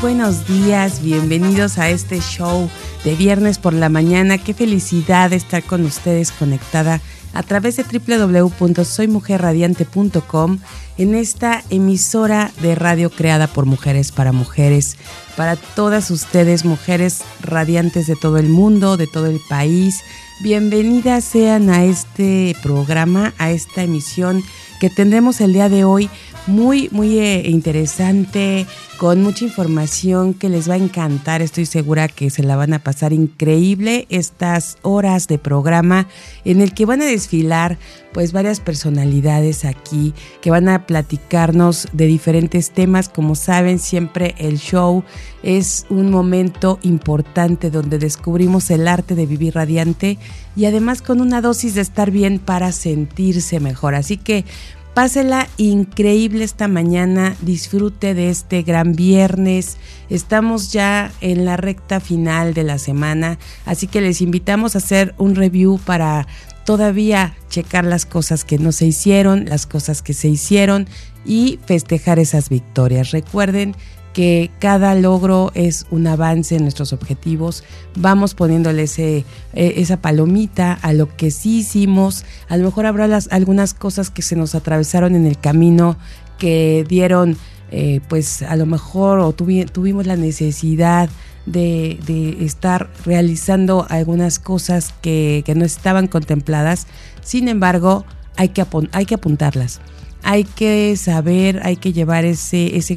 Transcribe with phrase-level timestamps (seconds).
[0.00, 2.70] Buenos días, bienvenidos a este show
[3.04, 4.38] de viernes por la mañana.
[4.38, 7.00] Qué felicidad estar con ustedes conectada
[7.34, 10.58] a través de www.soymujerradiante.com
[10.96, 14.96] en esta emisora de radio creada por mujeres para mujeres,
[15.36, 20.00] para todas ustedes, mujeres radiantes de todo el mundo, de todo el país.
[20.42, 24.42] Bienvenidas sean a este programa, a esta emisión
[24.80, 26.08] que tendremos el día de hoy
[26.46, 28.66] muy, muy eh, interesante,
[28.98, 31.40] con mucha información que les va a encantar.
[31.40, 36.06] Estoy segura que se la van a pasar increíble estas horas de programa
[36.44, 37.78] en el que van a desfilar
[38.12, 43.08] pues varias personalidades aquí que van a platicarnos de diferentes temas.
[43.08, 45.04] Como saben, siempre el show
[45.42, 50.18] es un momento importante donde descubrimos el arte de vivir radiante
[50.56, 53.94] y además con una dosis de estar bien para sentirse mejor.
[53.94, 54.44] Así que
[54.94, 59.76] Pásela increíble esta mañana, disfrute de este gran viernes.
[60.08, 65.14] Estamos ya en la recta final de la semana, así que les invitamos a hacer
[65.16, 66.26] un review para
[66.64, 70.88] todavía checar las cosas que no se hicieron, las cosas que se hicieron
[71.24, 73.12] y festejar esas victorias.
[73.12, 73.76] Recuerden
[74.12, 77.64] que cada logro es un avance en nuestros objetivos.
[77.96, 79.18] Vamos poniéndole ese,
[79.54, 82.24] eh, esa palomita a lo que sí hicimos.
[82.48, 85.96] A lo mejor habrá las, algunas cosas que se nos atravesaron en el camino
[86.38, 87.36] que dieron,
[87.70, 91.08] eh, pues a lo mejor o tuvimos la necesidad
[91.46, 96.86] de, estar realizando algunas cosas que, que, no estaban contempladas.
[97.22, 98.04] Sin embargo,
[98.36, 99.80] hay que, hay que apuntarlas.
[100.22, 102.96] Hay que saber, hay que llevar ese, ese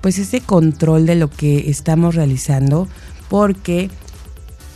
[0.00, 2.88] pues ese control de lo que estamos realizando
[3.28, 3.90] porque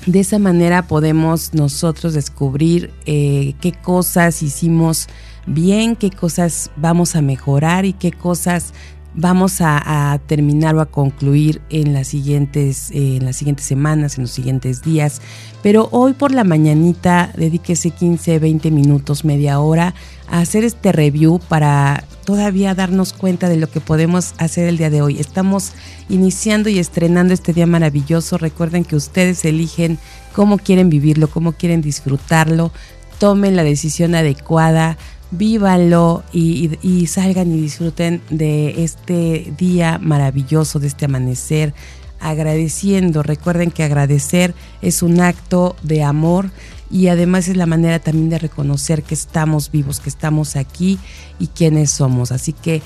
[0.06, 5.08] de esa manera podemos nosotros descubrir eh, qué cosas hicimos
[5.46, 8.72] bien, qué cosas vamos a mejorar y qué cosas
[9.14, 14.22] vamos a, terminar o a concluir en las siguientes eh, en las siguientes semanas, en
[14.22, 15.20] los siguientes días.
[15.62, 19.94] Pero hoy por la mañanita dedíquese 15, 20 minutos, media hora
[20.40, 25.02] hacer este review para todavía darnos cuenta de lo que podemos hacer el día de
[25.02, 25.20] hoy.
[25.20, 25.72] Estamos
[26.08, 28.38] iniciando y estrenando este día maravilloso.
[28.38, 29.98] Recuerden que ustedes eligen
[30.34, 32.72] cómo quieren vivirlo, cómo quieren disfrutarlo.
[33.18, 34.96] Tomen la decisión adecuada
[35.32, 41.74] vívanlo y, salgan y disfruten de este día maravilloso, de este amanecer,
[42.20, 43.22] agradeciendo.
[43.22, 46.50] Recuerden que agradecer es un acto de amor
[46.92, 50.98] y además es la manera también de reconocer que estamos vivos, que estamos aquí
[51.38, 52.30] y quiénes somos.
[52.30, 52.82] Así que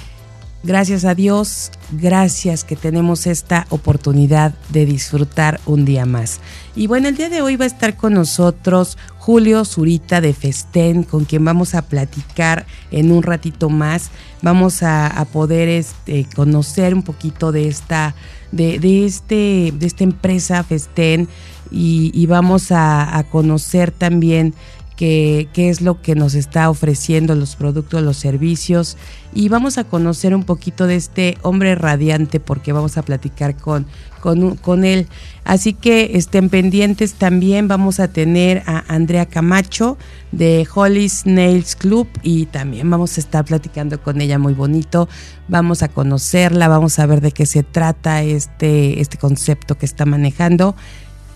[0.62, 6.40] gracias a Dios, gracias que tenemos esta oportunidad de disfrutar un día más.
[6.76, 11.02] Y bueno, el día de hoy va a estar con nosotros Julio Zurita de Festén,
[11.02, 14.10] con quien vamos a platicar en un ratito más.
[14.40, 18.14] Vamos a, poder este, conocer un poquito de esta,
[18.52, 21.28] de, este, de esta empresa Festén
[21.70, 24.54] y, vamos a, conocer también
[24.96, 28.96] qué, qué es lo que nos está ofreciendo los productos, los servicios
[29.36, 33.86] y vamos a conocer un poquito de este hombre radiante porque vamos a platicar con,
[34.20, 35.08] con, con él.
[35.44, 37.68] Así que estén pendientes también.
[37.68, 39.98] Vamos a tener a Andrea Camacho
[40.32, 45.06] de Holly's Nails Club y también vamos a estar platicando con ella muy bonito.
[45.48, 50.06] Vamos a conocerla, vamos a ver de qué se trata este, este concepto que está
[50.06, 50.74] manejando.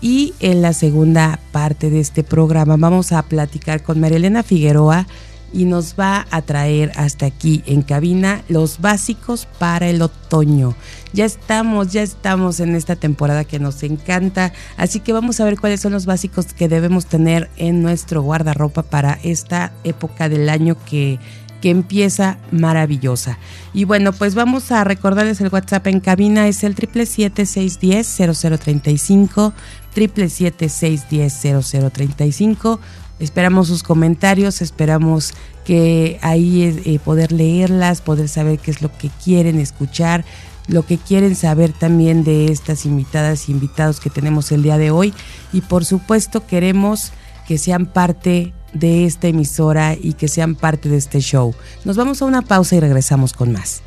[0.01, 5.05] Y en la segunda parte de este programa vamos a platicar con Marilena Figueroa
[5.53, 10.75] y nos va a traer hasta aquí en cabina los básicos para el otoño.
[11.13, 15.59] Ya estamos, ya estamos en esta temporada que nos encanta, así que vamos a ver
[15.59, 20.77] cuáles son los básicos que debemos tener en nuestro guardarropa para esta época del año
[20.89, 21.19] que
[21.61, 23.37] que empieza maravillosa.
[23.73, 29.53] Y bueno, pues vamos a recordarles el WhatsApp en cabina, es el 777-610-0035,
[29.95, 32.79] 777-610-0035
[33.21, 39.11] Esperamos sus comentarios, esperamos que ahí eh, poder leerlas, poder saber qué es lo que
[39.23, 40.25] quieren escuchar,
[40.67, 44.89] lo que quieren saber también de estas invitadas e invitados que tenemos el día de
[44.89, 45.13] hoy.
[45.53, 47.11] Y por supuesto queremos
[47.47, 51.53] que sean parte de esta emisora y que sean parte de este show.
[51.85, 53.83] Nos vamos a una pausa y regresamos con más.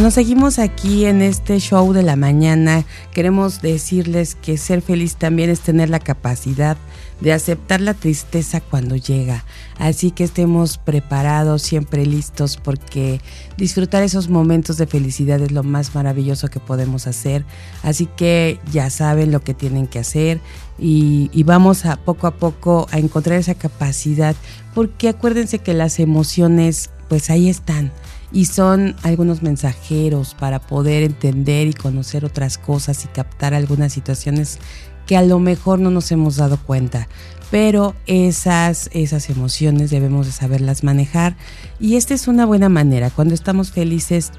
[0.00, 2.84] Nos seguimos aquí en este show de la mañana.
[3.12, 6.78] Queremos decirles que ser feliz también es tener la capacidad
[7.20, 9.44] de aceptar la tristeza cuando llega.
[9.78, 13.20] Así que estemos preparados, siempre listos, porque
[13.58, 17.44] disfrutar esos momentos de felicidad es lo más maravilloso que podemos hacer.
[17.82, 20.40] Así que ya saben lo que tienen que hacer
[20.78, 24.34] y, vamos a poco a poco a encontrar esa capacidad,
[24.74, 27.92] porque acuérdense que las emociones, pues ahí están
[28.32, 34.58] y son algunos mensajeros para poder entender y conocer otras cosas y captar algunas situaciones
[35.06, 37.08] que a lo mejor no nos hemos dado cuenta.
[37.50, 41.36] Pero esas, esas emociones debemos de saberlas manejar
[41.78, 43.10] y esta es una buena manera.
[43.10, 44.32] Cuando estamos felices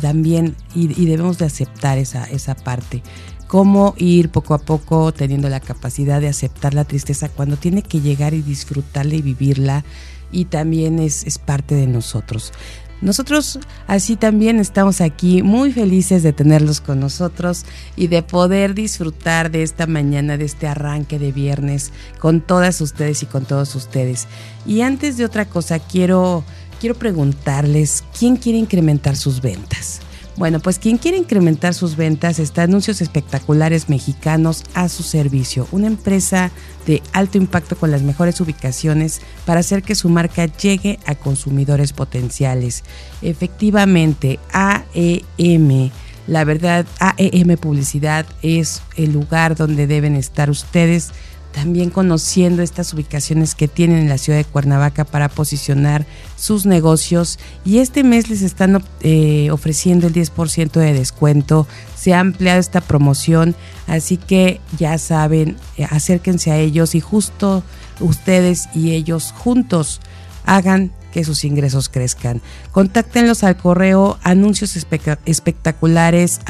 [0.00, 3.02] también y, y debemos de aceptar esa, esa parte
[3.46, 8.00] cómo ir poco a poco teniendo la capacidad de aceptar la tristeza cuando tiene que
[8.00, 9.84] llegar y disfrutarla y vivirla
[10.30, 12.52] y también es, es parte de nosotros.
[13.00, 17.64] Nosotros así también estamos aquí muy felices de tenerlos con nosotros
[17.96, 23.22] y de poder disfrutar de esta mañana, de este arranque de viernes con todas ustedes
[23.22, 24.26] y con todos ustedes.
[24.66, 26.44] Y antes de otra cosa, quiero,
[26.78, 30.00] quiero preguntarles, ¿quién quiere incrementar sus ventas?
[30.36, 35.86] Bueno, pues quien quiere incrementar sus ventas está Anuncios Espectaculares Mexicanos a su servicio, una
[35.86, 36.50] empresa
[36.86, 41.92] de alto impacto con las mejores ubicaciones para hacer que su marca llegue a consumidores
[41.92, 42.84] potenciales.
[43.20, 45.90] Efectivamente, AEM,
[46.26, 51.10] la verdad, AEM Publicidad es el lugar donde deben estar ustedes
[51.52, 56.06] también conociendo estas ubicaciones que tienen en la ciudad de Cuernavaca para posicionar
[56.36, 57.38] sus negocios.
[57.64, 61.66] Y este mes les están eh, ofreciendo el 10% de descuento,
[61.96, 63.54] se ha ampliado esta promoción,
[63.86, 67.62] así que ya saben, eh, acérquense a ellos y justo
[68.00, 70.00] ustedes y ellos juntos
[70.46, 72.40] hagan que sus ingresos crezcan.
[72.70, 76.40] Contáctenlos al correo anuncios espectaculares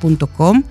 [0.00, 0.64] anuncios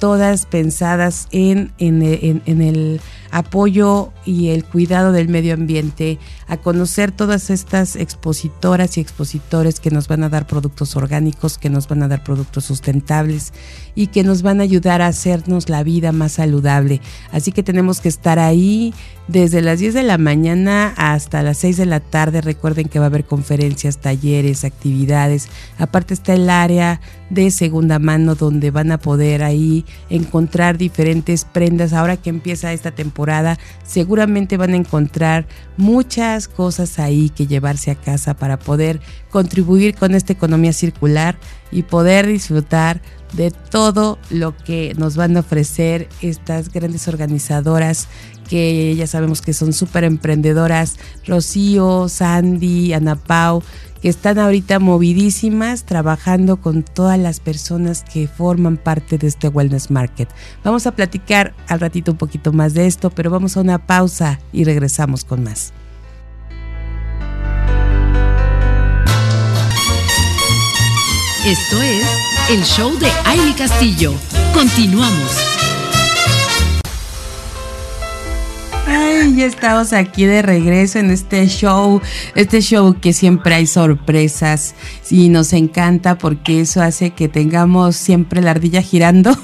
[0.00, 7.50] todas pensadas en, en, el apoyo y el cuidado del medio ambiente, a conocer todas
[7.50, 12.08] estas expositoras y expositores que nos van a dar productos orgánicos, que nos van a
[12.08, 13.52] dar productos sustentables
[13.94, 17.00] y que nos van a ayudar a hacernos la vida más saludable.
[17.32, 18.94] Así que tenemos que estar ahí
[19.28, 22.40] desde las 10 de la mañana hasta las 6 de la tarde.
[22.40, 25.48] Recuerden que va a haber conferencias, talleres, actividades.
[25.78, 31.92] Aparte está el área de segunda mano donde van a poder ahí encontrar diferentes prendas.
[31.92, 33.19] Ahora que empieza esta temporada,
[33.84, 35.46] seguramente van a encontrar
[35.76, 39.00] muchas cosas ahí que llevarse a casa para poder
[39.30, 41.38] contribuir con esta economía circular
[41.70, 43.00] y poder disfrutar
[43.32, 48.08] de todo lo que nos van a ofrecer estas grandes organizadoras
[48.48, 53.62] que ya sabemos que son súper emprendedoras, Rocío, Sandy, Ana Pau,
[54.00, 59.90] que están ahorita movidísimas trabajando con todas las personas que forman parte de este Wellness
[59.90, 60.28] Market.
[60.64, 64.38] Vamos a platicar al ratito un poquito más de esto, pero vamos a una pausa
[64.52, 65.72] y regresamos con más.
[71.44, 72.06] Esto es
[72.50, 74.12] el show de Aile Castillo.
[74.52, 75.59] Continuamos.
[79.36, 82.00] Ya estamos aquí de regreso en este show,
[82.34, 84.74] este show que siempre hay sorpresas
[85.10, 89.36] y nos encanta porque eso hace que tengamos siempre la ardilla girando.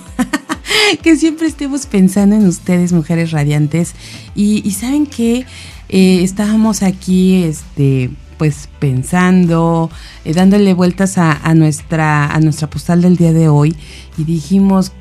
[1.02, 3.94] que siempre estemos pensando en ustedes, mujeres radiantes.
[4.34, 5.46] Y, saben que
[5.88, 9.90] eh, estábamos aquí, este, pues pensando,
[10.24, 13.76] eh, dándole vueltas a, a, nuestra, a nuestra postal del día de hoy
[14.16, 14.92] y dijimos,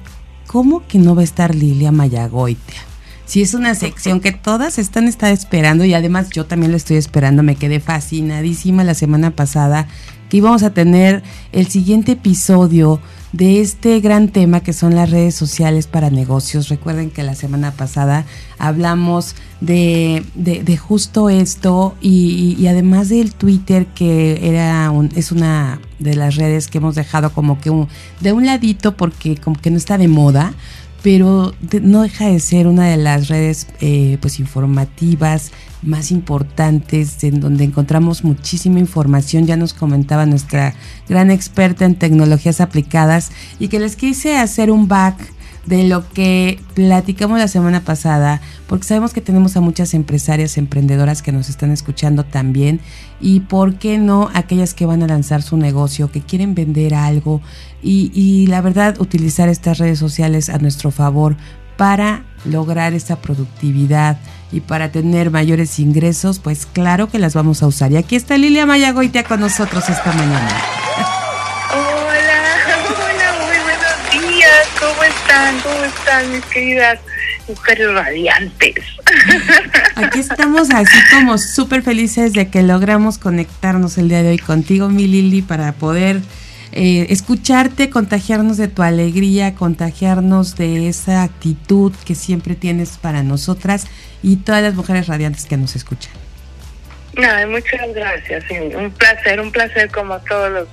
[0.48, 2.95] ¿cómo que no va a estar Lilia Mayagoitia?
[3.26, 6.98] Si es una sección que todas están está esperando y además yo también lo estoy
[6.98, 9.88] esperando, me quedé fascinadísima la semana pasada
[10.30, 13.00] que íbamos a tener el siguiente episodio
[13.32, 16.70] de este gran tema que son las redes sociales para negocios.
[16.70, 18.26] Recuerden que la semana pasada
[18.58, 26.36] hablamos de, de, justo esto y, además del Twitter que era es una de las
[26.36, 27.88] redes que hemos dejado como que un,
[28.22, 30.54] de un ladito porque como que no está de moda
[31.06, 35.52] pero no deja de ser una de las redes eh, pues informativas
[35.84, 39.46] más importantes en donde encontramos muchísima información.
[39.46, 40.74] Ya nos comentaba nuestra
[41.08, 45.16] gran experta en tecnologías aplicadas y que les quise hacer un back
[45.66, 51.22] de lo que platicamos la semana pasada, porque sabemos que tenemos a muchas empresarias, emprendedoras
[51.22, 52.80] que nos están escuchando también,
[53.20, 57.42] y por qué no aquellas que van a lanzar su negocio, que quieren vender algo,
[57.82, 61.36] y, la verdad utilizar estas redes sociales a nuestro favor
[61.78, 64.18] para lograr esa productividad
[64.52, 67.92] y para tener mayores ingresos, pues claro que las vamos a usar.
[67.92, 71.15] Y aquí está Lilia Mayagoitia con nosotros esta mañana.
[75.64, 77.00] ¿Cómo están mis queridas
[77.48, 78.76] mujeres radiantes?
[79.96, 84.88] Aquí estamos así como súper felices de que logramos conectarnos el día de hoy contigo,
[84.88, 86.22] mi Lili, para poder
[86.72, 93.88] eh, escucharte, contagiarnos de tu alegría, contagiarnos de esa actitud que siempre tienes para nosotras
[94.24, 96.14] y todas las mujeres radiantes que nos escuchan.
[97.48, 98.44] Muchas gracias.
[98.76, 100.68] Un placer, un placer como todos los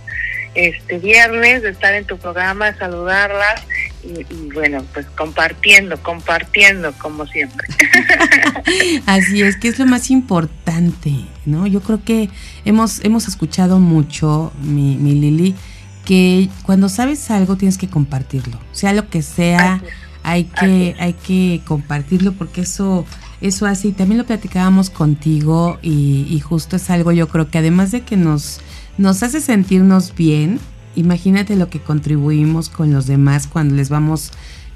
[0.55, 3.63] este viernes de estar en tu programa, saludarlas
[4.05, 7.67] y, bueno, pues compartiendo, compartiendo como siempre.
[9.07, 11.13] Así es, que es lo más importante,
[11.47, 11.67] ¿no?
[11.67, 12.29] Yo creo que
[12.65, 15.55] hemos, hemos escuchado mucho, mi, mi Lili,
[16.05, 19.81] que cuando sabes algo tienes que compartirlo, sea lo que sea,
[20.25, 23.07] hay que, hay que compartirlo porque eso,
[23.43, 27.91] eso y también lo platicábamos contigo y, y justo es algo yo creo que además
[27.91, 28.61] de que nos,
[28.99, 30.61] nos hace sentirnos bien,
[30.97, 34.33] imagínate lo que contribuimos con los demás cuando les vamos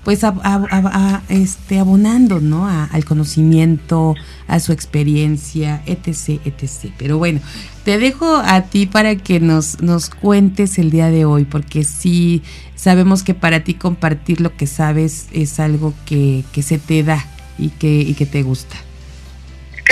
[0.06, 4.14] pues a, este abonando no al conocimiento
[4.46, 6.92] a su experiencia etc etc.
[6.96, 7.40] Pero bueno
[7.84, 12.44] te dejo a ti para que nos nos cuentes el día de hoy porque sí
[12.76, 17.26] sabemos que para ti compartir lo que sabes es algo que, que se te da
[17.58, 18.76] y que y que te gusta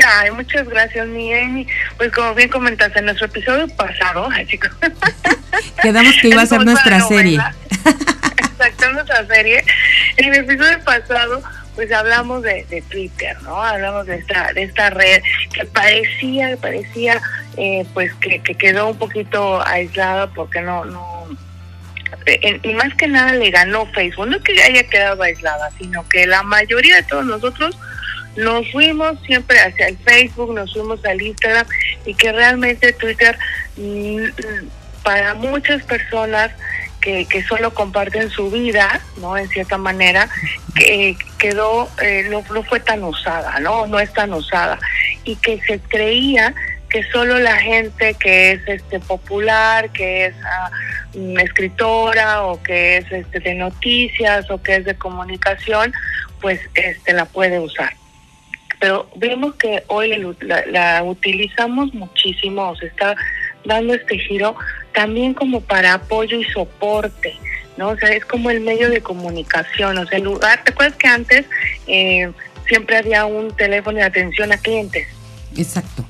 [0.07, 1.67] Ay, muchas gracias, mi Amy.
[1.97, 4.71] Pues como bien comentaste en nuestro episodio pasado, chicos.
[5.83, 7.41] Quedamos que iba a ser nuestra serie.
[8.39, 9.65] Exacto, nuestra serie.
[10.17, 11.43] En el episodio pasado,
[11.75, 13.63] pues hablamos de, de, Twitter, ¿no?
[13.63, 17.21] Hablamos de esta, de esta red que parecía, parecía,
[17.57, 21.27] eh, pues que, que quedó un poquito aislada porque no, no,
[22.63, 24.29] y más que nada le ganó Facebook.
[24.29, 27.77] No que haya quedado aislada, sino que la mayoría de todos nosotros
[28.37, 31.67] nos fuimos siempre hacia el Facebook, nos fuimos al Instagram
[32.05, 33.39] y que realmente Twitter
[33.77, 34.25] mm,
[35.03, 36.51] para muchas personas
[37.01, 39.37] que, que solo comparten su vida, ¿no?
[39.37, 40.29] En cierta manera,
[40.75, 43.87] que quedó, eh, no, no fue tan usada, ¿no?
[43.87, 44.79] No es tan usada.
[45.25, 46.55] Y que se creía
[46.95, 50.71] que solo la gente que es este popular, que es ah,
[51.43, 55.93] escritora o que es este de noticias o que es de comunicación,
[56.41, 57.93] pues este la puede usar
[58.85, 63.17] pero vemos que hoy la, utilizamos muchísimo, se está
[63.65, 64.57] dando este giro
[64.93, 67.35] también como para apoyo y soporte,
[67.79, 67.89] ¿no?
[67.89, 71.09] O sea, es como el medio de comunicación, o sea, el lugar, ¿te acuerdas que
[71.09, 71.47] antes
[71.87, 72.31] eh,
[72.69, 75.09] siempre había un teléfono de atención a clientes?
[75.57, 76.05] Exacto,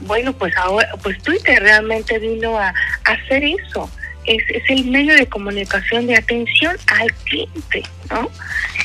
[0.00, 3.90] Bueno, pues ahora, pues Twitter realmente vino a, a hacer eso,
[4.26, 8.30] es, es el medio de comunicación de atención al cliente, ¿no?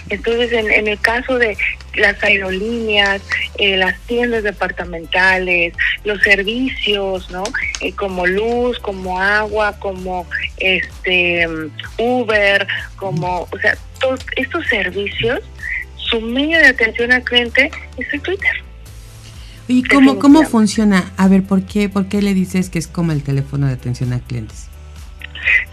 [0.09, 1.57] Entonces, en, en el caso de
[1.95, 3.21] las aerolíneas,
[3.57, 7.43] eh, las tiendas departamentales, los servicios, ¿no?
[7.81, 11.47] Eh, como luz, como agua, como este
[11.97, 15.39] Uber, como, o sea, todos estos servicios,
[15.97, 18.66] su medio de atención al cliente es el Twitter.
[19.67, 21.11] ¿Y cómo, cómo funciona?
[21.17, 24.13] A ver, ¿por qué, ¿por qué le dices que es como el teléfono de atención
[24.13, 24.69] a clientes?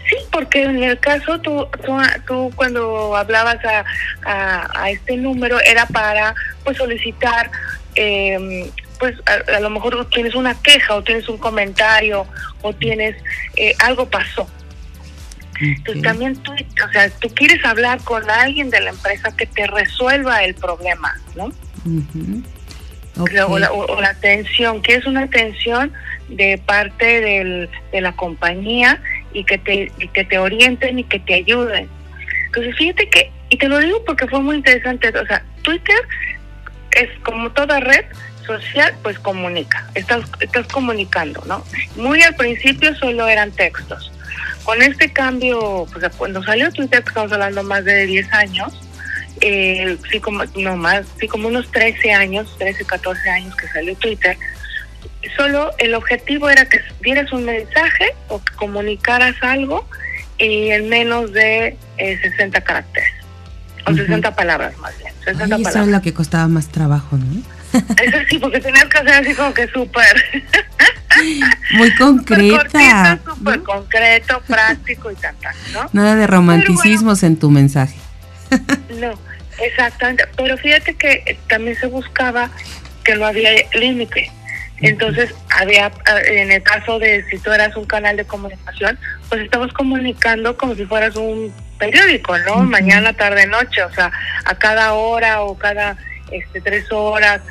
[0.09, 1.67] Sí, porque en el caso tú,
[2.27, 7.49] tú, cuando hablabas a, a, este número era para pues solicitar,
[7.95, 12.27] eh, pues a, lo mejor tienes una queja o tienes un comentario
[12.61, 13.15] o tienes
[13.55, 14.47] eh, algo pasó.
[15.59, 19.65] Entonces también tú, o sea, tú quieres hablar con alguien de la empresa que te
[19.67, 21.49] resuelva el problema, ¿no?
[23.17, 25.91] O, la, atención, que es una atención
[26.29, 29.01] de parte del, de la compañía
[29.33, 31.89] y que te, que te orienten y que te ayuden.
[32.47, 35.95] Entonces, fíjate que, y te lo digo porque fue muy interesante, o sea, Twitter
[36.91, 38.05] es como toda red
[38.45, 41.63] social, pues comunica, estás, estás comunicando, ¿no?
[41.95, 44.11] Muy al principio solo eran textos.
[44.63, 48.84] Con este cambio, pues cuando salió Twitter, estamos hablando más de 10 años,
[49.41, 53.95] eh, sí como, no más, sí como unos 13 años, 13, 14 años que salió
[53.95, 54.37] Twitter,
[55.35, 59.87] solo el objetivo era que dieras un mensaje o que comunicaras algo
[60.37, 63.11] y en menos de 60 eh, caracteres.
[63.87, 65.13] O 60 palabras más bien.
[65.23, 67.41] 60 Eso es lo que costaba más trabajo, ¿no?
[68.01, 70.23] Eso sí, porque tenías que hacer así como que súper...
[71.73, 73.19] Muy concreta.
[73.23, 75.35] Súper concreto, práctico y tal,
[75.71, 75.89] ¿no?
[75.93, 77.95] Nada de romanticismos en tu mensaje.
[78.89, 79.13] No,
[79.59, 80.23] exactamente.
[80.37, 82.49] Pero fíjate que también se buscaba
[83.03, 84.31] que no había límite.
[84.81, 85.91] Entonces, había,
[86.27, 88.99] en el caso de si tú eras un canal de comunicación,
[89.29, 92.63] pues estabas comunicando como si fueras un periódico, ¿no?
[92.63, 94.11] Mañana, tarde, noche, o sea,
[94.43, 95.97] a cada hora o cada
[96.31, 97.41] este, tres horas.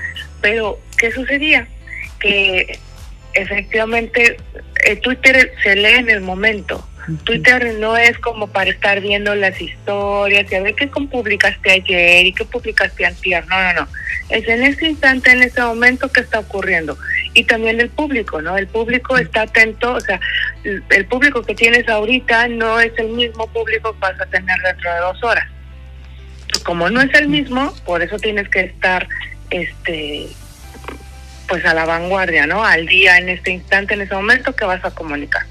[0.43, 1.67] Pero, ¿qué sucedía?
[2.21, 2.79] Que
[3.33, 4.37] efectivamente
[4.85, 6.87] el Twitter se lee en el momento.
[7.25, 12.27] Twitter no es como para estar viendo las historias y a ver qué publicaste ayer
[12.27, 13.47] y qué publicaste antier.
[13.49, 13.89] No, no, no.
[14.31, 16.97] Es en este instante, en este momento que está ocurriendo.
[17.35, 18.57] Y también el público, ¿no?
[18.57, 20.21] El público está atento, o sea,
[20.65, 24.93] el público que tienes ahorita no es el mismo público que vas a tener dentro
[24.93, 25.47] de dos horas.
[26.65, 29.07] Como no es el mismo, por eso tienes que estar,
[29.51, 30.29] este,
[31.49, 32.65] pues a la vanguardia, ¿no?
[32.65, 35.45] Al día, en este instante, en ese momento que vas a comunicar.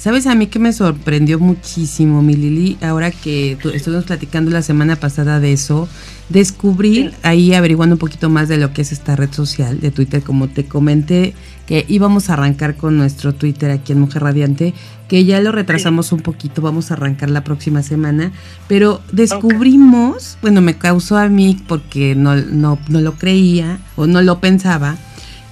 [0.00, 2.78] ¿Sabes a mí que me sorprendió muchísimo, mi Lili?
[2.80, 5.90] Ahora que estuvimos platicando la semana pasada de eso,
[6.30, 10.22] descubrí ahí averiguando un poquito más de lo que es esta red social de Twitter,
[10.22, 11.34] como te comenté,
[11.66, 14.72] que íbamos a arrancar con nuestro Twitter aquí en Mujer Radiante,
[15.06, 18.32] que ya lo retrasamos un poquito, vamos a arrancar la próxima semana,
[18.68, 24.22] pero descubrimos, bueno, me causó a mí porque no, no, no lo creía o no
[24.22, 24.96] lo pensaba,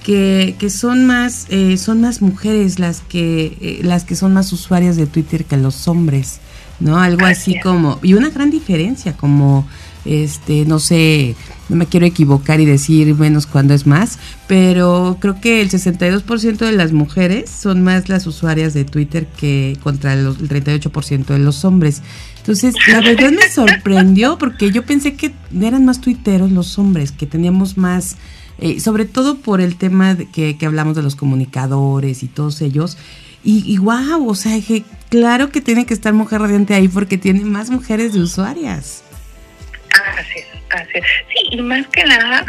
[0.03, 4.51] que, que son más eh, son más mujeres las que eh, las que son más
[4.53, 6.39] usuarias de Twitter que los hombres
[6.79, 9.67] no algo así como y una gran diferencia como
[10.05, 11.35] este no sé
[11.67, 14.17] no me quiero equivocar y decir menos cuando es más
[14.49, 19.77] pero creo que el 62% de las mujeres son más las usuarias de Twitter que
[19.83, 22.01] contra el 38% de los hombres.
[22.37, 27.27] Entonces la verdad me sorprendió porque yo pensé que eran más tuiteros los hombres que
[27.27, 28.15] teníamos más
[28.61, 32.97] eh, sobre todo por el tema que, hablamos de los comunicadores y todos ellos.
[33.43, 37.17] Y, y wow, o sea, que claro que tiene que estar Mujer Radiante ahí porque
[37.17, 39.03] tiene más mujeres de usuarias.
[40.17, 41.05] Así es, así es.
[41.33, 42.45] Sí, y más que nada,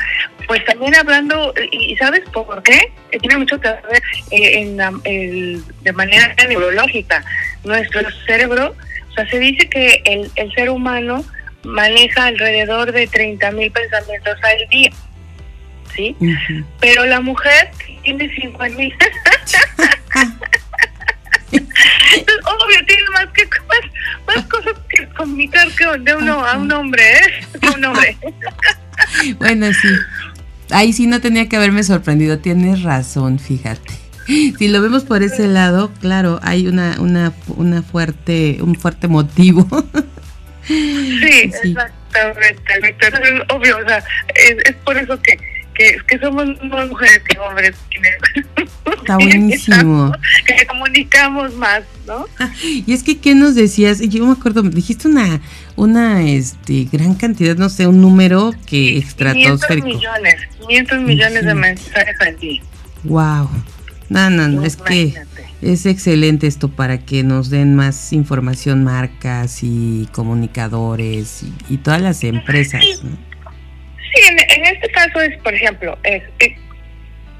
[0.46, 2.92] pues también hablando, y ¿sabes por qué?
[3.20, 7.24] Tiene mucho que ver eh, en el, de manera neurológica.
[7.64, 8.74] Nuestro cerebro,
[9.10, 11.24] o sea, se dice que el, el ser humano
[11.62, 14.90] maneja alrededor de 30 mil pensamientos al día.
[16.00, 16.16] ¿Sí?
[16.80, 17.70] Pero la mujer
[18.02, 18.94] tiene 5 mil.
[21.52, 23.48] obvio, tiene más, que,
[24.26, 27.46] más, cosas que comunicar que de uno a un hombre, ¿eh?
[27.76, 28.16] un hombre.
[29.38, 29.88] bueno, sí.
[30.70, 32.38] Ahí sí no tenía que haberme sorprendido.
[32.38, 33.92] Tienes razón, fíjate.
[34.26, 39.66] Si lo vemos por ese lado, claro, hay una, una, una fuerte, un fuerte motivo.
[40.62, 41.20] Sí,
[41.62, 41.70] sí.
[41.70, 42.62] exactamente.
[43.48, 44.04] Obvio, o sea,
[44.36, 45.36] es, es por eso que
[46.06, 47.76] que, somos más mujeres que hombres.
[49.00, 50.12] Está buenísimo.
[50.46, 52.26] Que comunicamos más, ¿no?
[52.62, 54.00] Y es que, ¿qué nos decías?
[54.00, 55.40] Yo me acuerdo, dijiste una
[55.76, 59.86] una este gran cantidad, no sé, un número que estratosférico.
[59.86, 62.62] 500 millones, 500 millones de mensajes al día.
[63.04, 63.48] Wow.
[64.10, 65.14] No, no, no, es que
[65.62, 72.24] es excelente esto para que nos den más información marcas y comunicadores y, todas las
[72.24, 72.82] empresas.
[73.02, 73.10] ¿no?
[73.10, 76.56] Sí, en, este caso es, por ejemplo, es, eh,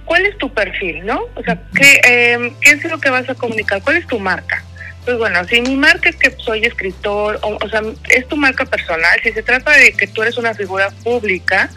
[0.04, 1.20] ¿cuál es tu perfil, no?
[1.34, 3.82] O sea, ¿qué, eh, ¿qué es lo que vas a comunicar?
[3.82, 4.64] ¿Cuál es tu marca?
[5.04, 9.18] Pues bueno, si mi marca es que soy escritor, o, sea, es tu marca personal,
[9.22, 11.70] si se trata de que tú eres una figura pública,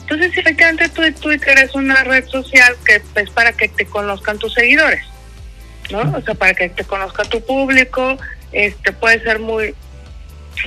[0.00, 4.54] entonces efectivamente tu Twitter es una red social que es para que te conozcan tus
[4.54, 5.04] seguidores,
[5.90, 6.00] ¿no?
[6.16, 8.18] O sea, para que te conozca tu público,
[8.52, 9.74] este puede ser muy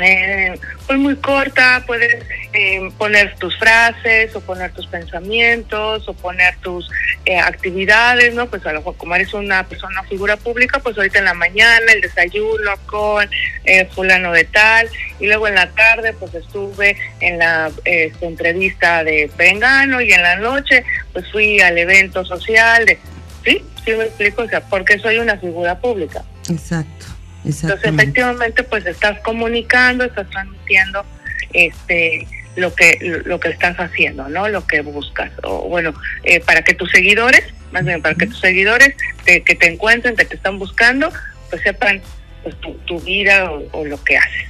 [0.01, 6.55] eh, pues muy corta, puedes eh, poner tus frases o poner tus pensamientos o poner
[6.57, 6.89] tus
[7.25, 8.47] eh, actividades, ¿no?
[8.47, 11.91] Pues a lo mejor como eres una persona, figura pública, pues ahorita en la mañana
[11.93, 13.29] el desayuno con
[13.65, 19.03] eh, fulano de tal y luego en la tarde pues estuve en la este, entrevista
[19.03, 22.99] de Pengano y en la noche pues fui al evento social de,
[23.43, 23.63] ¿sí?
[23.85, 24.43] ¿Sí me explico?
[24.43, 26.23] O sea, porque soy una figura pública.
[26.49, 27.12] Exacto.
[27.45, 31.05] Entonces, efectivamente, pues estás comunicando, estás transmitiendo
[31.53, 34.47] este lo que lo que estás haciendo, ¿no?
[34.47, 35.31] Lo que buscas.
[35.43, 39.55] O bueno, eh, para que tus seguidores, más bien para que tus seguidores te, que
[39.55, 41.11] te encuentren, que te están buscando,
[41.49, 42.01] pues sepan
[42.43, 44.43] pues, tu, vida o, lo que haces.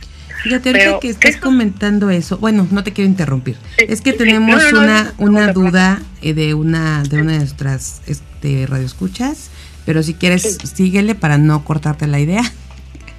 [0.43, 3.55] Fíjate, ahorita que estás comentando eso, bueno, no te quiero interrumpir.
[3.77, 9.51] es que tenemos una, una duda eh, de una de una de nuestras este, radioescuchas,
[9.85, 12.43] pero si quieres, síguele para no cortarte la idea.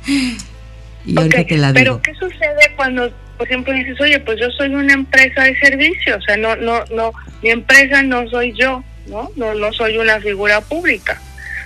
[0.06, 2.00] Y ahorita te la digo.
[2.00, 6.16] Pero ¿qué sucede cuando, por ejemplo, dices, oye, pues yo soy una empresa de servicio,
[6.16, 7.12] o sea, no, no, no,
[7.42, 9.30] mi empresa no soy yo, ¿no?
[9.36, 11.20] No, no soy una figura pública.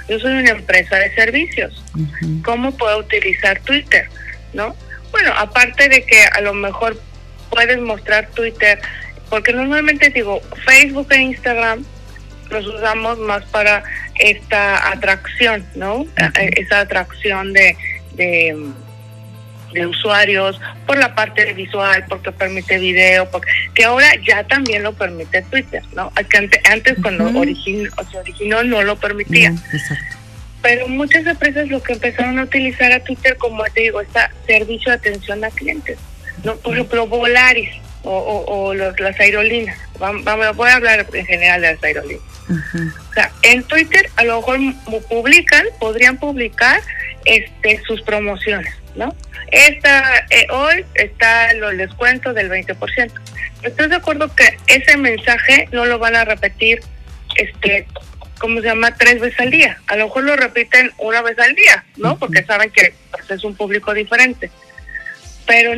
[0.09, 1.85] Yo soy una empresa de servicios.
[2.42, 4.09] ¿Cómo puedo utilizar Twitter?
[4.55, 4.74] ¿No?
[5.11, 6.98] Bueno, aparte de que a lo mejor
[7.51, 8.81] puedes mostrar Twitter,
[9.29, 11.85] porque normalmente digo, Facebook e Instagram
[12.51, 13.85] los usamos más para
[14.18, 16.07] esta atracción, ¿no?
[16.57, 17.77] Esa atracción de,
[18.18, 24.92] de, usuarios por la parte visual, porque permite video, porque, que ahora ya también lo
[24.92, 26.11] permite Twitter, ¿no?
[26.16, 29.54] Antes, antes cuando se originó no lo permitía.
[30.62, 34.90] Pero muchas empresas lo que empezaron a utilizar a Twitter como te digo, está servicio
[34.90, 35.98] de atención a clientes.
[36.42, 36.57] ¿no?
[36.57, 37.70] Por ejemplo, Volaris
[38.02, 39.78] o, o, las aerolíneas.
[39.98, 40.24] Vamos,
[40.57, 42.22] voy a hablar en general de las aerolíneas.
[42.48, 44.59] O sea, en Twitter a lo mejor
[45.09, 46.81] publican, podrían publicar
[47.24, 49.14] este sus promociones, ¿no?
[49.50, 53.12] Esta, eh, hoy está el descuento del 20%.
[53.62, 56.81] Estoy de acuerdo que ese mensaje no lo van a repetir,
[57.37, 57.87] este,
[58.38, 58.94] ¿cómo se llama?
[58.94, 59.78] Tres veces al día.
[59.87, 62.18] A lo mejor lo repiten una vez al día, ¿no?
[62.18, 64.50] Porque saben que pues, es un público diferente.
[65.46, 65.72] Pero,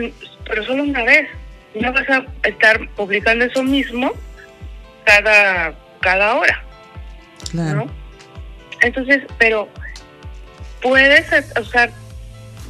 [0.47, 1.29] pero solo una vez.
[1.73, 4.13] No vas a estar publicando eso mismo
[5.05, 6.65] cada, cada hora.
[7.53, 7.85] Claro.
[7.85, 7.91] ¿no?
[8.83, 9.69] Entonces, pero
[10.81, 11.27] puedes
[11.59, 11.91] usar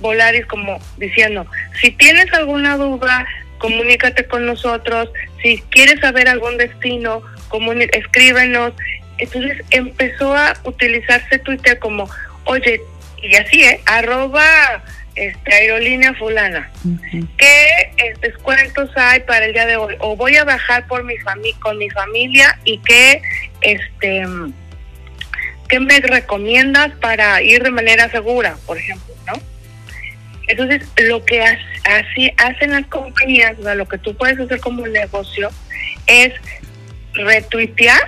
[0.01, 1.47] Volaris como diciendo,
[1.81, 3.27] si tienes alguna duda,
[3.59, 5.11] comunícate con nosotros,
[5.43, 7.23] si quieres saber algún destino,
[7.93, 8.73] escríbenos.
[9.19, 12.09] Entonces empezó a utilizarse Twitter como,
[12.45, 12.81] oye,
[13.23, 13.81] y así, ¿eh?
[13.85, 14.83] Arroba
[15.15, 16.71] este, aerolínea fulana.
[17.37, 19.95] ¿Qué eh, descuentos hay para el día de hoy?
[19.99, 23.21] O voy a bajar por mi fami con mi familia y qué,
[23.61, 24.25] este,
[25.71, 29.41] ¿qué me recomiendas para ir de manera segura, por ejemplo, ¿no?
[30.49, 35.49] Entonces, lo que así hacen las compañías, lo que tú puedes hacer como negocio
[36.07, 36.33] es
[37.15, 38.01] retuitear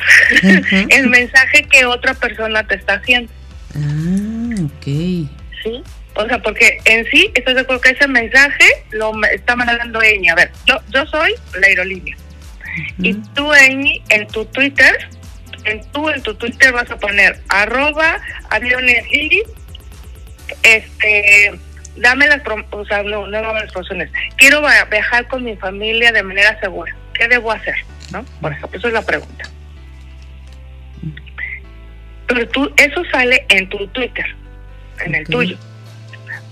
[0.90, 3.32] el mensaje que otra persona te está haciendo.
[3.76, 4.84] Ah, ok.
[4.84, 5.82] Sí.
[6.14, 10.28] O sea, porque en sí, estoy de acuerdo que ese mensaje lo está mandando Amy.
[10.28, 12.16] A ver, yo, yo soy la aerolínea.
[12.98, 15.08] Y tú, Amy, en tu Twitter
[15.64, 18.20] en tu, en tu Twitter vas a poner arroba
[18.50, 19.04] aviones
[20.62, 21.52] este,
[21.96, 24.10] dame las, o sea, no, no dame las promociones.
[24.36, 26.94] Quiero viajar con mi familia de manera segura.
[27.14, 27.74] ¿Qué debo hacer?
[28.12, 28.24] ¿No?
[28.40, 29.48] Por ejemplo, esa es la pregunta.
[32.26, 34.26] Pero tú, eso sale en tu Twitter,
[35.04, 35.56] en el tuyo.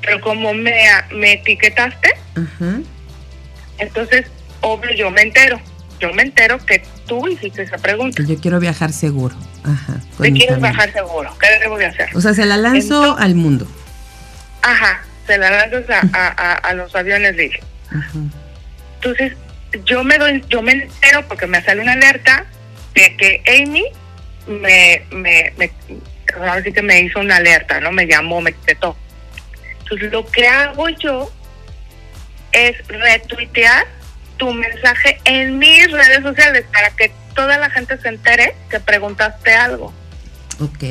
[0.02, 2.10] Pero como me, me etiquetaste,
[3.78, 4.26] entonces,
[4.60, 5.60] obvio, yo me entero
[6.00, 8.22] yo me entero que tú hiciste esa pregunta.
[8.22, 9.34] Yo quiero viajar seguro.
[9.64, 10.00] Ajá.
[10.22, 11.36] ¿Te quieres viajar seguro?
[11.40, 12.08] ¿Qué debo de hacer?
[12.14, 13.66] O sea, se la lanzo al mundo.
[14.62, 17.50] Ajá, se la lanzas a, a, los aviones de
[18.94, 19.32] Entonces,
[19.84, 22.46] yo me doy, yo me entero porque me sale una alerta
[22.94, 23.84] de que Amy
[24.46, 25.72] me, me, me
[26.36, 27.90] ahora sí que me hizo una alerta, ¿no?
[27.90, 28.96] Me llamó, me tetó.
[29.80, 31.28] Entonces, lo que hago yo
[32.52, 33.99] es retuitear
[34.40, 39.53] tu mensaje en mis redes sociales para que toda la gente se entere que preguntaste
[39.53, 39.92] algo.
[40.59, 40.83] Ok.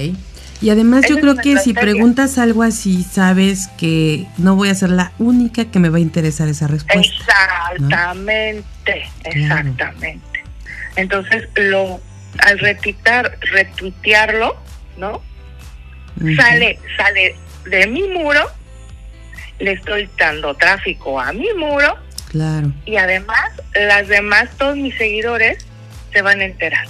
[0.61, 4.91] Y además yo creo que si preguntas algo así, sabes que no voy a ser
[4.91, 7.15] la única que me va a interesar esa respuesta.
[7.17, 10.43] Exactamente, exactamente.
[10.95, 11.99] Entonces, lo
[12.39, 14.57] al retuitar, retuitearlo,
[14.97, 15.21] ¿no?
[16.35, 17.35] Sale, sale
[17.65, 18.45] de mi muro,
[19.59, 22.71] le estoy dando tráfico a mi muro Claro.
[22.85, 25.65] Y además, las demás, todos mis seguidores
[26.13, 26.87] se van a enterar.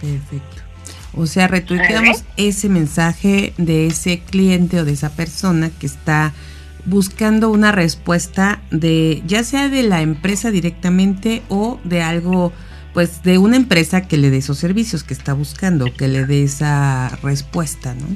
[0.00, 0.62] Perfecto.
[1.16, 6.32] O sea, retuiteamos ese mensaje de ese cliente o de esa persona que está
[6.84, 12.52] buscando una respuesta de ya sea de la empresa directamente o de algo
[12.92, 16.44] pues de una empresa que le dé esos servicios que está buscando, que le dé
[16.44, 18.06] esa respuesta, ¿no?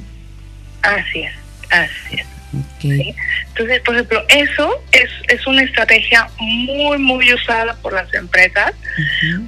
[0.83, 1.33] Así es,
[1.69, 2.38] así es.
[2.81, 8.73] Entonces, por ejemplo, eso es, es una estrategia muy, muy usada por las empresas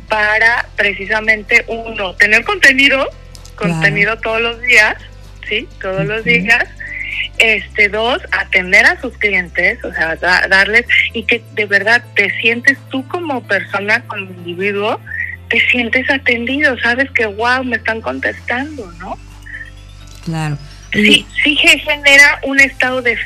[0.08, 3.08] para precisamente, uno, tener contenido,
[3.56, 4.96] contenido todos los días,
[5.48, 5.68] ¿sí?
[5.82, 6.68] Todos los días.
[7.38, 12.78] Este, dos, atender a sus clientes, o sea, darles, y que de verdad te sientes
[12.90, 15.00] tú como persona, como individuo,
[15.50, 19.18] te sientes atendido, sabes que, wow, me están contestando, ¿no?
[20.24, 20.58] Claro
[20.92, 23.18] sí, sí genera un estado de,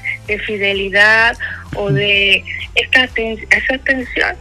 [0.46, 1.38] fidelidad
[1.76, 2.44] o de
[2.76, 4.36] esta esa atención.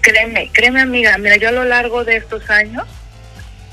[0.00, 2.86] Créeme, créeme amiga, mira, yo a lo largo de estos años,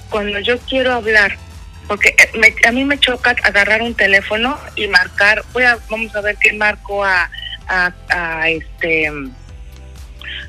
[0.09, 1.37] cuando yo quiero hablar,
[1.87, 6.21] porque eh, a mí me choca agarrar un teléfono y marcar, voy a, vamos a
[6.21, 7.29] ver qué marco a,
[7.67, 9.09] a, a este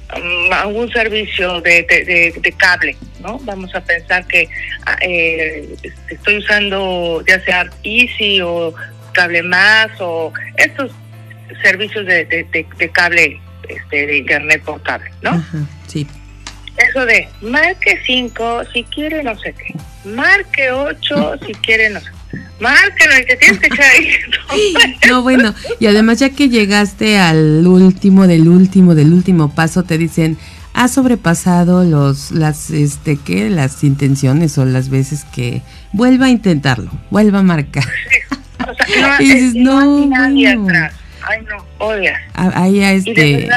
[0.09, 3.39] algún servicio de, de, cable, ¿no?
[3.41, 4.49] Vamos a pensar que
[4.87, 5.77] ah, eh,
[6.09, 8.75] estoy usando ya sea Easy o
[9.13, 10.91] Cable Más o estos
[11.63, 15.45] servicios de, de, cable este, de internet por cable, ¿no?
[15.87, 16.07] sí.
[16.77, 19.75] Eso de marque 5 si quiere no sé qué,
[20.09, 22.18] marque 8 si quiere no sé qué
[22.61, 28.49] Márquelo, el que tienes que No, bueno, y además ya que llegaste al último del
[28.49, 30.39] último del último paso, te dicen,
[30.75, 33.51] ha sobrepasado los, las, este, ¿qué?
[33.51, 37.85] Las intenciones o las veces que vuelva a intentarlo, vuelva a marcar.
[38.61, 40.89] O sea, no, y dices, no, bueno.
[41.29, 41.67] Ay, no.
[42.35, 43.49] Ahí este,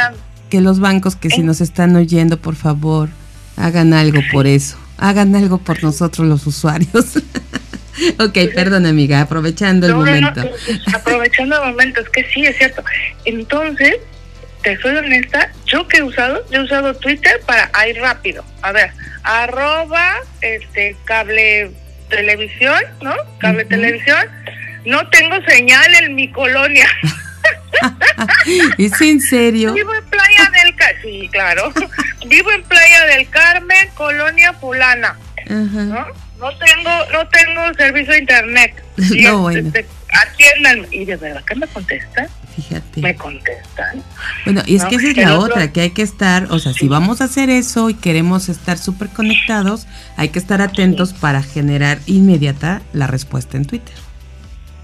[0.50, 3.10] que los bancos que si nos están oyendo, por favor,
[3.56, 7.20] hagan algo por eso, hagan algo por nosotros los usuarios.
[8.20, 10.42] ok, perdón amiga, aprovechando el momento.
[10.94, 12.84] aprovechando el momento, es que sí, es cierto.
[13.26, 13.96] Entonces,
[14.64, 18.44] te soy honesta, yo que he usado, yo he usado Twitter para ir rápido.
[18.62, 18.92] A ver,
[19.24, 21.72] arroba este cable
[22.10, 23.14] televisión, ¿no?
[23.40, 24.28] Cable televisión.
[24.86, 26.88] No tengo señal en mi colonia.
[28.78, 29.74] ¿Es en serio?
[29.74, 31.74] Vivo en Playa del Carmen, sí, claro.
[32.28, 35.18] Vivo en Playa del Carmen, colonia fulana.
[35.48, 36.06] ¿no?
[36.42, 38.84] No tengo no tengo servicio de internet.
[39.22, 39.68] no, bueno.
[39.68, 40.88] Este, atiendan.
[40.92, 42.28] Y de verdad que me contestan.
[42.56, 43.02] Fíjate.
[43.02, 44.04] Me contestan.
[44.46, 46.88] Bueno, y es que esa es la otra, que hay que estar, o sea, si
[46.88, 52.00] vamos a hacer eso y queremos estar súper conectados, hay que estar atentos para generar
[52.08, 53.96] inmediata la respuesta en Twitter.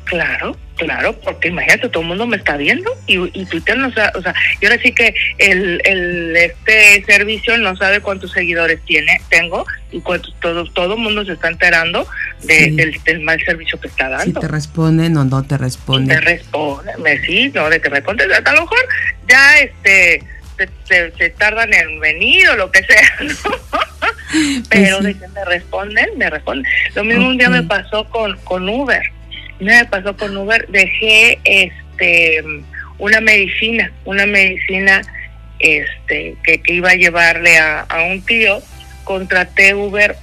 [0.07, 4.21] Claro, claro, porque imagínate, todo el mundo me está viendo y, Twitter no sabe, o
[4.21, 9.65] sea, y ahora sí que el, el este servicio no sabe cuántos seguidores tiene, tengo
[9.91, 12.07] y cuántos, todo todo el mundo se está enterando
[12.43, 14.39] del, mal servicio que está dando.
[14.39, 16.19] Si te responden o no te responden.
[16.19, 18.79] te responden, me sí, no, de que me contestan, a lo mejor
[19.27, 20.23] ya este
[20.85, 23.35] se, tardan en venir o lo que sea, ¿no?
[24.31, 26.65] Pues Pero de que me responden, me responden.
[26.95, 29.16] Lo mismo un día me pasó con, con Uber
[29.59, 32.43] me pasó con Uber, dejé este
[32.99, 35.01] una medicina, una medicina
[35.59, 38.61] este que, iba a llevarle a, un tío,
[39.03, 40.15] contraté Uber.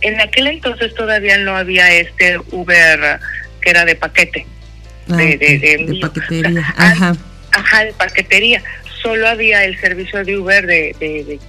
[0.00, 3.20] En aquel entonces todavía no había este Uber
[3.60, 4.46] que era de paquete.
[5.10, 6.74] Ah, de, paquetería.
[6.76, 7.12] Ajá.
[7.52, 8.62] Ajá, de paquetería.
[9.02, 10.94] Solo había el servicio de Uber de,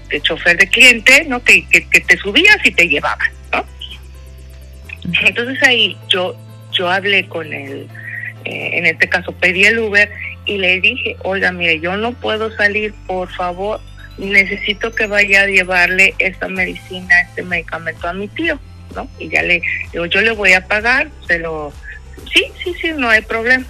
[0.09, 1.43] de, chofer de cliente, ¿no?
[1.43, 3.65] Que, que, que te subías y te llevaban, ¿no?
[5.25, 6.35] Entonces ahí yo
[6.71, 7.87] yo hablé con él,
[8.45, 10.09] eh, en este caso pedí el Uber
[10.45, 13.79] y le dije, oiga, mire, yo no puedo salir, por favor,
[14.17, 18.59] necesito que vaya a llevarle esta medicina, este medicamento a mi tío,
[18.95, 19.09] ¿no?
[19.19, 21.71] Y ya le digo, yo le voy a pagar, se lo...
[22.33, 23.65] Sí, sí, sí, no hay problema.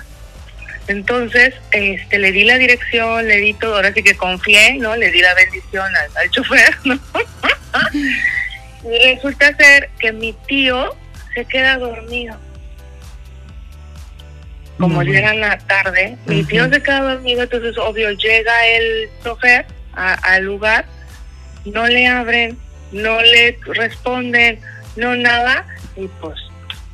[0.87, 4.95] Entonces, este, le di la dirección, le di todo, ahora sí que confié, ¿no?
[4.95, 6.99] Le di la bendición al, al chofer, ¿no?
[8.83, 10.95] y resulta ser que mi tío
[11.33, 12.37] se queda dormido
[14.77, 20.43] como llegan la tarde, mi tío se queda dormido, entonces obvio llega el chofer al
[20.43, 20.85] lugar,
[21.65, 22.57] no le abren,
[22.91, 24.59] no le responden,
[24.95, 26.39] no nada, y pues,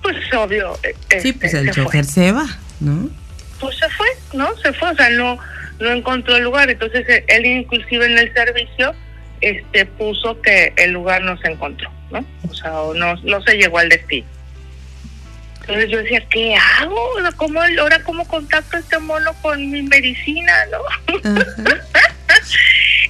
[0.01, 0.77] pues obvio.
[1.19, 2.45] sí, pues este, el chofer se va,
[2.79, 3.09] ¿no?
[3.59, 4.55] Pues se fue, ¿no?
[4.57, 5.37] Se fue, o sea, no,
[5.79, 8.93] no encontró el lugar, entonces él inclusive en el servicio
[9.41, 12.25] este puso que el lugar no se encontró, ¿no?
[12.49, 14.27] O sea, no, no se llegó al destino.
[15.67, 16.95] Entonces yo decía, ¿qué hago?
[17.35, 21.21] ¿Cómo, ahora cómo contacto a este mono con mi medicina, no?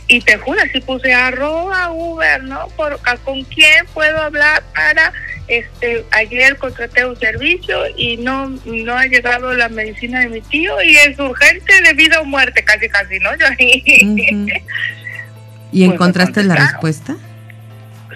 [0.08, 2.67] y te juro, así puse arroba Uber, ¿no?
[2.70, 5.13] Por, ¿Con quién puedo hablar para
[5.48, 10.82] este, ayer contraté un servicio y no, no ha llegado la medicina de mi tío
[10.82, 13.30] y es urgente de vida o muerte, casi, casi, ¿no?
[13.38, 13.46] Yo,
[15.72, 17.15] ¿Y pues encontraste la respuesta?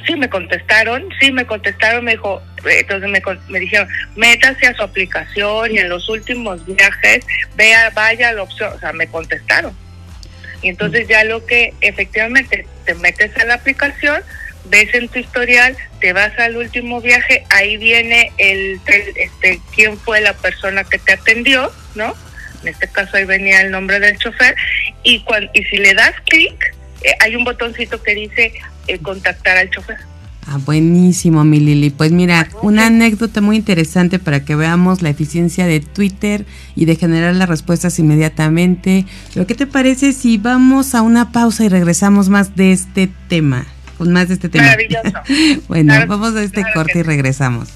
[0.08, 4.84] Sí, me contestaron, sí, me contestaron, me dijo, entonces me, me dijeron, métase a su
[4.84, 9.76] aplicación y en los últimos viajes, vea, vaya la opción, o sea, me contestaron.
[10.62, 14.22] Y entonces ya lo que efectivamente te metes a la aplicación,
[14.66, 18.80] ves en tu historial, te vas al último viaje, ahí viene el,
[19.16, 22.16] este quién fue la persona que te atendió, ¿no?
[22.62, 24.56] En este caso ahí venía el nombre del chofer
[25.04, 28.54] y cuando, y si le das clic, eh, hay un botoncito que dice
[28.88, 29.98] eh, contactar al chofer.
[30.48, 31.92] Ah, buenísimo, mi Lili.
[31.92, 36.96] Pues mira, una anécdota muy interesante para que veamos la eficiencia de Twitter y de
[36.96, 39.06] generar las respuestas inmediatamente.
[39.34, 43.66] Pero ¿qué te parece si vamos a una pausa y regresamos más de este tema?
[43.98, 44.66] Con más de este tema.
[44.66, 45.64] Maravilloso.
[45.68, 47.70] bueno, vamos a este corte y regresamos.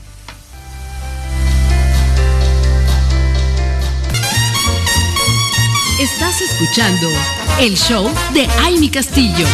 [6.02, 7.08] Estás escuchando
[7.62, 9.48] el show de Amy Castillo.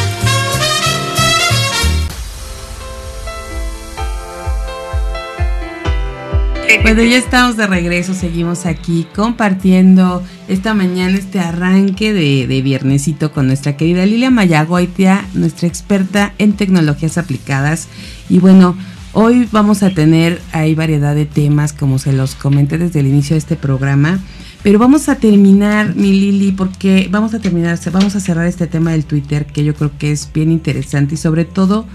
[6.80, 13.48] Bueno, ya estamos de regreso, seguimos aquí compartiendo esta mañana este arranque de, viernesito con
[13.48, 17.88] nuestra querida Lilia Mayagoitia, nuestra experta en tecnologías aplicadas.
[18.30, 18.76] Y bueno,
[19.12, 23.34] hoy vamos a tener, hay variedad de temas, como se los comenté desde el inicio
[23.34, 24.20] de este programa.
[24.64, 28.92] Pero vamos a terminar, mi Lili, porque vamos a terminar, vamos a cerrar este tema
[28.92, 31.86] del Twitter, que yo creo que es bien interesante y sobre todo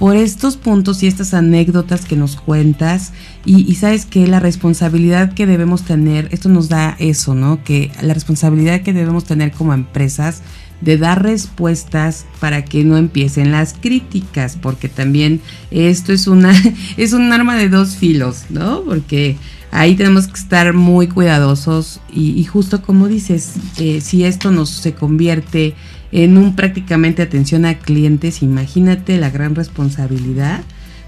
[0.00, 3.12] por estos puntos y estas anécdotas que nos cuentas
[3.44, 7.62] y, sabes que la responsabilidad que debemos tener, esto nos da eso, ¿no?
[7.64, 10.40] Que la responsabilidad que debemos tener como empresas
[10.80, 16.54] de dar respuestas para que no empiecen las críticas, porque también esto es una
[16.96, 18.80] es un arma de dos filos, ¿no?
[18.80, 19.36] Porque
[19.70, 24.94] ahí tenemos que estar muy cuidadosos y, justo como dices, eh, si esto nos se
[24.94, 25.74] convierte
[26.12, 30.62] en un prácticamente atención a clientes, imagínate la gran responsabilidad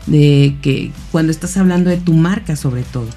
[0.06, 3.08] de que cuando estás hablando de tu marca sobre todo.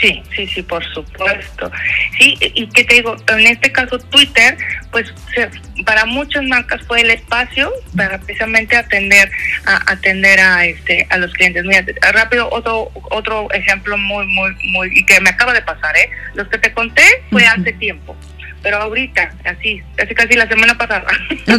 [0.00, 1.70] Sí, sí, sí, por supuesto.
[2.18, 4.56] Sí, y que te digo, en este caso Twitter,
[4.90, 5.12] pues
[5.84, 9.30] para muchas marcas fue el espacio para precisamente atender
[9.66, 11.64] a atender a este a los clientes.
[11.64, 16.08] Mira, rápido otro otro ejemplo muy muy muy y que me acaba de pasar, ¿eh?
[16.34, 18.16] Los que te conté fue hace tiempo
[18.62, 21.06] pero ahorita, así, casi casi la semana pasada.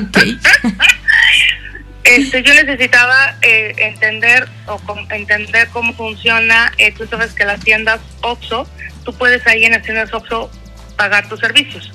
[2.04, 6.72] este, yo necesitaba eh, entender o entender cómo funciona.
[6.78, 8.68] Eh, tú sabes que las tiendas OXO,
[9.04, 10.52] tú puedes ahí en las tiendas OXO
[10.96, 11.92] pagar tus servicios.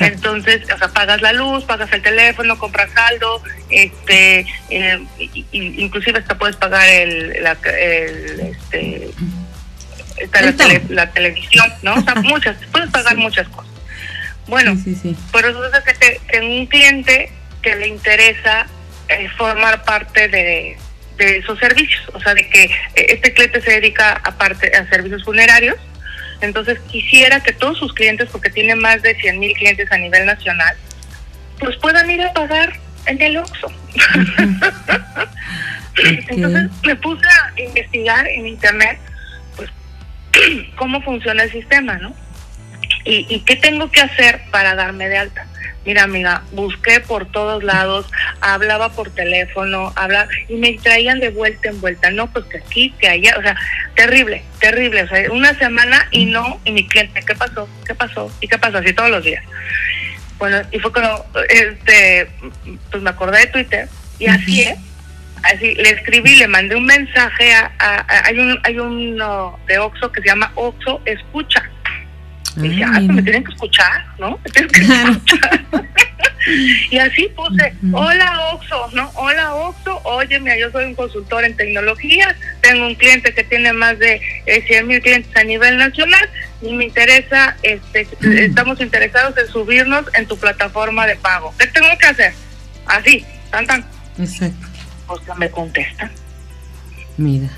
[0.00, 5.00] Entonces, o sea, pagas la luz, pagas el teléfono, compras saldo, este, eh,
[5.52, 9.10] inclusive hasta puedes pagar el, la, el este,
[10.20, 10.40] está
[10.88, 11.94] la, televisión, ¿no?
[11.94, 13.70] O sea, muchas, puedes pagar muchas cosas.
[14.46, 17.30] Bueno, sí, sí, por eso es que tengo un cliente
[17.62, 18.66] que le interesa
[19.08, 20.78] eh, formar parte de,
[21.18, 25.76] esos servicios, o sea, de que eh, este cliente se dedica aparte a servicios funerarios,
[26.40, 30.24] entonces quisiera que todos sus clientes, porque tiene más de 100 mil clientes a nivel
[30.24, 30.74] nacional,
[31.58, 32.72] pues puedan ir a pagar
[33.06, 33.70] en el Oxxo.
[36.28, 38.98] Entonces me puse a investigar en internet
[40.76, 42.14] cómo funciona el sistema, ¿no?
[43.04, 45.46] ¿Y, qué tengo que hacer para darme de alta?
[45.86, 48.06] Mira, amiga, busqué por todos lados,
[48.42, 52.94] hablaba por teléfono, hablaba y me traían de vuelta en vuelta, no, pues que aquí,
[52.98, 53.56] que allá, o sea,
[53.94, 57.66] terrible, terrible, o sea, una semana y no, y mi cliente, ¿qué pasó?
[57.86, 58.30] ¿Qué pasó?
[58.42, 58.78] ¿Y qué pasó?
[58.78, 59.42] Así todos los días.
[60.38, 62.28] Bueno, y fue cuando, este,
[62.90, 64.78] pues me acordé de Twitter y así es
[65.42, 70.20] así le escribí, le mandé un mensaje a, hay un hay uno de Oxo que
[70.20, 71.68] se llama Oxo Escucha.
[72.56, 74.38] Y dije, ah, pues me tienen que escuchar, ¿no?
[74.44, 75.60] Me tienen que escuchar.
[76.90, 79.08] y así puse, hola Oxo, ¿no?
[79.14, 83.98] Hola Oxo, óyeme, yo soy un consultor en tecnologías, tengo un cliente que tiene más
[84.00, 86.28] de eh, 100 mil clientes a nivel nacional
[86.60, 88.08] y me interesa, este,
[88.44, 91.54] estamos interesados en subirnos en tu plataforma de pago.
[91.56, 92.32] ¿Qué tengo que hacer?
[92.86, 93.84] Así, tan tan.
[94.18, 94.69] Exacto
[95.36, 96.10] me contestan.
[97.16, 97.48] Mira.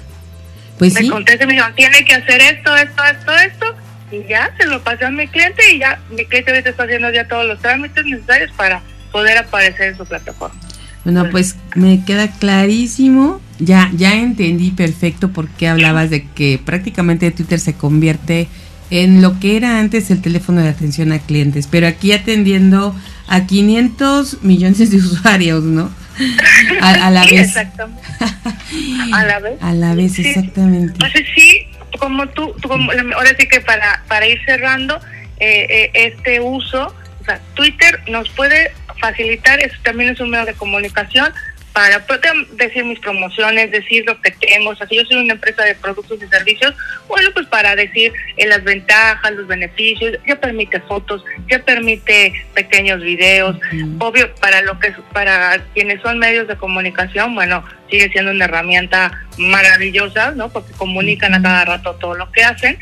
[0.79, 3.67] Pues me contestan y me dijeron, tiene que hacer esto, esto, esto, esto.
[4.11, 7.11] Y ya se lo pasé a mi cliente y ya mi cliente ahorita está haciendo
[7.11, 10.61] ya todos los trámites necesarios para poder aparecer en su plataforma.
[11.05, 17.31] Bueno, pues me queda clarísimo, ya ya entendí perfecto por qué hablabas de que prácticamente
[17.33, 18.47] Twitter se convierte
[18.91, 22.95] en lo que era antes el teléfono de atención a clientes, pero aquí atendiendo
[23.27, 25.91] a 500 millones de usuarios, ¿no?
[26.81, 27.57] a, la vez.
[27.57, 29.63] a la vez.
[29.63, 30.93] A la vez, exactamente.
[30.93, 31.67] Entonces sí,
[31.99, 35.01] como tú, como, ahora sí que para, para ir cerrando
[35.39, 40.47] eh, eh, este uso, o sea, Twitter nos puede facilitar, eso también es un medio
[40.47, 41.33] de comunicación,
[41.73, 42.05] para
[42.53, 45.75] decir mis promociones, decir lo que tengo, o sea, si yo soy una empresa de
[45.75, 46.75] productos y servicios,
[47.09, 53.01] bueno, pues para decir eh, las ventajas, los beneficios, ya permite fotos, ya permite pequeños
[53.01, 53.57] videos,
[53.99, 59.13] obvio, para lo que para quienes son medios de comunicación, bueno, sigue siendo una herramienta
[59.39, 60.51] maravillosa, ¿no?
[60.51, 62.79] Porque comunican a cada rato todo lo que hacen,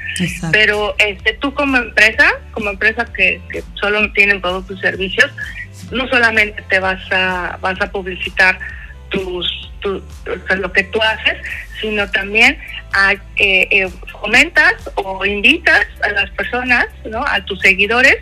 [0.51, 5.31] pero este tú como empresa, como empresa que, que solo tienen productos y servicios,
[5.93, 8.59] no solamente te vas a vas a publicitar
[9.11, 10.03] tus, tu,
[10.57, 11.37] lo que tú haces,
[11.81, 12.59] sino también
[12.93, 13.91] a, eh, eh,
[14.21, 17.25] comentas o invitas a las personas, ¿no?
[17.27, 18.17] a tus seguidores,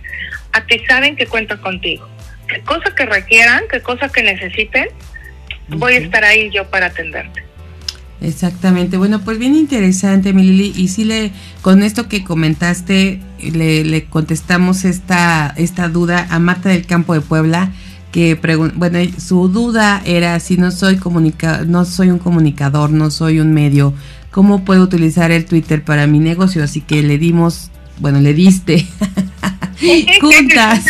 [0.52, 2.08] a que saben que cuentan contigo.
[2.48, 4.88] Qué cosa que requieran, qué cosa que necesiten,
[5.68, 7.44] voy a estar ahí yo para atenderte.
[8.20, 8.96] Exactamente.
[8.96, 10.72] Bueno, pues bien interesante, Milili.
[10.74, 11.30] Y sí, le,
[11.62, 17.20] con esto que comentaste, le, le contestamos esta, esta duda a Marta del Campo de
[17.20, 17.70] Puebla
[18.18, 23.38] que bueno, su duda era si no soy comunica no soy un comunicador, no soy
[23.38, 23.94] un medio,
[24.32, 26.64] ¿cómo puedo utilizar el Twitter para mi negocio?
[26.64, 28.88] Así que le dimos, bueno, le diste
[30.20, 30.84] juntas.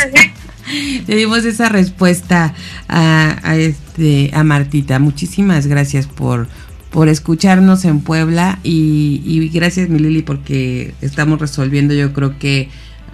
[1.07, 2.55] le dimos esa respuesta
[2.89, 4.99] a, este a Martita.
[4.99, 6.49] Muchísimas gracias por
[6.89, 12.71] por escucharnos en Puebla y, y gracias mi Lili porque estamos resolviendo yo creo que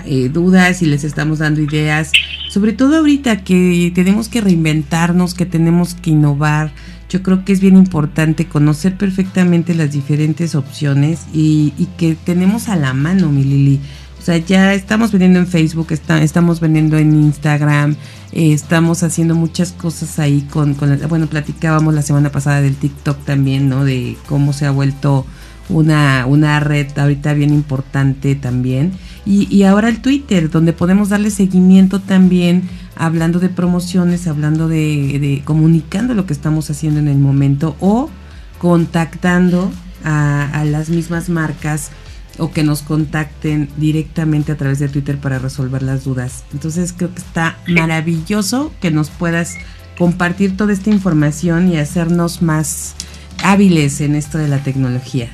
[0.07, 2.13] eh, dudas y les estamos dando ideas,
[2.51, 6.73] sobre todo ahorita que tenemos que reinventarnos, que tenemos que innovar.
[7.09, 12.77] Yo creo que es bien importante conocer perfectamente las diferentes opciones y, que tenemos a
[12.77, 13.81] la mano, mi Lili.
[14.19, 17.97] O sea, ya estamos vendiendo en Facebook, estamos vendiendo en Instagram,
[18.33, 23.23] eh, estamos haciendo muchas cosas ahí con, con, bueno, platicábamos la semana pasada del TikTok
[23.25, 23.85] también, ¿no?
[23.85, 25.27] De cómo se ha vuelto
[25.69, 28.93] una, una red ahorita bien importante también.
[29.27, 35.18] Y, y ahora el Twitter, donde podemos darle seguimiento también, hablando de promociones, hablando de,
[35.18, 38.11] de comunicando lo que estamos haciendo en el momento o
[38.59, 39.72] contactando
[40.05, 41.91] a, las mismas marcas
[42.39, 46.45] o que nos contacten directamente a través de Twitter para resolver las dudas.
[46.53, 49.57] Entonces creo que está maravilloso que nos puedas
[49.97, 52.97] compartir toda esta información y hacernos más
[53.43, 55.31] hábiles en esto de la tecnología.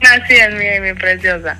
[0.00, 1.56] Así es, mi preciosa.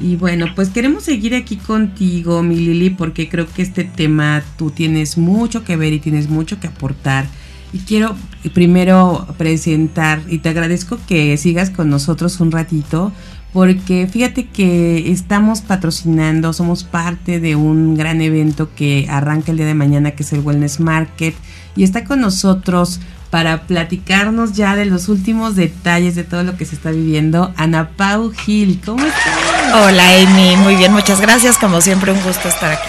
[0.00, 4.70] Y bueno, pues queremos seguir aquí contigo, mi Lili, porque creo que este tema tú
[4.70, 7.26] tienes mucho que ver y tienes mucho que aportar.
[7.72, 8.16] Y quiero
[8.54, 13.12] primero presentar, y te agradezco que sigas con nosotros un ratito,
[13.52, 19.66] porque fíjate que estamos patrocinando, somos parte de un gran evento que arranca el día
[19.66, 21.34] de mañana, que es el Wellness Market,
[21.76, 26.64] y está con nosotros para platicarnos ya de los últimos detalles de todo lo que
[26.64, 27.52] se está viviendo.
[27.56, 29.59] Ana Pau Gil, ¿cómo estás?
[29.72, 31.56] Hola Amy, muy bien, muchas gracias.
[31.56, 32.88] Como siempre, un gusto estar aquí.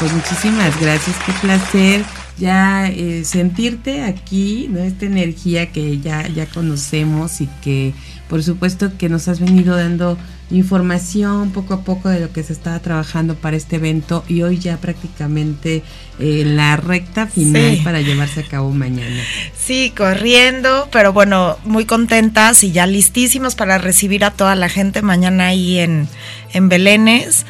[0.00, 2.04] Pues muchísimas gracias, qué placer
[2.38, 4.80] ya eh, sentirte aquí, ¿no?
[4.80, 7.94] Esta energía que ya, ya conocemos y que
[8.28, 10.18] por supuesto que nos has venido dando
[10.50, 14.58] información poco a poco de lo que se estaba trabajando para este evento y hoy
[14.58, 15.82] ya prácticamente
[16.18, 19.22] eh, la recta final para llevarse a cabo mañana.
[19.56, 25.02] Sí, corriendo, pero bueno, muy contentas y ya listísimos para recibir a toda la gente
[25.02, 26.08] mañana ahí en,
[26.52, 27.44] en Belénes.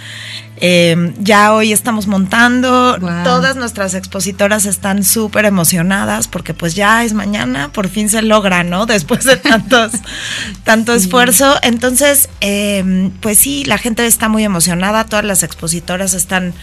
[0.61, 7.13] Eh, ya hoy estamos montando, todas nuestras expositoras están súper emocionadas porque pues ya es
[7.13, 8.87] mañana, por fin se logra, ¿no?
[8.99, 9.93] Después de tantos,
[10.65, 11.57] tanto esfuerzo.
[11.63, 16.55] Entonces, eh, pues sí, la gente está muy emocionada, todas las expositoras están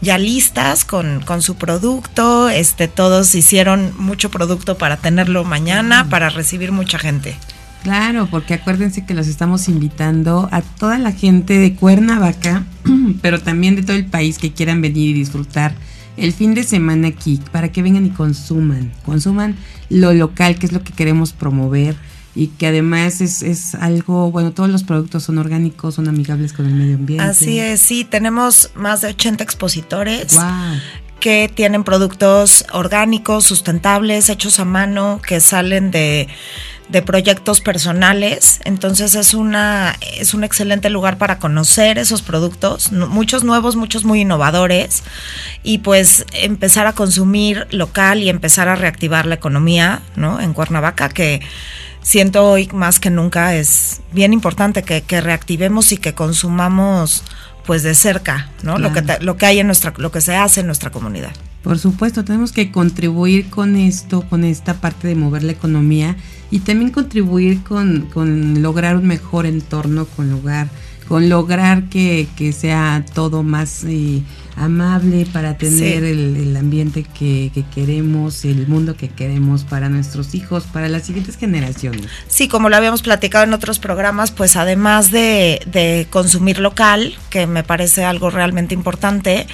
[0.00, 6.28] ya listas con, con, su producto, este, todos hicieron mucho producto para tenerlo mañana, para
[6.28, 7.36] recibir mucha gente.
[7.82, 12.64] Claro, porque acuérdense que los estamos invitando a toda la gente de Cuernavaca,
[13.22, 15.74] pero también de todo el país que quieran venir y disfrutar
[16.16, 19.56] el fin de semana aquí, para que vengan y consuman, consuman
[19.88, 21.96] lo local, que es lo que queremos promover
[22.34, 26.66] y que además es, es algo, bueno, todos los productos son orgánicos, son amigables con
[26.66, 27.24] el medio ambiente.
[27.24, 30.38] Así es, sí, tenemos más de 80 expositores.
[31.20, 36.26] que tienen productos orgánicos, sustentables, hechos a mano, que salen de
[36.92, 38.60] de proyectos personales.
[38.64, 44.20] Entonces es una es un excelente lugar para conocer esos productos, muchos nuevos, muchos muy
[44.20, 45.02] innovadores
[45.62, 50.40] y pues empezar a consumir local y empezar a reactivar la economía, ¿no?
[50.40, 51.40] En Cuernavaca que
[52.02, 57.24] siento hoy más que nunca es bien importante que, que reactivemos y que consumamos
[57.66, 58.78] pues de cerca, ¿no?
[58.78, 61.32] Lo que lo que hay en nuestra lo que se hace en nuestra comunidad.
[61.62, 66.16] Por supuesto, tenemos que contribuir con esto, con esta parte de mover la economía
[66.50, 70.68] y también contribuir con, con lograr un mejor entorno, con lograr,
[71.06, 74.22] con lograr que, que sea todo más eh,
[74.56, 80.88] amable para tener el, ambiente que, queremos, el mundo que queremos para nuestros hijos, para
[80.88, 82.06] las siguientes generaciones.
[82.28, 87.46] Sí, como lo habíamos platicado en otros programas, pues además de, de consumir local, que
[87.46, 89.46] me parece algo realmente importante,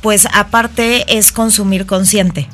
[0.00, 2.48] pues aparte es consumir consciente.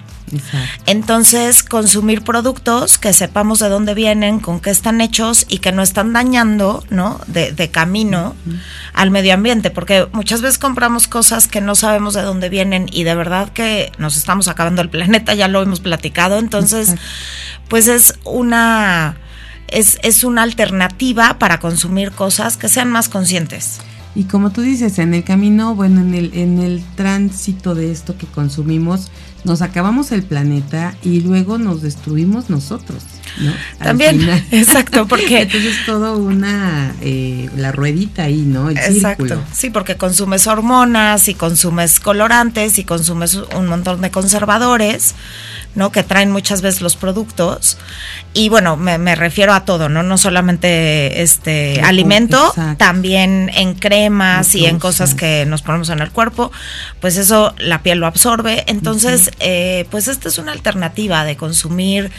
[0.86, 5.82] Entonces, consumir productos que sepamos de dónde vienen, con qué están hechos y que no
[5.82, 7.20] están dañando, ¿no?
[7.26, 8.34] De, camino
[8.94, 13.04] al medio ambiente, porque muchas veces compramos cosas que no sabemos de dónde vienen y
[13.04, 16.38] de verdad que nos estamos acabando el planeta, ya lo hemos platicado.
[16.38, 16.94] Entonces,
[17.68, 19.16] pues es una,
[19.68, 23.80] es, es una alternativa para consumir cosas que sean más conscientes.
[24.14, 28.18] Y como tú dices, en el camino, bueno, en el, en el tránsito de esto
[28.18, 29.10] que consumimos,
[29.44, 33.04] nos acabamos el planeta y luego nos destruimos nosotros,
[33.40, 33.52] ¿no?
[33.78, 35.42] También, exacto, porque...
[35.42, 38.68] Entonces todo una, eh, la ruedita ahí, ¿no?
[38.68, 45.14] El exacto, sí, porque consumes hormonas y consumes colorantes y consumes un montón de conservadores
[45.74, 45.92] ¿no?
[45.92, 47.78] Que traen muchas veces los productos.
[48.34, 50.02] Y bueno, me, refiero a todo, ¿no?
[50.02, 56.10] No solamente este alimento, también en cremas y en cosas que nos ponemos en el
[56.10, 56.52] cuerpo,
[57.00, 58.64] pues eso la piel lo absorbe.
[58.66, 62.10] Entonces, eh, pues esta es una alternativa de consumir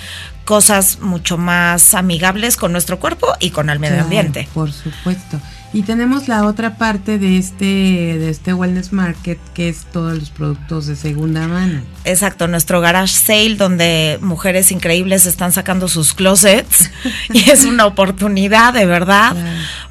[0.46, 4.48] cosas mucho más amigables con nuestro cuerpo y con el medio ambiente.
[4.54, 5.40] Por supuesto.
[5.74, 10.30] Y tenemos la otra parte de este, de este wellness market, que es todos los
[10.30, 11.82] productos de segunda mano.
[12.04, 16.92] Exacto, nuestro garage sale, donde mujeres increíbles están sacando sus closets.
[17.34, 19.34] y es una oportunidad, de verdad.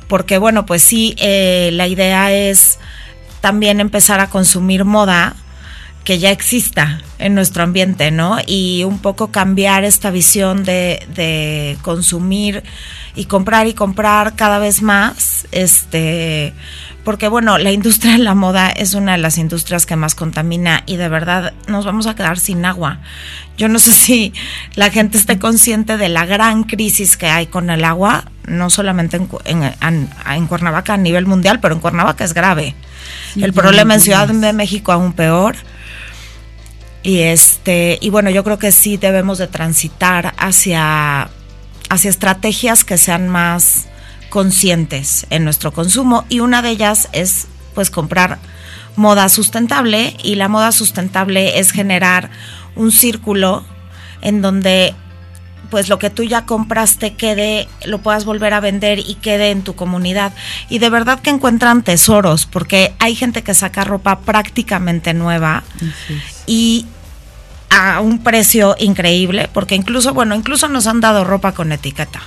[0.07, 2.79] Porque, bueno, pues sí, eh, la idea es
[3.41, 5.35] también empezar a consumir moda
[6.05, 8.39] que ya exista en nuestro ambiente, ¿no?
[8.47, 12.63] Y un poco cambiar esta visión de, de consumir
[13.15, 16.55] y comprar y comprar cada vez más, este,
[17.05, 20.83] porque bueno, la industria de la moda es una de las industrias que más contamina
[20.87, 22.99] y de verdad nos vamos a quedar sin agua.
[23.57, 24.33] Yo no sé si
[24.75, 29.17] la gente esté consciente de la gran crisis que hay con el agua, no solamente
[29.45, 32.75] en, en, Cuernavaca a nivel mundial, pero en Cuernavaca es grave.
[33.37, 35.57] el problema en Ciudad de México aún peor.
[37.03, 41.31] Y este, y bueno, yo creo que sí debemos de transitar hacia
[41.91, 43.89] hacia estrategias que sean más
[44.31, 46.25] conscientes en nuestro consumo.
[46.29, 48.39] Y una de ellas es pues comprar
[48.97, 50.17] moda sustentable.
[50.23, 52.31] Y la moda sustentable es generar
[52.77, 53.65] un círculo
[54.23, 54.95] en donde
[55.71, 59.63] pues lo que tú ya compraste quede, lo puedas volver a vender y quede en
[59.63, 60.33] tu comunidad.
[60.69, 65.63] Y de verdad que encuentran tesoros, porque hay gente que saca ropa prácticamente nueva
[66.47, 66.87] y
[67.71, 72.21] a un precio increíble, porque incluso, bueno, incluso nos han dado ropa con etiqueta.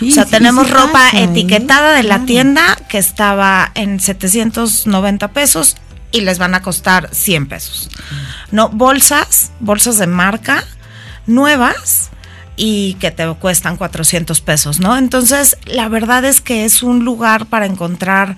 [0.00, 5.76] o sea, tenemos ropa etiquetada de la tienda que estaba en 790 pesos
[6.12, 7.90] y les van a costar 100 pesos.
[8.50, 10.64] No, bolsas, bolsas de marca
[11.26, 12.10] nuevas
[12.56, 14.96] y que te cuestan 400 pesos, ¿no?
[14.96, 18.36] Entonces, la verdad es que es un lugar para encontrar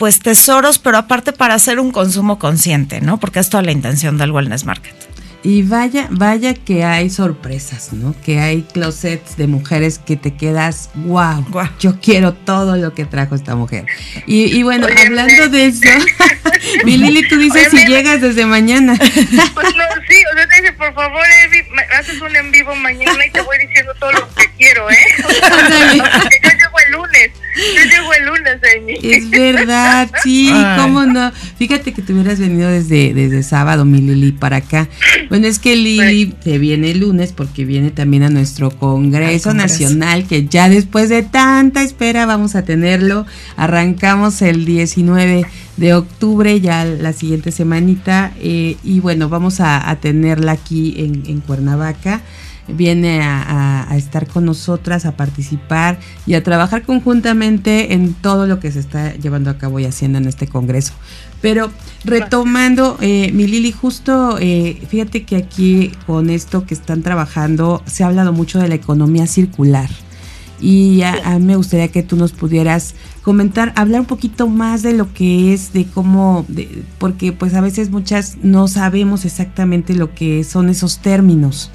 [0.00, 3.20] pues tesoros, pero aparte para hacer un consumo consciente, ¿no?
[3.20, 4.94] Porque es toda la intención del wellness market.
[5.42, 8.14] Y vaya, vaya que hay sorpresas, ¿no?
[8.24, 11.44] Que hay closets de mujeres que te quedas, wow,
[11.78, 13.84] yo quiero todo lo que trajo esta mujer.
[14.24, 15.82] Y, bueno, hablando de eso,
[16.86, 18.96] mi Lili, tú dices si llegas desde mañana.
[18.96, 21.62] Pues no, sí, o sea, te dice, por favor, Evi,
[21.98, 24.96] haces un en vivo mañana y te voy diciendo todo lo que quiero, ¿eh?
[25.18, 27.32] Porque yo llego el lunes.
[27.56, 28.94] Yo llego el lunes, Amy.
[29.02, 31.32] Es verdad, sí, cómo no.
[31.58, 34.88] Fíjate que te hubieras venido desde, desde sábado, mi Lili, para acá.
[35.28, 39.52] Bueno, es que Lili te pues viene el lunes porque viene también a nuestro Congreso,
[39.54, 43.26] Nacional, que ya después de tanta espera vamos a tenerlo.
[43.56, 45.44] Arrancamos el 19
[45.76, 51.40] de octubre, ya la siguiente semanita, eh, y bueno, vamos a, tenerla aquí en, en
[51.40, 52.22] Cuernavaca
[52.76, 58.70] viene a, estar con nosotras, a participar y a trabajar conjuntamente en todo lo que
[58.70, 60.94] se está llevando a cabo y haciendo en este Congreso.
[61.42, 61.70] Pero
[62.04, 68.04] retomando, eh, mi Lili, justo eh, fíjate que aquí con esto que están trabajando se
[68.04, 69.90] ha hablado mucho de la economía circular.
[70.60, 74.92] Y a, mí me gustaría que tú nos pudieras comentar, hablar un poquito más de
[74.92, 76.44] lo que es, de cómo,
[76.98, 81.70] porque pues a veces muchas no sabemos exactamente lo que son esos términos.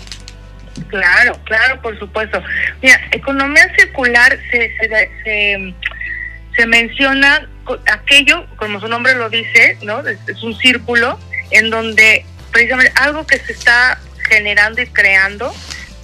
[0.90, 2.44] Claro, claro, por supuesto.
[2.82, 5.74] Mira, economía circular se, se,
[6.56, 7.48] se, menciona
[7.92, 10.06] aquello, como su nombre lo dice, ¿no?
[10.08, 11.20] Es, un círculo
[11.52, 14.00] en donde precisamente algo que se está
[14.30, 15.54] generando y creando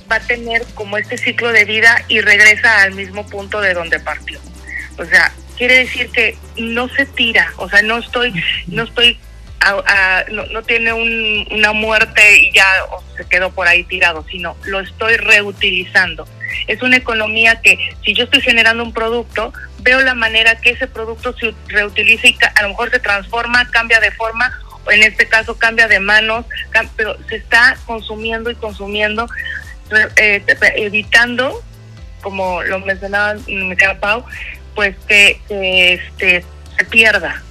[0.10, 4.00] va a tener como este ciclo de vida y regresa al mismo punto de donde
[4.00, 4.40] partió.
[4.98, 8.34] O sea, quiere decir que no se tira, o sea, no estoy,
[8.68, 9.18] no estoy,
[10.32, 12.66] no, tiene una muerte y ya
[13.16, 16.28] se quedó por ahí tirado, sino lo estoy reutilizando.
[16.68, 20.88] Es una economía que si yo estoy generando un producto, veo la manera que ese
[20.88, 24.52] producto se reutiliza y a lo mejor se transforma, cambia de forma,
[24.86, 26.46] o en este caso cambia de manos,
[26.96, 29.28] pero se está consumiendo y consumiendo,
[30.18, 30.44] eh,
[30.76, 31.62] evitando,
[32.22, 34.26] como lo mencionaba mi Pau,
[34.76, 36.46] pues que, este
[36.78, 37.44] se pierda.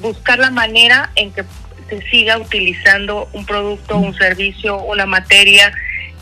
[0.00, 1.44] Buscar la manera en que
[1.88, 5.72] se siga utilizando un producto, un servicio, una materia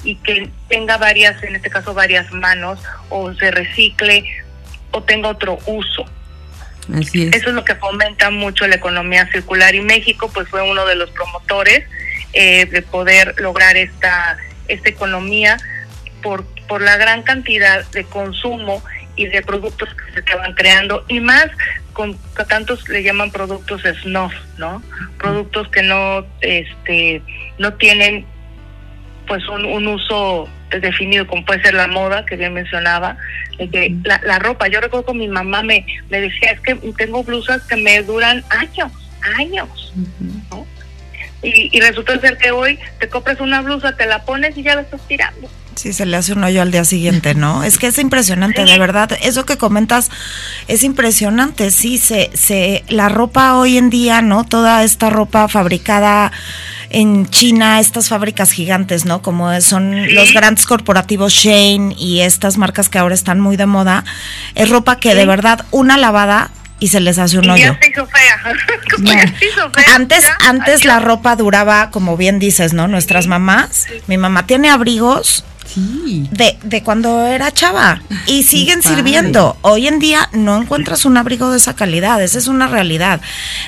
[0.05, 4.25] y que tenga varias, en este caso varias manos, o se recicle
[4.93, 6.05] o tenga otro uso.
[6.95, 7.35] Así es.
[7.35, 10.95] Eso es lo que fomenta mucho la economía circular y México pues fue uno de
[10.95, 11.85] los promotores
[12.33, 14.37] eh, de poder lograr esta,
[14.69, 15.57] esta economía
[16.23, 18.83] por, por la gran cantidad de consumo
[19.17, 21.47] y de productos que se estaban creando y más
[21.93, 22.17] con
[22.49, 24.83] tantos le llaman productos snuff, ¿no?
[25.19, 27.23] Productos que no este
[27.59, 28.27] no tienen
[29.27, 30.49] pues un, un uso
[30.81, 33.17] definido como puede ser la moda que bien mencionaba
[33.59, 37.25] que la, la, ropa yo recuerdo que mi mamá me, me decía es que tengo
[37.25, 38.93] blusas que me duran años
[39.39, 39.93] años
[40.51, 40.66] ¿no?
[41.47, 44.75] Y, y resulta ser que hoy te compras una blusa te la pones y ya
[44.75, 47.63] la estás tirando Sí, se le hace un hoyo al día siguiente, ¿no?
[47.67, 49.11] Es que es impresionante, de verdad.
[49.23, 50.11] Eso que comentas
[50.69, 51.71] es impresionante.
[51.71, 54.45] Sí, se, se, la ropa hoy en día, ¿no?
[54.45, 56.33] Toda esta ropa fabricada
[56.89, 59.21] en China, estas fábricas gigantes, ¿no?
[59.21, 64.05] Como son los grandes corporativos Shane y estas marcas que ahora están muy de moda,
[64.55, 67.73] es ropa que de verdad una lavada y se les hace un hoyo.
[67.73, 69.95] Ya se hizo fea.
[69.95, 72.89] Antes, antes la ropa duraba, como bien dices, ¿no?
[72.89, 79.57] Nuestras mamás, mi mamá tiene abrigos de, de cuando era chava y siguen sirviendo.
[79.63, 83.21] Hoy en día no encuentras un abrigo de esa calidad, esa es una realidad.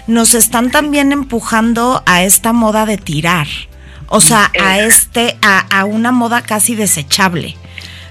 [0.07, 3.47] Nos están también empujando a esta moda de tirar,
[4.09, 7.57] o sea, a este, a, a una moda casi desechable.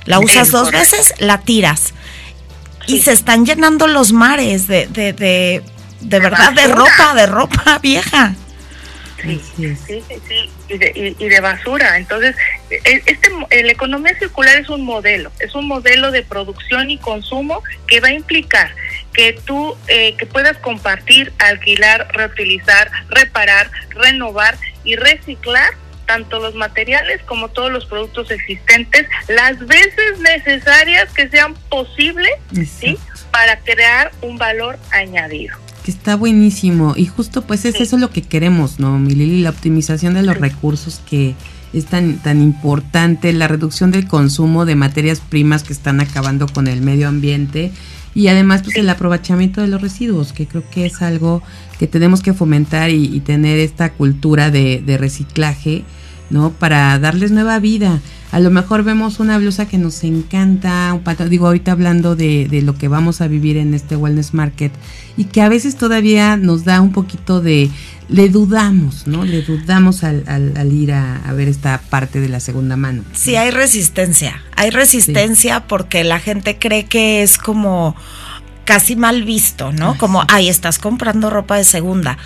[0.05, 1.93] La usas dos veces, la tiras.
[2.87, 5.61] Y se están llenando los mares de, de, de,
[6.01, 8.33] de verdad, de ropa, de ropa vieja.
[9.21, 11.97] Sí, sí, sí, sí, y de, y, de basura.
[11.97, 12.35] Entonces,
[12.69, 13.29] e, este,
[13.63, 18.09] la economía circular es un modelo, es un modelo de producción y consumo que va
[18.09, 18.71] a implicar
[19.13, 25.71] que tú eh, que puedas compartir, alquilar, reutilizar, reparar, renovar y reciclar
[26.07, 32.97] tanto los materiales como todos los productos existentes las veces necesarias que sean posibles, ¿sí?
[33.31, 35.55] Para crear un valor añadido.
[35.85, 36.95] Está buenísimo.
[36.97, 39.41] Y justo pues es eso lo que queremos, ¿no, mi Lili?
[39.41, 41.35] La optimización de los recursos que
[41.73, 46.67] es tan, tan importante, la reducción del consumo de materias primas que están acabando con
[46.67, 47.71] el medio ambiente
[48.17, 51.43] y además pues el aprovechamiento de los residuos, que creo que es algo
[51.77, 55.83] que tenemos que fomentar y, tener esta cultura de, de reciclaje,
[56.29, 56.51] ¿no?
[56.51, 58.01] Para darles nueva vida
[58.31, 62.47] a lo mejor vemos una blusa que nos encanta, un pato, digo ahorita hablando de,
[62.49, 64.73] de, lo que vamos a vivir en este Wellness Market
[65.15, 67.69] y que a veces todavía nos da un poquito de,
[68.09, 69.23] le dudamos, ¿no?
[69.23, 73.03] Le dudamos al, al, ir a, ver esta parte de la segunda mano.
[73.13, 77.95] Sí, hay resistencia, hay resistencia porque la gente cree que es como
[78.67, 79.97] casi mal visto, ¿no?
[79.97, 82.17] Como, ay, estás comprando ropa de segunda.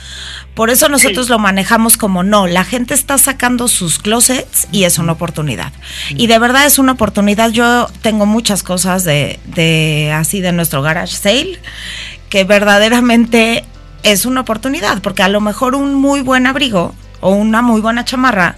[0.55, 4.97] Por eso nosotros lo manejamos como no, la gente está sacando sus closets y es
[4.97, 5.71] una oportunidad.
[6.09, 7.51] Y de verdad es una oportunidad.
[7.51, 11.59] Yo tengo muchas cosas de, de así de nuestro garage sale
[12.29, 13.63] que verdaderamente
[14.01, 18.03] es una oportunidad, porque a lo mejor un muy buen abrigo o una muy buena
[18.03, 18.55] chamarra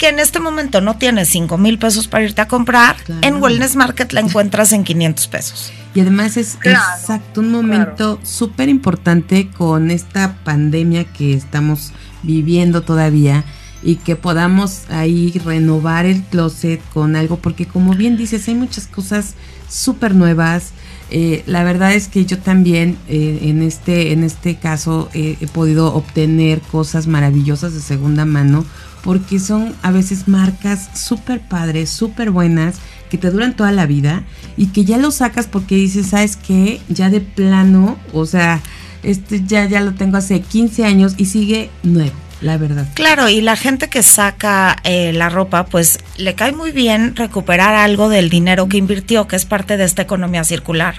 [0.00, 3.76] que en este momento no tienes 5 mil pesos para irte a comprar, en Wellness
[3.76, 5.72] Market la encuentras en 500 pesos.
[5.94, 11.92] Y además es exacto un momento súper importante con esta pandemia que estamos
[12.22, 13.44] viviendo todavía
[13.82, 18.86] y que podamos ahí renovar el closet con algo, porque como bien dices, hay muchas
[18.86, 19.34] cosas
[19.68, 20.72] súper nuevas.
[21.10, 25.92] Eh, la verdad es que yo también eh, en, este, en este caso he podido
[25.92, 28.64] obtener cosas maravillosas de segunda mano
[29.02, 32.76] porque son a veces marcas súper padres, súper buenas,
[33.08, 34.24] que te duran toda la vida
[34.56, 36.80] y que ya lo sacas porque dices, ¿sabes qué?
[36.88, 38.60] Ya de plano, o sea,
[39.02, 42.12] este ya, ya lo tengo hace 15 años y sigue nuevo.
[42.40, 42.86] La verdad.
[42.94, 47.74] Claro, y la gente que saca eh, la ropa, pues le cae muy bien recuperar
[47.74, 50.96] algo del dinero que invirtió, que es parte de esta economía circular.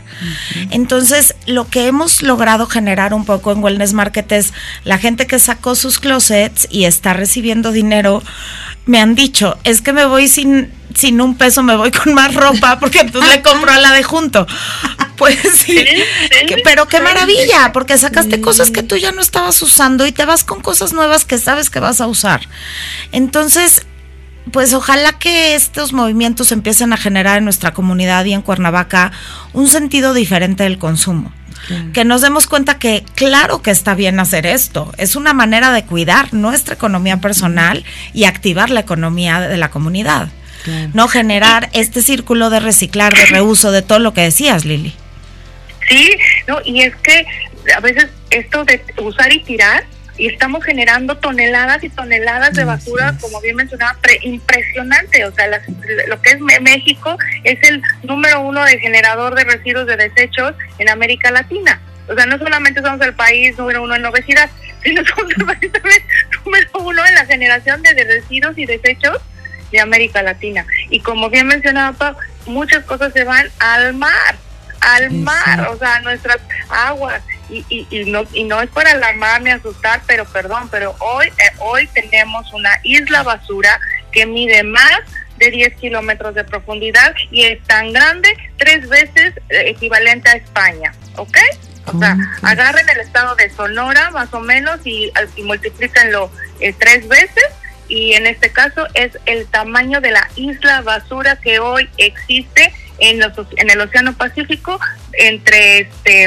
[0.69, 5.39] Entonces, lo que hemos logrado generar un poco en Wellness Market es la gente que
[5.39, 8.21] sacó sus closets y está recibiendo dinero,
[8.85, 12.33] me han dicho, es que me voy sin sin un peso me voy con más
[12.33, 14.47] ropa porque entonces le compro a la de junto.
[15.17, 15.77] Pues sí,
[16.63, 20.43] pero qué maravilla, porque sacaste cosas que tú ya no estabas usando y te vas
[20.43, 22.41] con cosas nuevas que sabes que vas a usar.
[23.11, 23.85] Entonces,
[24.49, 29.11] pues ojalá que estos movimientos empiecen a generar en nuestra comunidad y en Cuernavaca
[29.53, 31.31] un sentido diferente del consumo.
[31.93, 35.85] Que nos demos cuenta que claro que está bien hacer esto, es una manera de
[35.85, 40.29] cuidar nuestra economía personal y activar la economía de la comunidad.
[40.93, 44.93] No generar este círculo de reciclar, de reuso, de todo lo que decías, Lili.
[45.87, 47.25] Sí, no, y es que
[47.75, 49.83] a veces esto de usar y tirar,
[50.17, 55.25] y estamos generando toneladas y toneladas de basura, como bien mencionaba, impresionante.
[55.25, 55.47] O sea,
[56.07, 60.89] lo que es México es el número uno de generador de residuos de desechos en
[60.89, 61.81] América Latina.
[62.07, 64.49] O sea, no solamente somos el país número uno en obesidad,
[64.83, 66.03] sino somos el país también
[66.45, 69.17] número uno en la generación de residuos y desechos
[69.71, 70.65] de América Latina.
[70.89, 72.15] Y como bien mencionaba Pau,
[72.45, 74.35] muchas cosas se van al mar,
[74.81, 77.21] al mar, o sea, nuestras aguas.
[77.49, 81.55] Y, y, y, no, y no es para alarmarme, asustar, pero perdón, pero hoy, eh,
[81.59, 83.77] hoy tenemos una isla basura
[84.11, 85.01] que mide más
[85.37, 90.93] de 10 kilómetros de profundidad y es tan grande, tres veces eh, equivalente a España,
[91.17, 91.37] ¿ok?
[91.87, 97.07] O sea, agarren el estado de Sonora más o menos y, y multiplíquenlo eh, tres
[97.07, 97.43] veces
[97.91, 103.19] y en este caso es el tamaño de la isla basura que hoy existe en,
[103.19, 104.79] los, en el Océano Pacífico
[105.11, 106.23] entre este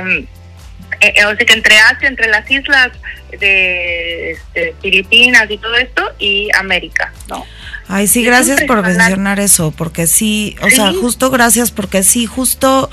[1.00, 2.92] eh, eh, o sea que entre Asia, entre las islas
[3.40, 7.46] de este, Filipinas y todo esto y América, ¿no?
[7.88, 12.90] Ay, sí, gracias por mencionar eso, porque sí, o sea, justo gracias porque sí, justo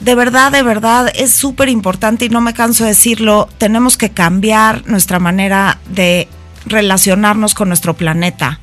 [0.00, 4.10] de verdad, de verdad, es súper importante y no me canso de decirlo, tenemos que
[4.10, 6.26] cambiar nuestra manera de
[6.66, 8.60] relacionarnos con nuestro planeta.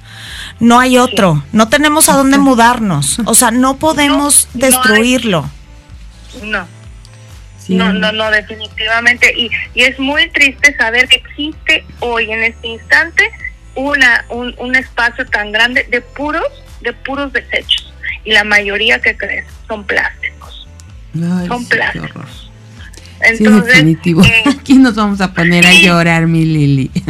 [0.59, 5.49] No hay otro, no tenemos a dónde mudarnos, o sea, no podemos destruirlo.
[6.43, 6.67] No.
[7.69, 9.31] No, no, no, definitivamente.
[9.37, 13.29] Y, y es muy triste saber que existe hoy en este instante
[13.75, 16.47] una, un, un espacio tan grande de puros,
[16.81, 17.93] de puros desechos.
[18.23, 20.67] Y la mayoría que crees son plásticos.
[21.47, 22.48] son plásticos.
[23.21, 24.23] Entonces, sí, definitivo.
[24.23, 26.91] Eh, Aquí nos vamos a poner a llorar, mi Lili.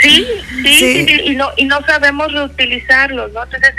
[0.00, 0.26] Sí,
[0.62, 3.42] sí, sí, y, no, y no sabemos reutilizarlos, ¿no?
[3.44, 3.74] Entonces,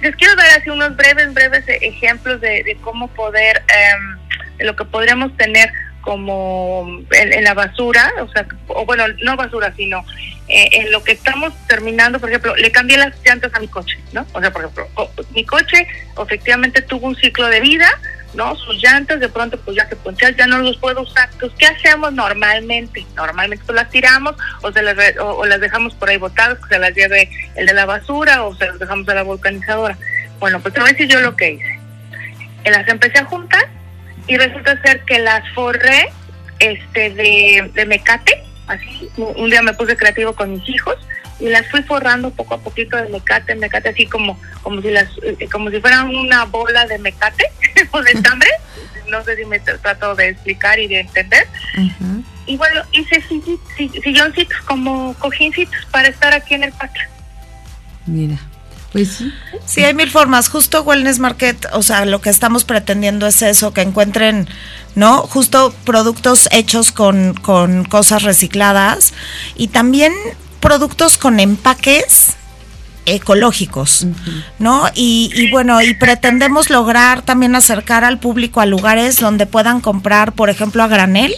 [0.00, 4.74] les quiero dar así unos breves, breves e, ejemplos de, cómo poder, em, de lo
[4.74, 10.02] que podríamos tener como en, la basura, o sea, o bueno, no basura, sino
[10.48, 13.98] eh, en lo que estamos terminando, por ejemplo, le cambié las llantas a mi coche,
[14.12, 14.26] ¿no?
[14.32, 14.88] O sea, por ejemplo,
[15.30, 15.86] mi coche
[16.22, 17.88] efectivamente tuvo un ciclo de vida,
[18.34, 18.54] ¿no?
[18.56, 21.30] Sus llantas de pronto pues ya que ponchas ya no los puedo usar.
[21.32, 23.06] Entonces, ¿qué hacemos normalmente?
[23.16, 26.78] Normalmente pues las tiramos o, se las, o, las dejamos por ahí botadas, que se
[26.78, 29.96] las lleve el de la basura o se las dejamos a la vulcanizadora.
[30.40, 31.80] Bueno, pues te voy a decir yo lo que hice.
[32.66, 33.66] Las empecé a juntar
[34.26, 36.10] y resulta ser que las forré
[36.58, 40.96] este de, de mecate, así, un día me puse creativo con mis hijos
[41.40, 45.08] y las fui forrando poco a poquito de mecate, mecate así como como si las
[45.22, 47.44] eh, como si fueran una bola de mecate
[47.90, 48.48] o de estambre,
[49.08, 51.46] no sé si me trato de explicar y de entender.
[52.46, 53.22] Y bueno, hice
[54.02, 57.02] silloncitos como cojincitos para estar aquí en el patio.
[58.06, 58.38] Mira.
[58.94, 59.32] Pues sí.
[59.66, 60.48] Sí, hay mil formas.
[60.48, 64.48] Justo Wellness Market, o sea, lo que estamos pretendiendo es eso, que encuentren,
[64.94, 65.22] ¿no?
[65.22, 69.12] Justo productos hechos con, con cosas recicladas
[69.56, 70.12] y también
[70.60, 72.34] productos con empaques
[73.06, 74.06] ecológicos,
[74.60, 74.86] ¿no?
[74.94, 80.50] Y, bueno, y pretendemos lograr también acercar al público a lugares donde puedan comprar, por
[80.50, 81.34] ejemplo, a granel,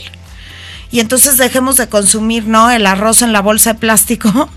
[0.90, 2.70] y entonces dejemos de consumir, ¿no?
[2.70, 4.50] El arroz en la bolsa de plástico.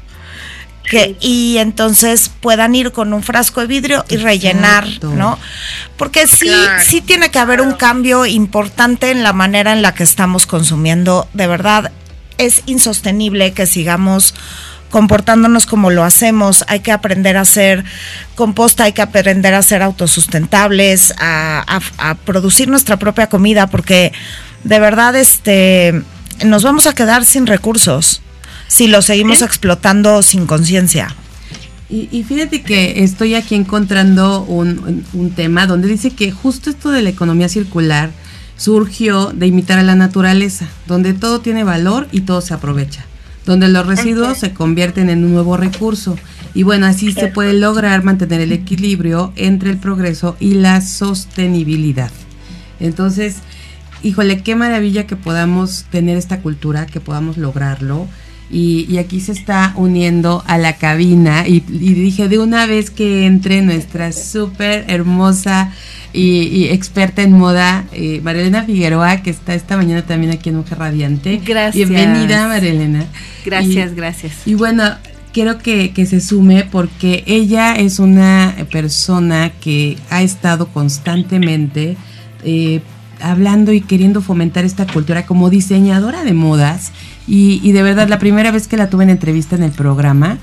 [0.90, 5.38] Que, y entonces puedan ir con un frasco de vidrio y rellenar, ¿no?
[5.98, 6.52] Porque sí,
[6.84, 11.28] sí tiene que haber un cambio importante en la manera en la que estamos consumiendo.
[11.34, 11.92] De verdad,
[12.40, 14.34] es insostenible que sigamos
[14.90, 17.84] comportándonos como lo hacemos, hay que aprender a hacer
[18.36, 24.12] composta, hay que aprender a ser autosustentables, a, producir nuestra propia comida, porque
[24.64, 26.02] de verdad este
[26.44, 28.22] nos vamos a quedar sin recursos
[28.70, 31.13] si lo seguimos explotando sin conciencia.
[31.89, 37.01] Y, fíjate que estoy aquí encontrando un, un tema donde dice que justo esto de
[37.01, 38.11] la economía circular
[38.55, 43.05] surgió de imitar a la naturaleza, donde todo tiene valor y todo se aprovecha
[43.49, 46.17] donde los residuos se convierten en un nuevo recurso.
[46.53, 52.11] Y bueno, así se puede lograr mantener el equilibrio entre el progreso y la sostenibilidad.
[52.80, 53.38] Entonces,
[54.03, 58.07] híjole, qué maravilla que podamos tener esta cultura, que podamos lograrlo.
[58.52, 63.62] Y, aquí se está uniendo a la cabina y, dije de una vez que entre
[63.62, 65.72] nuestra súper hermosa
[66.14, 70.80] y, experta en moda, eh, Marilena Figueroa, que está esta mañana también aquí en Mujer
[70.80, 71.41] Radiante.
[71.45, 71.89] Gracias.
[71.89, 73.06] Bienvenida, Marilena.
[73.45, 74.34] Gracias, gracias.
[74.45, 74.84] Y bueno,
[75.32, 81.97] quiero que, que, se sume porque ella es una persona que ha estado constantemente
[82.43, 82.82] eh,
[83.22, 86.91] hablando y queriendo fomentar esta cultura como diseñadora de modas.
[87.30, 90.40] Y, y, de verdad, la primera vez que la tuve en entrevista en el programa,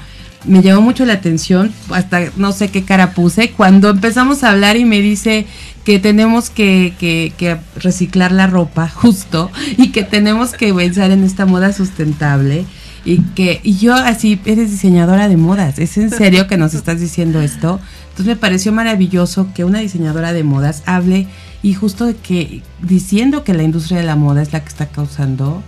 [0.46, 4.76] me llamó mucho la atención, hasta no sé qué cara puse, cuando empezamos a hablar
[4.76, 5.46] y me dice
[5.84, 11.24] que tenemos que, que, que reciclar la ropa, justo, y que tenemos que pensar en
[11.24, 12.64] esta moda sustentable.
[13.04, 16.98] Y que y yo así, eres diseñadora de modas, ¿es en serio que nos estás
[16.98, 17.78] diciendo esto?
[18.08, 21.28] Entonces me pareció maravilloso que una diseñadora de modas hable
[21.62, 25.62] y justo que diciendo que la industria de la moda es la que está causando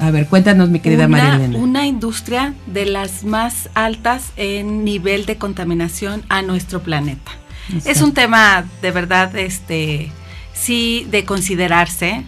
[0.00, 5.26] a ver, cuéntanos, mi querida una, María Una industria de las más altas en nivel
[5.26, 7.32] de contaminación a nuestro planeta.
[7.84, 10.10] Es un tema de verdad, este,
[10.52, 12.24] sí, de considerarse,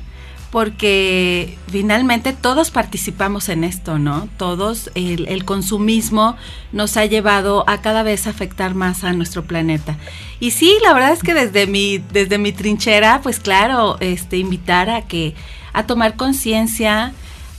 [0.52, 4.28] porque finalmente todos participamos en esto, ¿no?
[4.36, 6.36] Todos, el, el, consumismo
[6.72, 9.96] nos ha llevado a cada vez afectar más a nuestro planeta.
[10.38, 14.90] Y sí, la verdad es que desde mi, desde mi trinchera, pues claro, este, invitar
[14.90, 15.34] a que,
[15.72, 17.14] a tomar conciencia,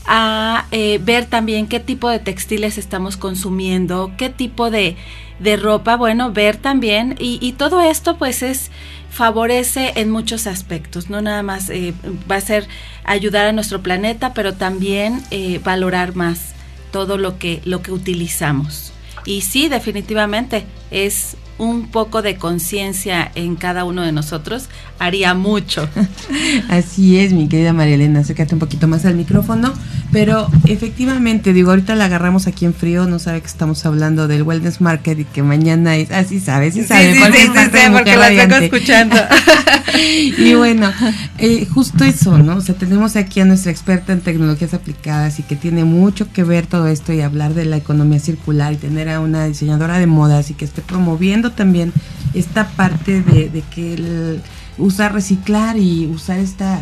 [0.06, 4.98] a eh, ver también qué tipo de textiles estamos consumiendo, qué tipo de,
[5.40, 8.72] de ropa, bueno, ver también, y, y, todo esto pues es
[9.14, 11.94] favorece en muchos aspectos, no nada más eh,
[12.30, 12.68] va a ser
[13.04, 16.54] ayudar a nuestro planeta, pero también eh, valorar más
[16.92, 18.92] todo lo que, lo que utilizamos.
[19.26, 24.68] Y sí, definitivamente es un poco de conciencia en cada uno de nosotros
[25.00, 25.88] haría mucho.
[26.70, 29.74] Así es, mi querida María Elena, acércate un poquito más al micrófono,
[30.12, 34.44] pero efectivamente, digo, ahorita la agarramos aquí en frío, no sabe que estamos hablando del
[34.44, 37.80] Wellness Market y que mañana es, así ah, sabes, sí sabe, sí, sí, sí, sí
[37.92, 39.18] porque la vengo escuchando.
[40.38, 40.92] y bueno,
[41.38, 42.58] eh, justo eso, ¿no?
[42.58, 46.44] O sea, tenemos aquí a nuestra experta en tecnologías aplicadas y que tiene mucho que
[46.44, 50.08] ver todo esto y hablar de la economía circular y tener a una diseñadora de
[50.08, 51.94] modas y que esté promoviendo también
[52.34, 54.42] esta parte de, que el,
[54.78, 56.82] usar reciclar y usar esta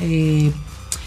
[0.00, 0.52] eh,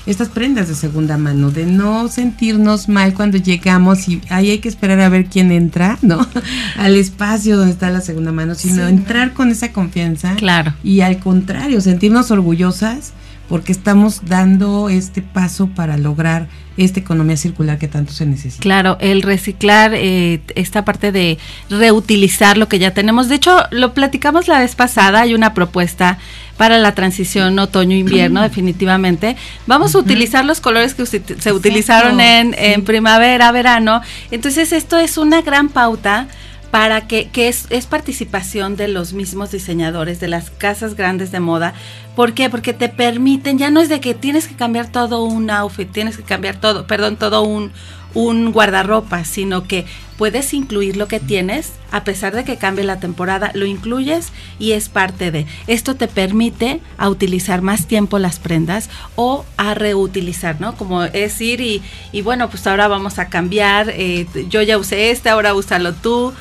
[0.05, 4.67] estas prendas de segunda mano, de no sentirnos mal cuando llegamos y ahí hay que
[4.67, 6.27] esperar a ver quién entra, ¿no?
[6.77, 10.35] al espacio donde está la segunda mano, sino entrar con esa confianza.
[10.35, 10.73] Claro.
[10.83, 13.13] Y al contrario, sentirnos orgullosas
[13.47, 18.61] porque estamos dando este paso para lograr esta economía circular que tanto se necesita.
[18.61, 21.37] Claro, el reciclar, eh, esta parte de
[21.69, 23.29] reutilizar lo que ya tenemos.
[23.29, 26.17] De hecho, lo platicamos la vez pasada, hay una propuesta
[26.57, 29.35] para la transición otoño-invierno, definitivamente.
[29.65, 34.01] Vamos a utilizar los colores que se utilizaron en, en primavera, verano.
[34.31, 36.27] Entonces, esto es una gran pauta
[36.73, 41.39] para que, que es, es, participación de los mismos diseñadores, de las casas grandes de
[41.39, 41.75] moda.
[42.15, 42.49] ¿Por qué?
[42.49, 46.17] Porque te permiten, ya no es de que tienes que cambiar todo un outfit, tienes
[46.17, 47.71] que cambiar todo, perdón, todo un,
[48.15, 49.85] un guardarropa, sino que
[50.17, 54.71] puedes incluir lo que tienes, a pesar de que cambie la temporada, lo incluyes y
[54.71, 55.45] es parte de.
[55.67, 60.75] Esto te permite a utilizar más tiempo las prendas o a reutilizar, ¿no?
[60.75, 65.11] Como es ir y, y bueno, pues ahora vamos a cambiar, eh, yo ya usé
[65.11, 66.33] este, ahora úsalo tú.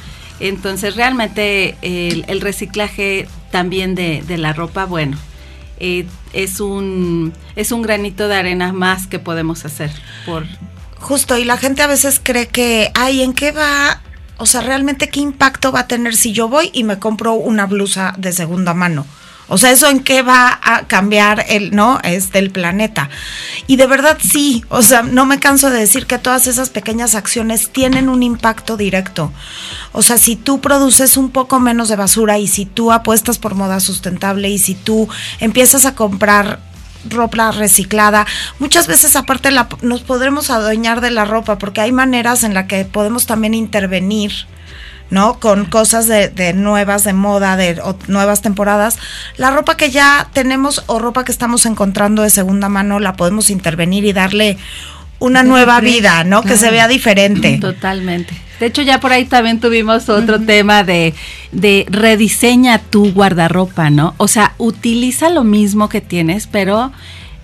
[0.43, 5.17] Entonces realmente el, reciclaje también de, la ropa, bueno,
[5.79, 9.93] eh, es, un, es un granito de arena más que podemos hacer
[10.27, 10.45] por...
[10.99, 14.01] Justo, y la gente a veces cree que, ay, ¿en qué va?
[14.37, 17.67] O sea, realmente qué impacto va a tener si yo voy y me compro una
[17.67, 19.07] blusa de segunda mano.
[19.49, 21.99] O sea, eso en qué va a cambiar el, ¿no?
[22.03, 23.11] Es del planeta.
[23.67, 27.15] Y de verdad sí, o sea, no me canso de decir que todas esas pequeñas
[27.15, 29.33] acciones tienen un impacto directo.
[29.93, 33.55] O sea, si tú produces un poco menos de basura y si tú apuestas por
[33.55, 35.09] moda sustentable y si tú
[35.41, 36.61] empiezas a comprar
[37.09, 38.27] ropa reciclada.
[38.59, 42.67] Muchas veces aparte la, nos podremos adueñar de la ropa porque hay maneras en las
[42.67, 44.33] que podemos también intervenir
[45.13, 45.39] ¿no?
[45.39, 48.99] Con cosas de, nuevas, de moda, de nuevas temporadas.
[49.37, 53.51] La ropa que ya tenemos o ropa que estamos encontrando de segunda mano la podemos
[53.51, 54.57] intervenir y darle
[55.19, 56.43] una nueva vida, ¿no?
[56.43, 57.59] Que se vea diferente.
[57.61, 58.35] Totalmente.
[58.59, 61.13] De hecho, ya por ahí también tuvimos otro tema de,
[61.53, 64.15] de rediseña tu guardarropa, ¿no?
[64.17, 66.91] O sea, utiliza lo mismo que tienes, pero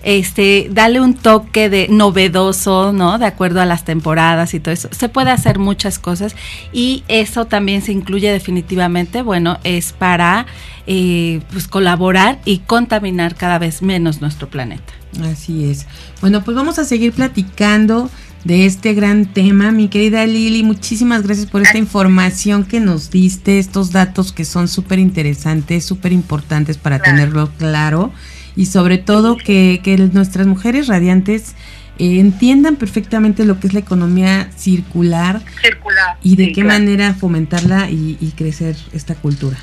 [0.03, 3.17] este, dale un toque de novedoso, ¿no?
[3.17, 4.89] De acuerdo a las temporadas y todo eso.
[4.91, 6.35] Se puede hacer muchas cosas
[6.71, 10.45] y eso también se incluye definitivamente, bueno, es para
[10.87, 14.93] eh, pues colaborar y contaminar cada vez menos nuestro planeta.
[15.23, 15.85] Así es.
[16.21, 18.09] Bueno, pues vamos a seguir platicando
[18.43, 19.71] de este gran tema.
[19.71, 24.67] Mi querida Lili, muchísimas gracias por esta información que nos diste, estos datos que son
[24.67, 28.13] súper interesantes, súper importantes para tenerlo claro
[28.59, 31.55] y sobre todo que, nuestras mujeres radiantes
[31.97, 35.41] eh, entiendan perfectamente lo que es la economía circular,
[36.21, 39.57] y de qué manera fomentarla y crecer esta cultura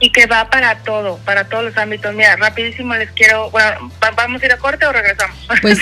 [0.00, 2.14] y que va para todo, para todos los ámbitos.
[2.14, 5.36] Mira, rapidísimo les quiero, bueno, ¿vamos a ir a corte o regresamos?
[5.62, 5.78] Pues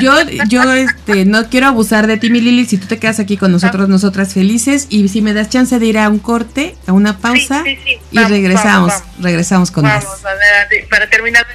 [0.00, 0.12] yo,
[0.48, 3.52] yo este, no quiero abusar de ti, mi Lili, si tú te quedas aquí con
[3.52, 7.18] nosotros, nosotras felices, y si me das chance de ir a un corte, a una
[7.18, 7.62] pausa,
[8.10, 10.24] y regresamos, regresamos con vamos, más.
[10.24, 11.46] A ver, para terminar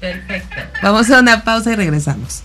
[0.00, 0.56] Perfecto.
[0.82, 2.42] Vamos a una pausa y regresamos.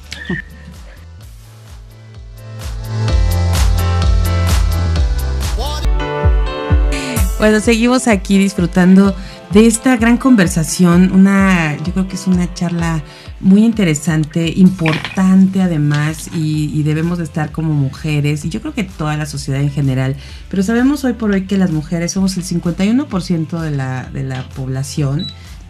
[7.40, 9.16] Bueno, seguimos aquí disfrutando
[9.52, 13.04] de esta gran conversación, una, yo creo que es una charla
[13.40, 19.16] muy interesante, importante además, y, debemos de estar como mujeres, y yo creo que toda
[19.18, 20.16] la sociedad en general,
[20.50, 24.50] pero sabemos hoy por hoy que las mujeres somos el 51% de la, de la
[24.50, 25.28] población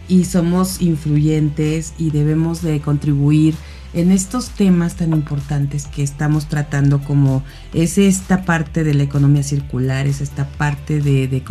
[0.08, 3.54] y somos influyentes y debemos de contribuir
[3.94, 9.42] en estos temas tan importantes que estamos tratando como es esta parte de la economía
[9.42, 11.42] circular, es esta parte de,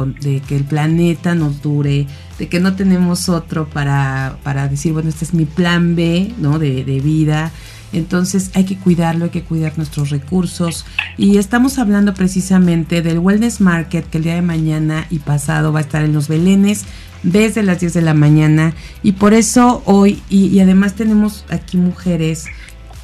[0.48, 2.08] que el planeta nos dure,
[2.38, 6.60] de que no tenemos otro para, para decir, bueno, este es mi plan B ¿no?
[6.60, 7.52] de, de vida.
[7.94, 10.86] Entonces hay que cuidarlo, hay que cuidar nuestros recursos.
[11.18, 15.80] Y estamos hablando precisamente del Wellness Market que el día de mañana y pasado va
[15.80, 16.86] a estar en los Belenes
[17.24, 22.46] desde las 10 de la mañana y por eso hoy y, además tenemos aquí mujeres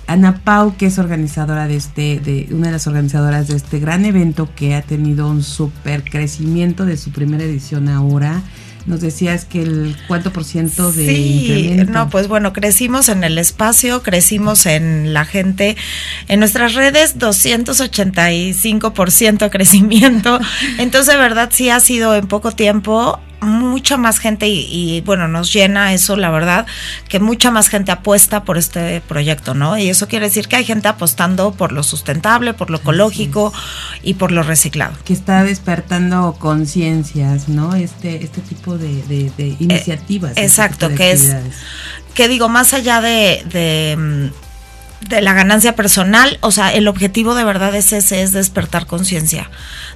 [0.08, 4.04] Ana Pau, que es organizadora de este, de una de las organizadoras de este gran
[4.06, 8.42] evento que ha tenido un super crecimiento de su primera edición ahora.
[8.86, 13.38] Nos decías que el cuánto por ciento de sí, no, pues bueno, crecimos en el
[13.38, 15.78] espacio, crecimos en la gente,
[16.28, 20.38] en nuestras redes 285% crecimiento.
[20.78, 25.54] Entonces, de verdad sí ha sido en poco tiempo mucha más gente y, bueno, nos
[25.54, 26.66] llena eso, la verdad,
[27.08, 29.78] que mucha más gente apuesta por este proyecto, ¿no?
[29.78, 33.54] Y eso quiere decir que hay gente apostando por lo sustentable, por lo ecológico
[34.02, 34.94] y por lo reciclado.
[35.04, 37.76] Que está despertando conciencias, ¿no?
[37.76, 39.04] Este, este tipo de,
[39.38, 40.32] de, iniciativas.
[40.32, 41.36] Este exacto, que es,
[42.14, 44.43] que digo, más allá de, de mm,
[45.08, 49.50] de la ganancia personal, o sea, el objetivo de verdad es ese, es despertar conciencia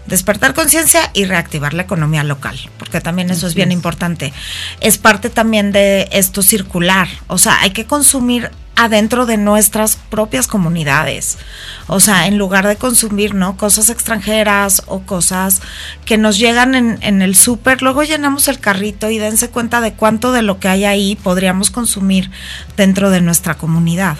[0.07, 4.33] despertar conciencia y reactivar la economía local, porque también eso es bien importante.
[4.79, 10.45] Es parte también de esto circular, o sea, hay que consumir adentro de nuestras propias
[10.45, 11.39] comunidades.
[11.87, 13.57] O sea, en lugar de consumir, ¿no?
[13.57, 15.61] Cosas extranjeras o cosas
[16.05, 19.93] que nos llegan en, en el súper, luego llenamos el carrito y dense cuenta de
[19.93, 22.29] cuánto de lo que hay ahí podríamos consumir
[22.77, 24.19] dentro de nuestra comunidad.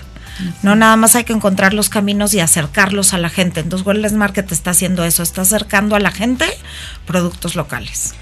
[0.64, 3.60] No nada más hay que encontrar los caminos y acercarlos a la gente.
[3.60, 6.46] Entonces Wellness Market está haciendo eso, está acercando a la gente
[7.06, 8.14] productos locales.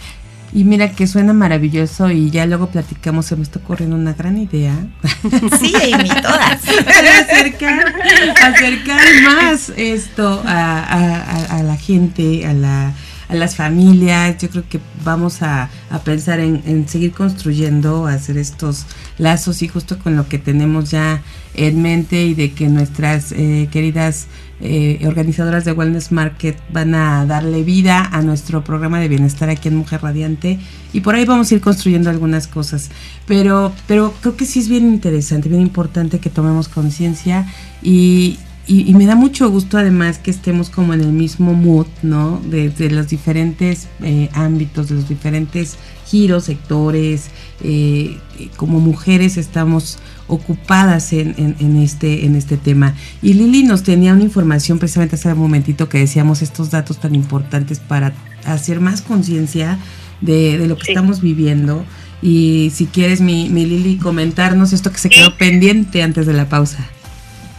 [0.54, 4.38] Y mira que suena maravilloso y ya luego platicamos, se me está ocurriendo una gran
[4.38, 4.74] idea.
[5.60, 6.62] Sí, Amy, todas.
[7.24, 7.94] acercar,
[8.42, 12.94] acercar más esto a, la gente, a la
[13.28, 14.38] a las familias.
[14.38, 15.70] Yo creo que vamos a,
[16.04, 18.86] pensar en, seguir construyendo, hacer estos
[19.18, 21.22] lazos y justo con lo que tenemos ya
[21.54, 24.28] en mente y de que nuestras eh, queridas
[24.62, 29.68] eh, organizadoras de Wellness Market van a darle vida a nuestro programa de bienestar aquí
[29.68, 30.60] en Mujer Radiante
[30.94, 32.90] y por ahí vamos a ir construyendo algunas cosas.
[33.26, 37.46] Pero, pero creo que sí es bien interesante, bien importante que tomemos conciencia
[37.84, 42.42] y, y, me da mucho gusto además que estemos como en el mismo mood, ¿no?
[42.50, 47.30] De, los diferentes eh, ámbitos, de los diferentes giros, sectores,
[47.64, 48.18] eh,
[48.58, 52.96] como mujeres estamos ocupadas en, en, este, en este tema.
[53.22, 57.14] Y Lili nos tenía una información precisamente hace un momentito que decíamos estos datos tan
[57.14, 58.14] importantes para
[58.46, 59.78] hacer más conciencia
[60.22, 61.86] de, de, lo que estamos viviendo.
[62.24, 66.50] Y si quieres, mi, mi Lili, comentarnos esto que se quedó pendiente antes de la
[66.50, 66.90] pausa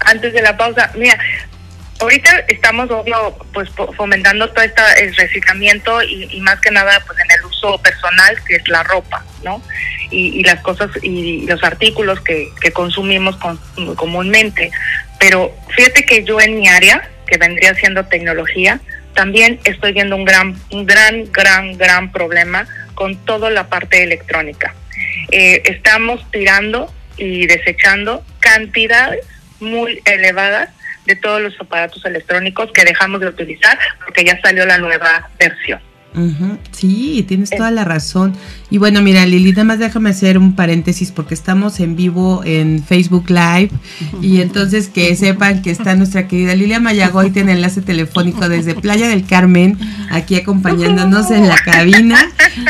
[0.07, 1.19] antes de la pausa, mira,
[2.01, 4.83] ahorita estamos obvio pues fomentando todo este
[5.17, 9.63] reciclamiento y, más que nada pues en el uso personal que es la ropa no
[10.11, 13.37] y, las cosas y los artículos que, consumimos
[13.97, 14.71] comúnmente.
[15.19, 18.81] Pero fíjate que yo en mi área que vendría siendo tecnología
[19.15, 24.75] también estoy viendo un gran un gran gran gran problema con toda la parte electrónica.
[25.33, 29.27] Eh, estamos tirando y desechando cantidades
[29.61, 30.71] muy elevadas
[31.07, 35.81] de todos los aparatos electrónicos que dejamos de utilizar porque ya salió la nueva versión.
[36.73, 38.35] Sí, tienes toda la razón.
[38.71, 42.83] Y bueno, mira, Lili, nada más déjame hacer un paréntesis porque estamos en vivo en
[42.83, 43.71] Facebook Live
[44.23, 49.09] y entonces que sepan que está nuestra querida Lilia Mayagoy, tiene enlace telefónico desde Playa
[49.09, 49.79] del Carmen,
[50.11, 52.19] aquí acompañándonos en la cabina,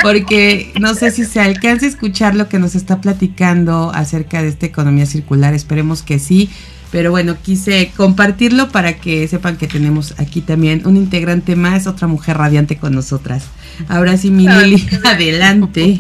[0.02, 4.48] porque no sé si se alcanza a escuchar lo que nos está platicando acerca de
[4.48, 6.50] esta economía circular, esperemos que sí.
[6.90, 12.06] Pero bueno, quise compartirlo para que sepan que tenemos aquí también un integrante más, otra
[12.06, 13.48] mujer radiante con nosotras.
[13.88, 15.98] Ahora sí, mi Lili, adelante.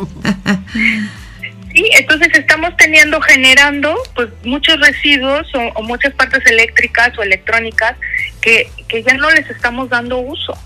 [1.74, 7.96] Sí, entonces estamos teniendo, generando pues muchos residuos o, muchas partes eléctricas o electrónicas
[8.40, 10.56] que, que ya no les estamos dando uso.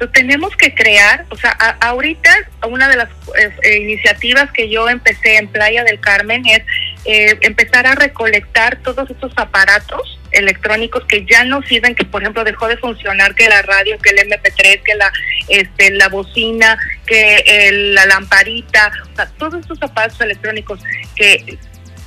[0.00, 1.50] Entonces tenemos que crear, o sea,
[1.80, 2.30] ahorita
[2.68, 6.62] una de las eh, iniciativas que yo empecé en Playa del Carmen es
[7.04, 12.44] eh, empezar a recolectar todos estos aparatos electrónicos que ya no sirven, que por ejemplo
[12.44, 15.12] dejó de funcionar, que la radio, que el MP3, que la
[15.48, 20.80] este, la bocina, que la lamparita, o sea, todos estos aparatos electrónicos
[21.16, 21.58] que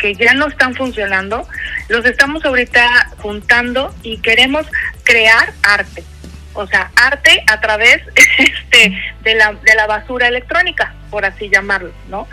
[0.03, 1.47] que ya no están funcionando,
[1.87, 4.67] los estamos ahorita juntando y queremos
[5.03, 6.03] crear arte.
[6.55, 8.01] O sea, arte a través
[8.37, 12.27] este, de, la, de la basura electrónica, por así llamarlo, ¿no?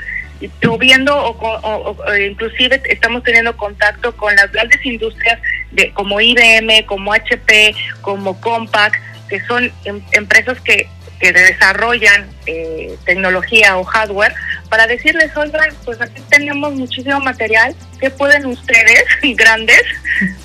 [0.67, 5.39] O viendo o, inclusive estamos teniendo contacto con las grandes industrias
[5.73, 10.89] de como IBM, como HP, como Compaq, que son em, empresas que,
[11.21, 14.35] que desarrollan eh, tecnología o hardware
[14.69, 19.05] para decirles, oigan, pues aquí tenemos muchísimo material, ¿qué pueden ustedes,
[19.37, 19.83] grandes,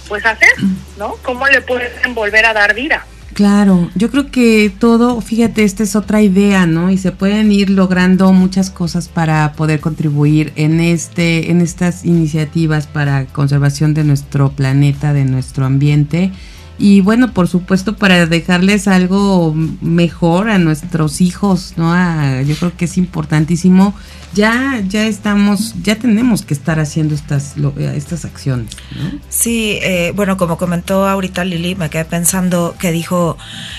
[0.08, 0.52] pues hacer?
[0.98, 1.16] ¿No?
[1.24, 3.06] ¿Cómo le pueden volver a dar vida?
[3.36, 6.90] Claro, yo creo que todo, fíjate, esta es otra idea, ¿no?
[6.90, 12.88] Y se pueden ir logrando muchas cosas para poder contribuir en este, en estas iniciativas
[12.88, 16.32] para conservación de nuestro planeta, de nuestro ambiente.
[16.78, 21.94] Y bueno, por supuesto, para dejarles algo mejor a nuestros hijos, ¿no?
[22.42, 23.94] yo creo que es importantísimo
[24.36, 28.76] ya, ya estamos, ya tenemos que estar haciendo estas, eh, estas acciones.
[28.92, 29.20] ¿no?
[29.30, 33.38] Sí, eh, bueno, como comentó ahorita Lili, me quedé pensando que dijo,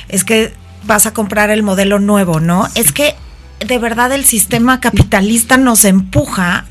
[0.09, 2.69] es que vas a comprar el modelo nuevo, ¿no?
[2.75, 3.15] Es que
[3.61, 6.65] de verdad el sistema capitalista nos empuja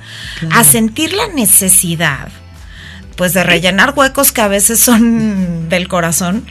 [0.52, 2.30] a sentir la necesidad
[3.16, 6.46] pues de rellenar huecos que a veces son del corazón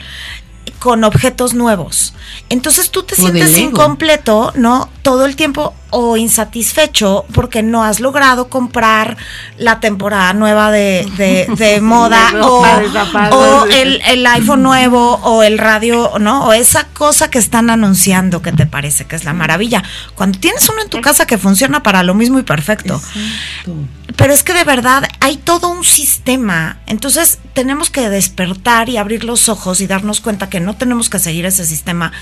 [0.78, 2.14] con objetos nuevos.
[2.50, 4.90] Entonces tú te sientes incompleto, ¿no?
[5.04, 9.16] Todo el tiempo o insatisfecho porque no has logrado comprar
[9.58, 11.06] la temporada nueva de,
[11.56, 16.46] de, moda o, el, el, iPhone nuevo o el radio, ¿no?
[16.46, 19.84] O esa cosa que están anunciando que te parece que es la maravilla.
[20.16, 23.00] Cuando tienes uno en tu casa que funciona para lo mismo y perfecto.
[24.16, 26.78] Pero es que de verdad hay todo un sistema.
[26.86, 31.18] Entonces tenemos que despertar y abrir los ojos y darnos cuenta que no tenemos que
[31.18, 32.12] seguir ese sistema,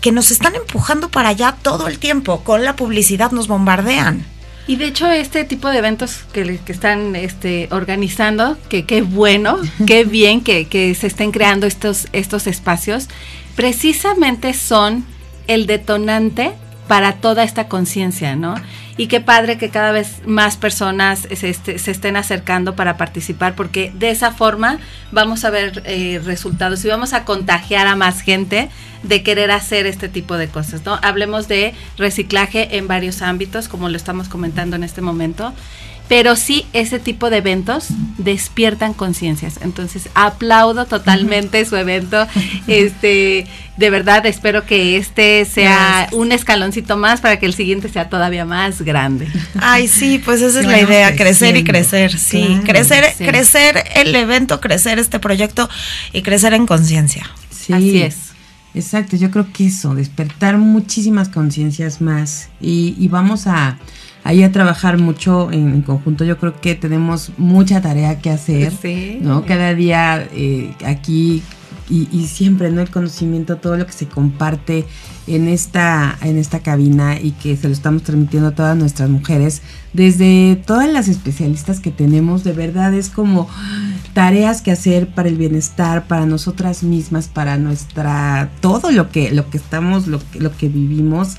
[0.00, 2.40] que nos están empujando para allá todo el tiempo.
[2.40, 4.24] Con la publicidad nos bombardean.
[4.66, 9.58] Y de hecho este tipo de eventos que, que están este, organizando, que qué bueno,
[9.86, 13.08] qué bien que, que se estén creando estos, estos espacios,
[13.56, 15.04] precisamente son
[15.48, 16.52] el detonante
[16.86, 18.54] para toda esta conciencia, ¿no?
[19.00, 23.90] Y qué padre que cada vez más personas se, se estén acercando para participar, porque
[23.94, 24.78] de esa forma
[25.10, 28.68] vamos a ver eh, resultados y vamos a contagiar a más gente
[29.02, 30.98] de querer hacer este tipo de cosas, ¿no?
[31.00, 35.54] Hablemos de reciclaje en varios ámbitos, como lo estamos comentando en este momento,
[36.10, 37.86] pero sí ese tipo de eventos
[38.18, 39.60] despiertan conciencias.
[39.62, 42.26] Entonces, aplaudo totalmente su evento.
[42.66, 43.46] Este,
[43.76, 48.44] de verdad espero que este sea un escaloncito más para que el siguiente sea todavía
[48.44, 49.28] más grande.
[49.60, 54.60] Ay, sí, pues esa es la idea, crecer y crecer, sí, crecer, crecer el evento,
[54.60, 55.70] crecer este proyecto
[56.12, 57.30] y crecer en conciencia.
[57.50, 57.72] Sí.
[57.72, 58.16] Así es.
[58.74, 63.78] Exacto, yo creo que eso, despertar muchísimas conciencias más y, y vamos a
[64.24, 66.24] ahí a trabajar mucho en, conjunto.
[66.24, 68.72] Yo creo que tenemos mucha tarea que hacer,
[69.20, 69.44] ¿no?
[69.44, 71.42] Cada día eh, aquí
[71.90, 72.80] y, siempre, ¿no?
[72.80, 74.86] El conocimiento, todo lo que se comparte
[75.26, 79.62] en esta, en esta cabina y que se lo estamos transmitiendo a todas nuestras mujeres,
[79.92, 83.48] desde todas las especialistas que tenemos, de verdad es como
[84.12, 89.50] tareas que hacer para el bienestar, para nosotras mismas, para nuestra, todo lo que, lo
[89.50, 91.38] que estamos, lo, lo que vivimos.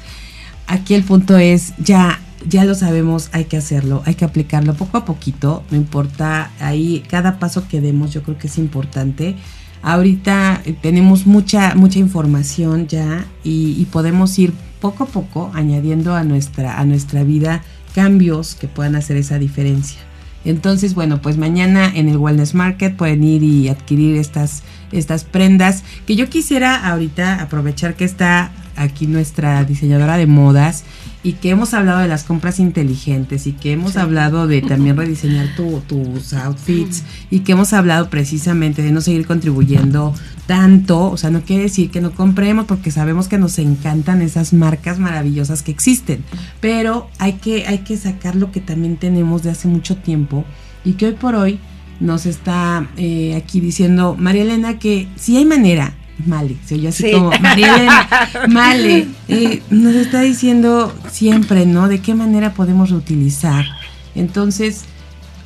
[0.67, 4.97] Aquí el punto es ya ya lo sabemos, hay que hacerlo, hay que aplicarlo poco
[4.97, 9.35] a poquito, no importa, ahí cada paso que demos yo creo que es importante.
[9.83, 16.23] Ahorita eh, tenemos mucha, mucha información ya y, podemos ir poco a poco añadiendo a
[16.23, 17.63] nuestra, a nuestra vida
[17.95, 19.99] cambios que puedan hacer esa diferencia.
[20.43, 25.83] Entonces, bueno, pues mañana en el Wellness Market pueden ir y adquirir estas, estas prendas
[26.07, 30.83] que yo quisiera ahorita aprovechar que está aquí nuestra diseñadora de modas
[31.23, 35.55] y que hemos hablado de las compras inteligentes y que hemos hablado de también rediseñar
[35.55, 40.13] tus outfits y que hemos hablado precisamente de no seguir contribuyendo
[40.47, 44.51] tanto, o sea, no quiere decir que no compremos porque sabemos que nos encantan esas
[44.51, 46.23] marcas maravillosas que existen,
[46.59, 50.43] pero hay que hay que sacar lo que también tenemos de hace mucho tiempo
[50.83, 51.59] y que hoy por hoy
[51.99, 55.93] nos está eh, aquí diciendo María Elena que si hay manera
[56.25, 57.31] Male, se oye así como
[58.47, 61.87] Male, eh, nos está diciendo siempre, ¿no?
[61.87, 63.65] De qué manera podemos reutilizar.
[64.15, 64.83] Entonces,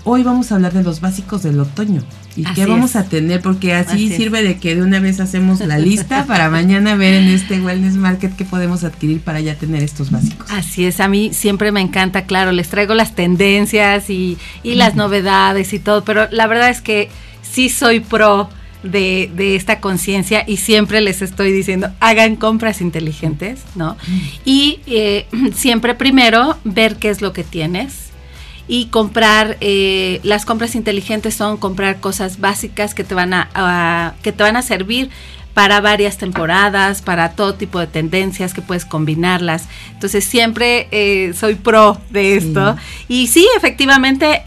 [0.04, 2.02] hoy vamos a hablar de los básicos del otoño
[2.36, 5.78] y qué vamos a tener, porque así, sirve de que de una vez hacemos la
[5.78, 10.12] lista para mañana ver en este Wellness Market qué podemos adquirir para ya tener estos
[10.12, 10.52] básicos.
[10.52, 14.96] Así es, a mí siempre me encanta, claro, les traigo las tendencias y, y las
[14.96, 17.10] novedades y todo, pero la verdad es que
[17.42, 18.50] sí soy pro
[18.86, 23.98] de, de esta conciencia y siempre les estoy diciendo, hagan compras inteligentes, ¿no?
[24.46, 28.06] Y eh, siempre primero ver qué es lo que tienes
[28.68, 34.32] y comprar, eh, las compras inteligentes son comprar cosas básicas que te van a que
[34.32, 35.10] te van a servir
[35.56, 39.70] para varias temporadas, para todo tipo de tendencias que puedes combinarlas.
[39.94, 42.76] Entonces siempre eh, soy pro de esto.
[43.08, 44.42] Y sí, efectivamente,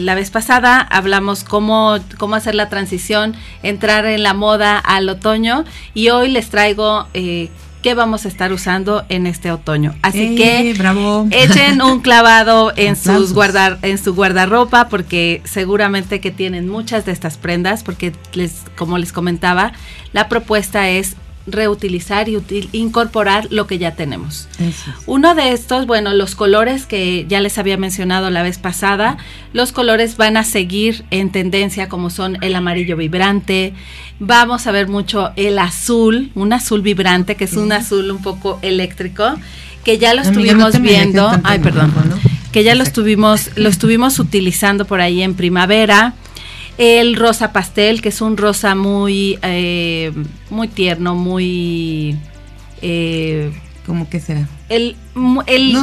[0.00, 5.64] la vez pasada hablamos cómo, cómo hacer la transición, entrar en la moda al otoño
[5.92, 7.06] y hoy les traigo...
[7.12, 7.50] Eh,
[7.82, 9.94] qué vamos a estar usando en este otoño.
[10.02, 11.26] Así que bravo.
[11.30, 17.12] echen un clavado en sus guardar en su guardarropa porque seguramente que tienen muchas de
[17.12, 19.72] estas prendas porque les como les comentaba,
[20.12, 22.38] la propuesta es reutilizar y
[22.72, 24.48] incorporar lo que ya tenemos.
[25.06, 29.16] Uno de estos, bueno, los colores que ya les había mencionado la vez pasada,
[29.52, 33.74] los colores van a seguir en tendencia como son el amarillo vibrante,
[34.18, 38.58] vamos a ver mucho el azul, un azul vibrante, que es un azul un poco
[38.62, 39.34] eléctrico,
[39.84, 41.92] que ya lo estuvimos viendo, ay, perdón,
[42.52, 46.14] que ya lo estuvimos, lo estuvimos utilizando por ahí en primavera
[46.80, 50.12] el rosa pastel, que es un rosa muy, eh,
[50.48, 52.18] muy tierno, muy...
[52.80, 53.52] Eh,
[53.84, 54.48] ¿Cómo que será?
[54.70, 54.96] El,
[55.46, 55.76] el,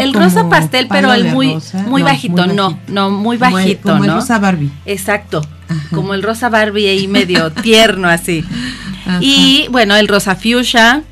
[0.00, 1.56] el, rosa pastel, pero el muy,
[1.86, 4.70] muy, bajito, no, no, muy bajito, como el rosa Barbie.
[4.84, 5.40] Exacto,
[5.94, 8.44] como el rosa Barbie ahí medio tierno así.
[9.20, 11.04] Y bueno, el rosa fuchsia,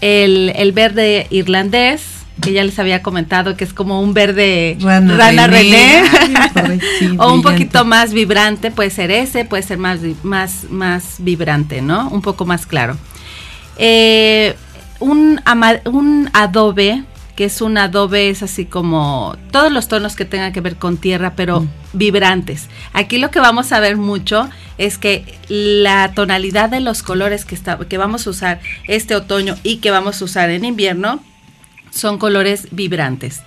[0.00, 5.46] el, el verde irlandés, que ya les había comentado que es como un verde rana,
[5.46, 6.04] rené,
[7.18, 12.08] o un poquito más vibrante, puede ser ese, puede ser más, más, más vibrante, ¿no?
[12.10, 12.96] Un poco más claro.
[13.78, 14.54] Eh,
[15.00, 15.40] un,
[15.84, 17.04] un adobe,
[17.36, 20.96] que es un adobe, es así como todos los tonos que tengan que ver con
[20.96, 21.68] tierra, pero mm.
[21.92, 22.68] vibrantes.
[22.92, 24.48] Aquí lo que vamos a ver mucho
[24.78, 29.56] es que la tonalidad de los colores que, está, que vamos a usar este otoño
[29.62, 31.20] y que vamos a usar en invierno,
[31.96, 33.42] son colores vibrantes.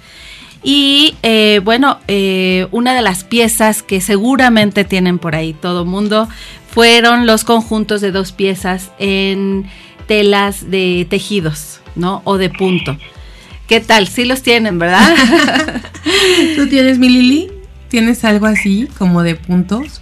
[0.61, 6.27] Y eh, bueno, eh, una de las piezas que seguramente tienen por ahí todo mundo
[6.69, 9.65] fueron los conjuntos de dos piezas en
[10.07, 12.21] telas de tejidos, ¿no?
[12.25, 12.97] O de punto.
[13.67, 14.07] ¿Qué tal?
[14.07, 15.15] Sí los tienen, ¿verdad?
[16.55, 17.51] ¿Tú tienes, mi Lili?
[17.87, 20.01] ¿Tienes algo así como de puntos?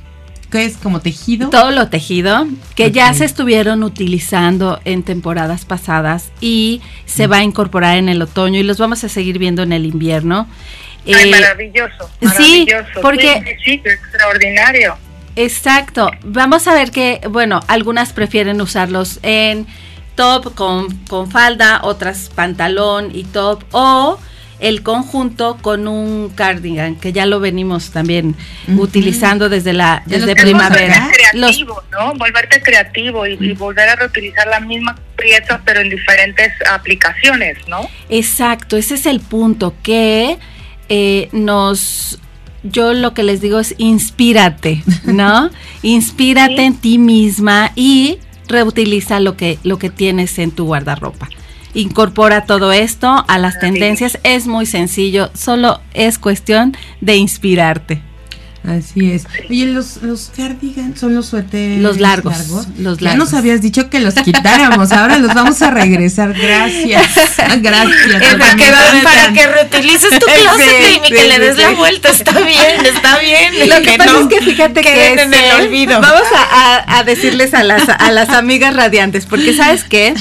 [0.52, 1.50] Que es como tejido.
[1.50, 7.44] Todo lo tejido, que ya se estuvieron utilizando en temporadas pasadas y se va a
[7.44, 10.48] incorporar en el otoño y los vamos a seguir viendo en el invierno.
[11.06, 12.86] Ay, eh, maravilloso, maravilloso.
[12.86, 13.58] Sí, porque...
[13.64, 14.98] Sí, extraordinario.
[15.36, 16.10] Exacto.
[16.24, 19.68] Vamos a ver que, bueno, algunas prefieren usarlos en
[20.16, 24.20] top con, con falda, otras pantalón y top o
[24.60, 28.36] el conjunto con un cardigan que ya lo venimos también
[28.78, 31.10] utilizando desde la desde primavera.
[31.12, 32.14] creativo, ¿no?
[32.16, 38.78] volverte creativo y, volver a reutilizar la misma pieza pero en diferentes aplicaciones no exacto
[38.78, 40.38] ese es el punto que
[40.90, 42.20] eh, nos
[42.64, 45.50] yo lo que les digo es inspírate no
[45.82, 51.30] inspírate en ti misma y reutiliza lo que lo que tienes en tu guardarropa
[51.74, 54.20] incorpora todo esto a las tendencias.
[54.24, 58.02] Es muy sencillo, solo es cuestión de inspirarte.
[58.68, 59.26] Así es.
[59.50, 63.00] Oye, los, los cardigans son los suéteres los largos, Los largos.
[63.00, 66.34] Ya nos habías dicho que los quitáramos, ahora los vamos a regresar.
[66.34, 67.14] Gracias.
[67.62, 68.36] Gracias.
[68.38, 72.10] para, que, para que reutilices tu closet y que le des la vuelta.
[72.10, 73.70] Está bien, está bien.
[73.70, 76.02] Lo que, pasa es que fíjate que en el olvido.
[76.02, 80.14] Vamos a, a, decirles a las, a las amigas radiantes, porque ¿sabes qué?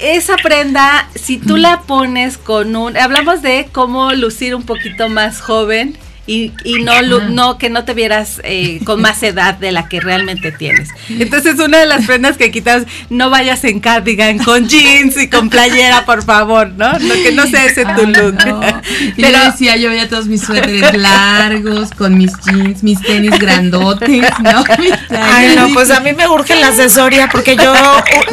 [0.00, 2.96] Esa prenda, si tú la pones con un...
[2.96, 5.96] Hablamos de cómo lucir un poquito más joven
[6.28, 7.00] y, y no,
[7.30, 10.90] no que no te vieras eh, con más edad de la que realmente tienes.
[11.08, 15.48] Entonces, una de las prendas que quitas, no vayas en cardigan con jeans y con
[15.48, 16.92] playera, por favor, ¿no?
[16.92, 18.36] no que no sea ese tu look.
[19.16, 24.64] Pero decía, yo veía todos mis suéteres largos, con mis jeans, mis tenis grandotes, ¿no?
[25.10, 27.72] Ay, no, pues a mí me urge la asesoría porque yo,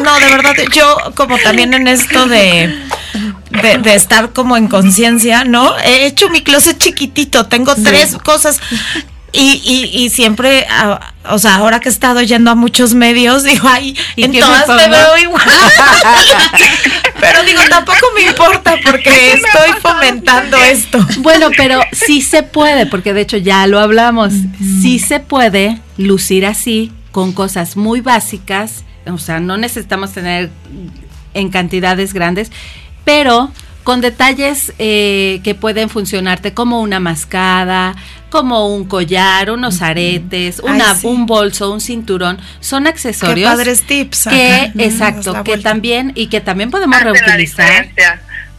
[0.03, 2.76] no, de verdad, yo como también en esto de
[3.61, 5.77] de, estar como en conciencia, ¿no?
[5.80, 8.60] He hecho mi closet chiquitito, tengo tres cosas.
[9.38, 10.65] Y, y, y siempre,
[11.30, 14.88] o sea, ahora que he estado yendo a muchos medios, digo, ay, en todas me,
[14.88, 15.44] veo igual.
[17.19, 21.06] pero digo, tampoco me importa porque estoy fomentando esto.
[21.18, 24.32] Bueno, pero sí se puede, porque de hecho ya lo hablamos,
[24.82, 30.49] sí se puede lucir así, con cosas muy básicas, o sea, no necesitamos tener
[31.34, 32.52] en cantidades grandes
[33.06, 33.52] pero
[33.86, 37.95] con detalles eh, que pueden funcionarte como una mascada,
[38.32, 43.49] como un collar, unos aretes, una, un bolso, un cinturón, son accesorios.
[43.49, 44.27] Qué padres tips.
[44.27, 47.88] Que, exacto, que también, y que también podemos reutilizar.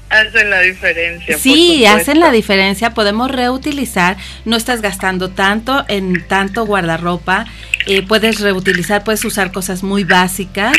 [0.08, 1.36] Hacen la diferencia.
[1.36, 2.94] Sí, hacen la diferencia.
[2.94, 4.16] Podemos reutilizar.
[4.44, 7.44] No estás gastando tanto en tanto guardarropa.
[7.86, 10.76] Eh, puedes reutilizar, puedes usar cosas muy básicas.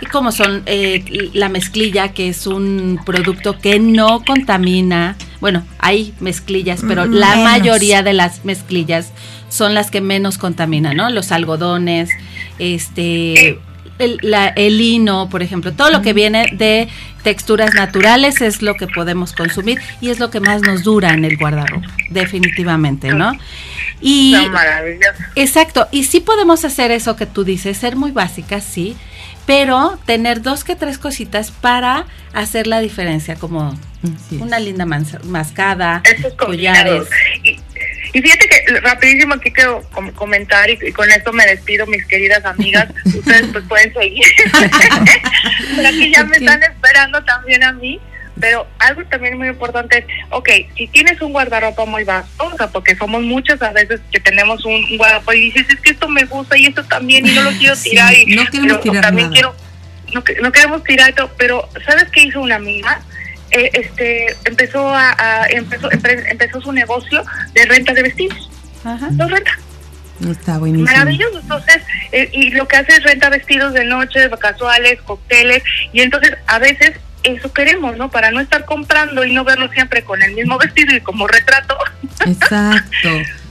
[0.00, 5.16] Y como son eh, la mezclilla, que es un producto que no contamina.
[5.40, 9.12] Bueno, hay mezclillas, pero mm, la mayoría de las mezclillas
[9.48, 11.10] son las que menos contaminan, ¿no?
[11.10, 12.10] Los algodones,
[12.58, 13.58] este
[13.98, 16.88] el, la, el lino, por ejemplo, todo lo que viene de
[17.22, 21.24] texturas naturales es lo que podemos consumir y es lo que más nos dura en
[21.24, 23.32] el guardarropa, definitivamente, ¿no?
[24.00, 24.36] Y
[25.34, 28.96] exacto, y sí podemos hacer eso que tú dices, ser muy básicas, sí,
[29.46, 33.76] pero tener dos que tres cositas para hacer la diferencia, como
[34.38, 34.86] una linda
[35.24, 36.02] mascada,
[36.36, 37.08] collares.
[37.42, 37.58] Y
[38.12, 39.82] fíjate que rapidísimo aquí quiero
[40.14, 44.24] comentar y, con esto me despido mis queridas amigas, ustedes pues pueden seguir.
[45.76, 48.00] Pero aquí ya me están esperando también a mí.
[48.40, 52.68] Pero algo también muy importante es, ok, si tienes un guardarropa muy vasto, o sea,
[52.68, 56.24] porque somos muchas a veces que tenemos un guardarropa y dices, es que esto me
[56.24, 59.56] gusta y esto también y no lo quiero tirar y no queremos tirar también quiero,
[60.12, 63.02] no, no queremos tirar pero ¿sabes qué hizo una amiga?
[63.50, 68.50] Eh, este empezó a, empezó, empezó su negocio de renta de vestidos.
[68.84, 69.08] Ajá.
[69.08, 69.52] renta.
[70.28, 70.86] Está buenísimo.
[70.86, 71.40] Maravilloso.
[71.40, 71.78] Entonces,
[72.12, 75.62] eh, y lo que hace es renta vestidos de noche, casuales, cócteles,
[75.92, 76.92] y entonces a veces
[77.22, 78.10] eso queremos, ¿no?
[78.10, 81.76] Para no estar comprando y no verlo siempre con el mismo vestido y como retrato.
[82.26, 83.08] Exacto.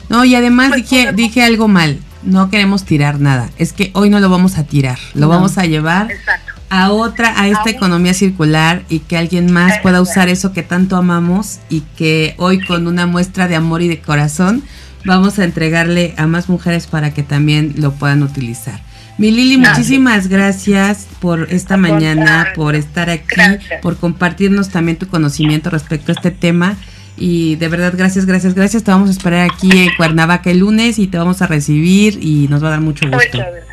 [0.10, 2.00] No, y además pues, dije, dije algo mal.
[2.24, 3.50] No queremos tirar nada.
[3.58, 4.98] Es que hoy no lo vamos a tirar.
[5.14, 9.80] Lo vamos a llevar Exacto a otra, a esta economía circular y que alguien más
[9.80, 13.88] pueda usar eso que tanto amamos y que hoy con una muestra de amor y
[13.88, 14.64] de corazón
[15.06, 18.82] vamos a entregarle a más mujeres para que también lo puedan utilizar.
[19.18, 23.42] Mi Lili, muchísimas gracias por esta mañana, por estar aquí,
[23.82, 26.76] por compartirnos también tu conocimiento respecto a este tema.
[27.18, 28.84] Y de verdad, gracias, gracias, gracias.
[28.84, 32.48] Te vamos a esperar aquí en Cuernavaca el lunes y te vamos a recibir y
[32.48, 33.18] nos va a dar mucho gusto.
[33.18, 33.67] Muchas gracias,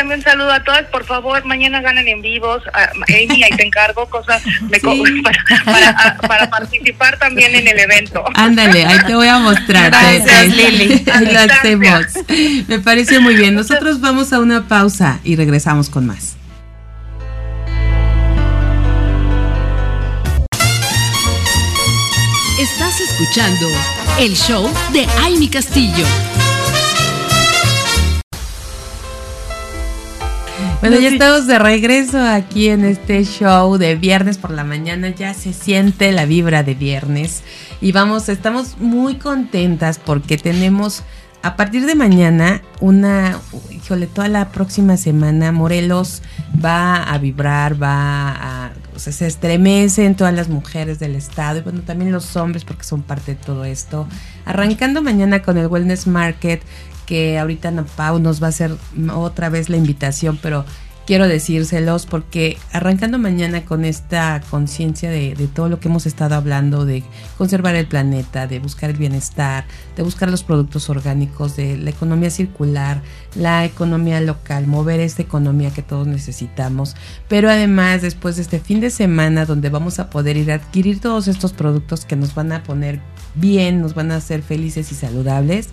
[0.00, 0.14] Amy.
[0.14, 0.84] Un saludo a todas.
[0.86, 2.62] Por favor, mañana ganen en vivos.
[2.72, 4.42] Amy, ahí te encargo cosas
[5.64, 8.24] para, para, participar también en el evento.
[8.34, 9.90] Ándale, ahí te voy a mostrar.
[9.90, 11.04] Gracias, Lili.
[11.12, 12.06] Ahí lo hacemos.
[12.68, 13.54] Me parece muy bien.
[13.54, 16.36] Nosotros vamos a una pausa y regresamos con más.
[22.60, 23.66] Estás escuchando
[24.18, 26.04] el show de Amy Castillo.
[30.80, 35.10] Bueno, ya estamos de regreso aquí en este show de viernes por la mañana.
[35.10, 37.42] Ya se siente la vibra de viernes.
[37.82, 41.02] Y vamos, estamos muy contentas porque tenemos
[41.42, 43.40] a partir de mañana una,
[43.70, 46.22] híjole, toda la próxima semana Morelos
[46.62, 51.62] va a vibrar, va a, o sea, se estremecen todas las mujeres del estado y
[51.62, 54.06] bueno, también los hombres porque son parte de todo esto.
[54.44, 56.62] Arrancando mañana con el Wellness Market
[57.10, 58.76] que ahorita Pau nos va a hacer
[59.12, 60.64] otra vez la invitación, pero
[61.08, 66.84] quiero decírselos porque arrancando mañana con esta conciencia de, todo lo que hemos estado hablando,
[66.84, 67.02] de
[67.36, 69.64] conservar el planeta, de buscar el bienestar,
[69.96, 73.02] de buscar los productos orgánicos, de la economía circular,
[73.34, 76.94] la economía local, mover esta economía que todos necesitamos,
[77.28, 81.00] pero además después de este fin de semana donde vamos a poder ir a adquirir
[81.00, 83.00] todos estos productos que nos van a poner
[83.34, 85.70] bien, nos van a hacer felices y saludables,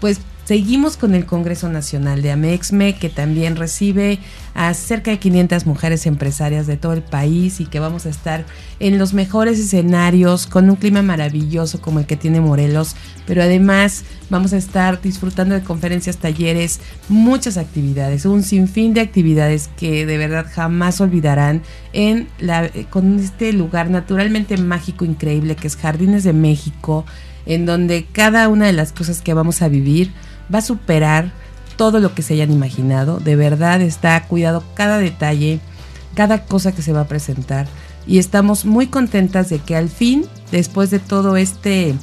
[0.00, 0.20] pues
[0.50, 4.18] Seguimos con el Congreso Nacional de Amexme, que también recibe
[4.52, 8.44] a cerca de 500 mujeres empresarias de todo el país y que vamos a estar
[8.80, 12.96] en los mejores escenarios con un clima maravilloso como el que tiene Morelos,
[13.28, 19.70] pero además vamos a estar disfrutando de conferencias, talleres, muchas actividades, un sinfín de actividades
[19.76, 21.62] que de verdad jamás olvidarán
[21.92, 27.04] en la, con este lugar naturalmente mágico, increíble que es Jardines de México,
[27.46, 30.10] en donde cada una de las cosas que vamos a vivir
[30.52, 31.32] va a superar
[31.76, 33.20] todo lo que se hayan imaginado.
[33.20, 35.60] De verdad está cuidado cada detalle,
[36.14, 37.66] cada cosa que se va a presentar.
[38.06, 41.94] Y estamos muy contentas de que al fin, después de todo este,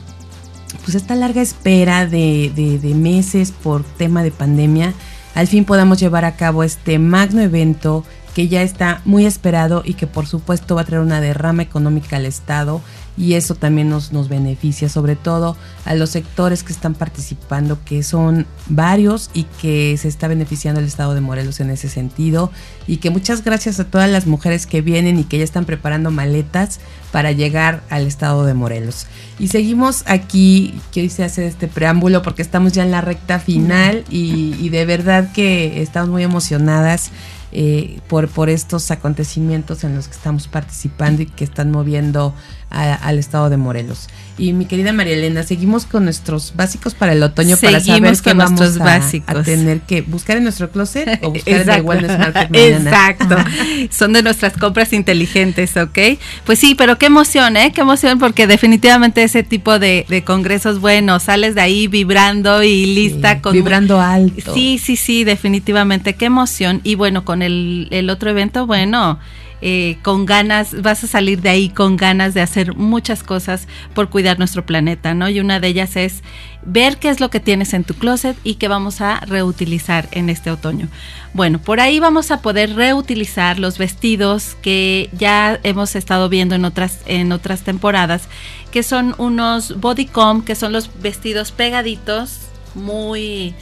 [0.84, 4.94] pues esta larga espera de, de meses por tema de pandemia,
[5.36, 8.04] al fin podamos llevar a cabo este magno evento
[8.34, 12.18] que ya está muy esperado y que por supuesto va a traer una derrama económica
[12.18, 12.82] al Estado
[13.18, 18.04] y eso también nos, nos beneficia, sobre todo a los sectores que están participando, que
[18.04, 22.52] son varios y que se está beneficiando el Estado de Morelos en ese sentido.
[22.86, 26.12] Y que muchas gracias a todas las mujeres que vienen y que ya están preparando
[26.12, 26.80] maletas
[27.12, 29.08] para llegar al Estado de Morelos.
[29.40, 33.40] Y seguimos aquí, que hoy se hace este preámbulo porque estamos ya en la recta
[33.40, 37.12] final y, de verdad que estamos muy emocionadas
[37.52, 42.36] eh, por, por estos acontecimientos en los que estamos participando y que están moviendo
[42.70, 44.08] al estado de Morelos.
[44.40, 48.34] Y mi querida María Elena, seguimos con nuestros básicos para el otoño para saber qué
[48.34, 52.90] vamos a, tener que buscar en nuestro closet o buscar en el Wellness Market mañana.
[52.92, 53.36] Exacto.
[53.90, 55.98] Son de nuestras compras inteligentes, ¿ok?
[56.46, 57.72] Pues sí, pero qué emoción, ¿eh?
[57.74, 63.42] Qué emoción porque definitivamente ese tipo de, congresos, bueno, sales de ahí vibrando y lista
[63.42, 63.54] con...
[63.54, 64.54] Vibrando alto.
[64.54, 66.82] Sí, sí, sí, definitivamente, qué emoción.
[66.84, 69.20] Y bueno, con el, el otro evento, bueno
[69.62, 74.10] eh, con ganas, vas a salir de ahí con ganas de hacer muchas cosas por
[74.10, 75.30] cuidar nuestro planeta, ¿no?
[75.30, 76.22] Y una de ellas es
[76.64, 80.30] ver qué es lo que tienes en tu closet y que vamos a reutilizar en
[80.30, 80.90] este otoño.
[81.34, 86.64] Bueno, por ahí vamos a poder reutilizar los vestidos que ya hemos estado viendo en
[86.64, 88.28] otras, en otras temporadas,
[88.72, 92.42] que son unos bodycom, que son los vestidos pegaditos,
[92.76, 93.56] muy,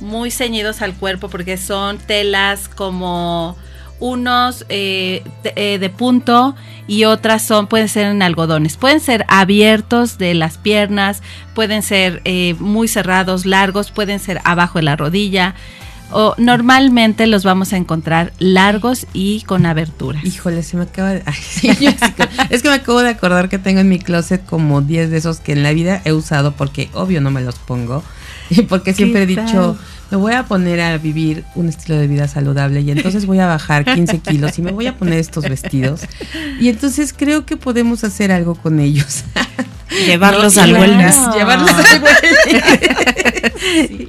[0.00, 3.56] muy ceñidos al cuerpo, porque son telas como
[4.00, 6.54] unos eh, eh, de, punto
[6.86, 11.22] y otras son pueden ser en algodones pueden ser abiertos de las piernas
[11.54, 15.54] pueden ser eh, muy cerrados largos pueden ser abajo de la rodilla
[16.10, 20.24] o normalmente los vamos a encontrar largos y con aberturas.
[20.24, 21.22] Híjole, se me acaba de...
[22.50, 25.40] es que me acabo de acordar que tengo en mi closet como 10 de esos
[25.40, 28.02] que en la vida he usado porque obvio no me los pongo.
[28.68, 29.76] Porque siempre he dicho,
[30.10, 33.46] me voy a poner a vivir un estilo de vida saludable y entonces voy a
[33.46, 36.02] bajar 15 kilos y me voy a poner estos vestidos.
[36.60, 39.24] Y entonces creo que podemos hacer algo con ellos.
[40.06, 41.16] Llevarlos al wellness.
[41.34, 42.02] Llevarlos al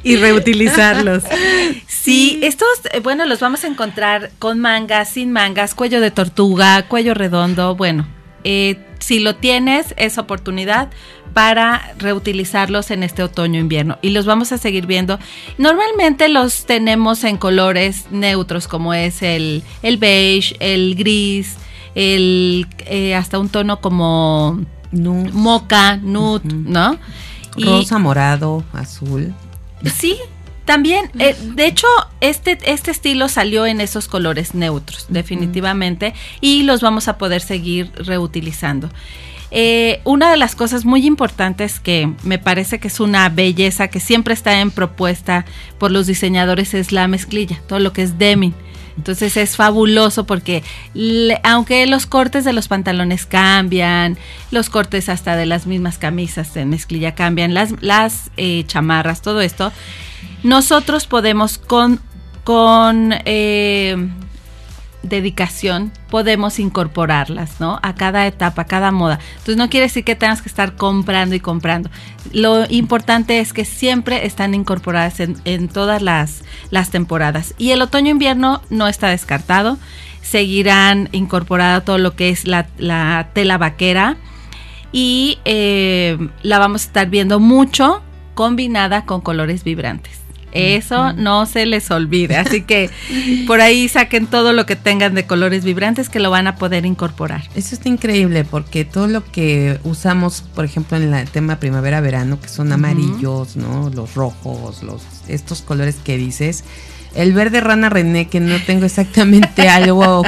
[0.04, 1.24] y reutilizarlos.
[1.88, 6.88] Sí, estos, eh, bueno, los vamos a encontrar con mangas, sin mangas, cuello de tortuga,
[6.88, 7.76] cuello redondo.
[7.76, 8.08] Bueno,
[8.44, 10.90] eh, si lo tienes, es oportunidad
[11.34, 15.20] para reutilizarlos en este otoño-invierno y los vamos a seguir viendo.
[15.58, 21.56] Normalmente los tenemos en colores neutros como es el, el beige, el gris,
[21.96, 24.60] el eh, hasta un tono como
[24.92, 26.98] moca, nude, ¿no?
[27.58, 29.34] Rosa, morado, azul.
[29.86, 30.18] Sí,
[30.70, 31.88] también, eh, de hecho,
[32.22, 37.92] este, este estilo salió en esos colores neutros, definitivamente, y los vamos a poder seguir
[37.96, 38.90] reutilizando.
[39.52, 44.00] Eh, una de las cosas muy importantes que me parece que es una belleza que
[44.00, 45.46] siempre está en propuesta
[45.80, 48.54] por los diseñadores es la mezclilla, todo lo que es denim.
[49.00, 50.62] Entonces es fabuloso porque
[51.44, 54.18] aunque los cortes de los pantalones cambian,
[54.52, 59.40] los cortes hasta de las mismas camisas de mezclilla cambian, las, las eh, chamarras, todo
[59.40, 59.72] esto,
[60.44, 62.02] nosotros podemos con,
[62.44, 63.96] con eh,
[65.04, 67.80] dedicación podemos incorporarlas, ¿no?
[67.84, 69.20] A cada etapa, a cada moda.
[69.32, 71.90] Entonces no quiere decir que tengas que estar comprando y comprando.
[72.32, 77.54] Lo importante es que siempre están incorporadas en, todas las, las temporadas.
[77.58, 79.78] Y el otoño-invierno no está descartado.
[80.22, 84.18] Seguirán incorporada todo lo que es la, tela vaquera.
[84.92, 88.02] Y eh, la vamos a estar viendo mucho
[88.34, 90.19] combinada con colores vibrantes.
[90.52, 92.38] Eso no se les olvide.
[92.38, 92.90] Así que
[93.48, 96.86] por ahí saquen todo lo que tengan de colores vibrantes que lo van a poder
[96.86, 97.44] incorporar.
[97.56, 102.50] Eso está increíble porque todo lo que usamos, por ejemplo, en el tema primavera-verano, que
[102.50, 103.90] son amarillos, ¿no?
[103.90, 106.64] Los rojos, los estos colores que dices.
[107.16, 110.24] El verde rana René, que no tengo exactamente algo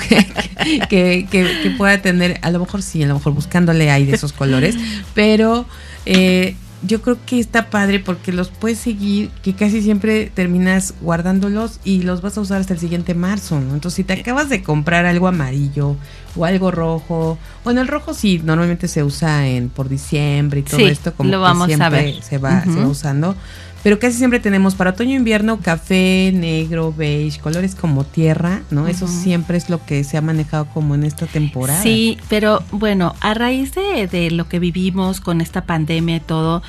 [0.90, 4.34] que, que, pueda tener, a lo mejor sí, a lo mejor buscándole ahí de esos
[4.34, 4.76] colores,
[5.14, 5.66] pero
[6.06, 11.80] eh, yo creo que está padre porque los puedes seguir, que casi siempre terminas guardándolos
[11.84, 13.74] y los vas a usar hasta el siguiente marzo, ¿no?
[13.76, 15.96] Entonces, si te acabas de comprar algo amarillo
[16.36, 20.80] o algo rojo, bueno, el rojo sí, normalmente se usa en por diciembre y todo
[20.80, 22.22] esto, como lo vamos a ver.
[22.24, 23.36] Se, va, se va usando.
[23.84, 28.88] Pero casi siempre tenemos para otoño e invierno café, negro, beige, colores como tierra, ¿no?
[28.88, 31.82] Eso siempre es lo que se ha manejado como en esta temporada.
[31.82, 36.62] Sí, pero bueno, a raíz de, de lo que vivimos con esta pandemia y todo,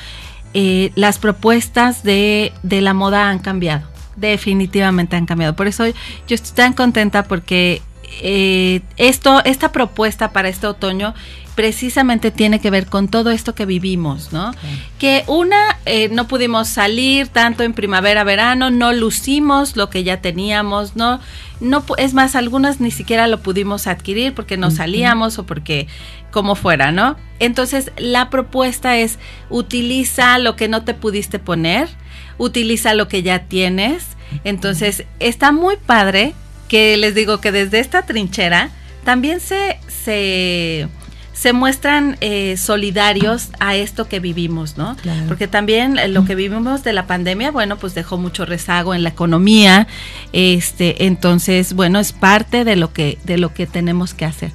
[0.54, 3.86] eh, las propuestas de, de la moda han cambiado.
[4.16, 5.54] Definitivamente han cambiado.
[5.54, 5.94] Por eso yo
[6.34, 7.82] estoy tan contenta porque
[8.20, 11.14] eh, esto, esta propuesta para este otoño
[11.54, 14.52] precisamente tiene que ver con todo esto que vivimos, ¿no?
[14.98, 20.20] Que una, eh, no pudimos salir tanto en primavera, verano, no lucimos lo que ya
[20.20, 21.20] teníamos, ¿no?
[21.62, 25.86] no es más, algunas ni siquiera lo pudimos adquirir porque no salíamos o porque
[26.32, 27.16] como fuera, ¿no?
[27.38, 29.18] Entonces, la propuesta es
[29.48, 31.88] utiliza lo que no te pudiste poner,
[32.36, 34.04] utiliza lo que ya tienes.
[34.44, 36.34] Entonces, está muy padre
[36.68, 38.70] que les digo que desde esta trinchera
[39.04, 40.88] también se, se
[41.32, 44.96] se muestran eh, solidarios a esto que vivimos, ¿no?
[45.28, 49.02] Porque también eh, lo que vivimos de la pandemia, bueno, pues dejó mucho rezago en
[49.02, 49.86] la economía,
[50.32, 54.52] este, entonces, bueno, es parte de lo que de lo que tenemos que hacer.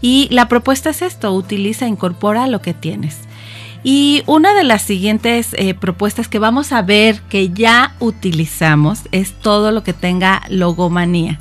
[0.00, 3.16] Y la propuesta es esto, utiliza, incorpora lo que tienes.
[3.82, 9.32] Y una de las siguientes eh, propuestas que vamos a ver que ya utilizamos es
[9.32, 11.40] todo lo que tenga logomanía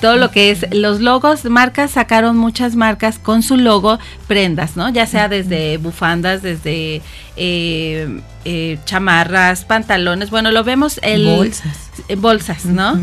[0.00, 4.88] todo lo que es los logos, marcas sacaron muchas marcas con su logo prendas, ¿no?
[4.90, 7.02] Ya sea desde bufandas, desde
[7.36, 12.98] eh, eh, chamarras, pantalones, bueno, lo vemos el bolsas, bolsas, ¿no?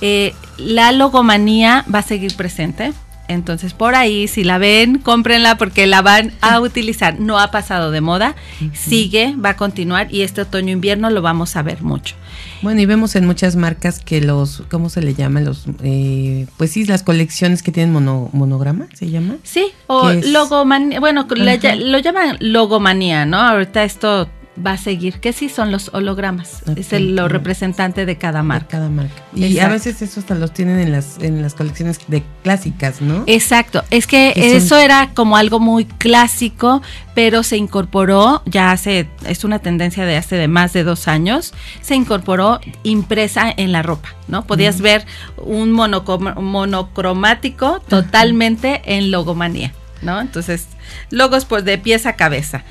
[0.00, 2.92] Eh, la logomanía va a seguir presente.
[3.28, 7.18] Entonces, por ahí, si la ven, cómprenla porque la van a utilizar.
[7.18, 8.36] No ha pasado de moda,
[8.72, 12.14] sigue, va a continuar y este otoño-invierno lo vamos a ver mucho.
[12.62, 15.40] Bueno, y vemos en muchas marcas que los, ¿cómo se le llama?
[15.40, 19.36] Los, eh, pues sí, las colecciones que tienen mono, monograma, ¿se llama?
[19.42, 23.38] Sí, o logomanía, bueno, lo llaman logomanía, ¿no?
[23.38, 24.28] Ahorita esto
[24.64, 28.68] va a seguir, que sí son los hologramas, es el, lo representante de cada marca.
[28.68, 29.14] cada marca.
[29.34, 33.24] Y a veces eso hasta los tienen en las, en las colecciones de clásicas, ¿no?
[33.26, 36.82] Exacto, es que, eso era como algo muy clásico,
[37.14, 41.52] pero se incorporó, ya hace, es una tendencia de hace de más de dos años,
[41.80, 44.46] se incorporó impresa en la ropa, ¿no?
[44.46, 45.06] Podías ver
[45.36, 49.72] un monocromático totalmente en logomanía,
[50.02, 50.20] ¿no?
[50.20, 50.66] Entonces,
[51.10, 52.64] logos pues de pieza a cabeza.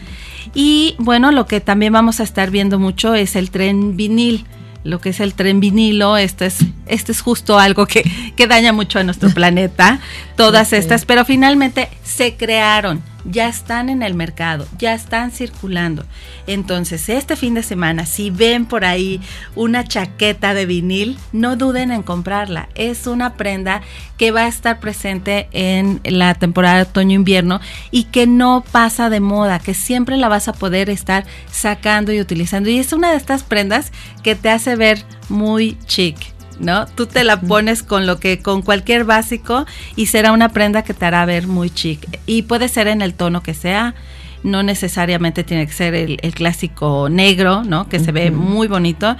[0.53, 4.45] Y bueno, lo que también vamos a estar viendo mucho es el tren vinil
[4.85, 8.03] lo que es el tren vinilo, esto es, esto es justo algo que,
[8.35, 9.99] que daña mucho a nuestro planeta,
[10.35, 16.05] todas estas, pero finalmente se crearon, ya están en el mercado, ya están circulando.
[16.45, 19.21] Entonces, este fin de semana, si ven por ahí
[19.55, 22.69] una chaqueta de vinil, no duden en comprarla.
[22.75, 23.81] Es una prenda
[24.17, 29.19] que va a estar presente en la temporada de otoño-invierno y que no pasa de
[29.19, 32.69] moda, que siempre la vas a poder estar sacando y utilizando.
[32.69, 33.91] Y es una de estas prendas
[34.21, 36.34] que te hace ver muy chic.
[36.59, 36.85] ¿No?
[36.87, 39.65] Tú te la pones con lo que, con cualquier básico
[39.95, 42.19] y será una prenda que te hará ver muy chic.
[42.25, 43.95] Y puede ser en el tono que sea,
[44.43, 47.89] no necesariamente tiene que ser el, clásico negro, ¿no?
[47.89, 49.17] Que se ve muy bonito,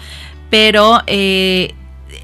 [0.50, 1.74] pero eh,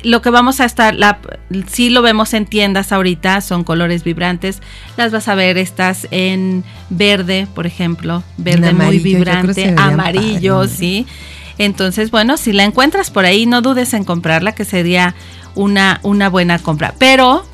[0.04, 1.20] lo que vamos a estar, la,
[1.68, 4.62] sí lo vemos en tiendas ahorita, son colores vibrantes.
[4.98, 11.06] Las vas a ver estas en verde, por ejemplo, verde muy vibrante, amarillo, sí.
[11.62, 15.14] Entonces, bueno, si la encuentras por ahí, no dudes en comprarla, que sería
[15.54, 16.96] una, una buena compra.
[16.98, 17.46] Pero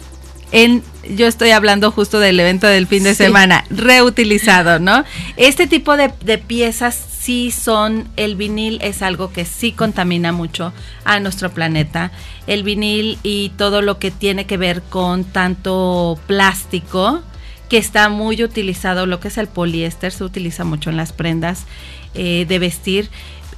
[0.53, 5.03] en, yo estoy hablando justo del evento del fin de semana, reutilizado, ¿no?
[5.35, 10.71] Este tipo de, de, piezas sí son, el vinil es algo que sí contamina mucho
[11.03, 12.11] a nuestro planeta.
[12.47, 17.23] El vinil y todo lo que tiene que ver con tanto plástico,
[17.67, 21.65] que está muy utilizado, lo que es el poliéster, se utiliza mucho en las prendas
[22.13, 23.09] eh, de vestir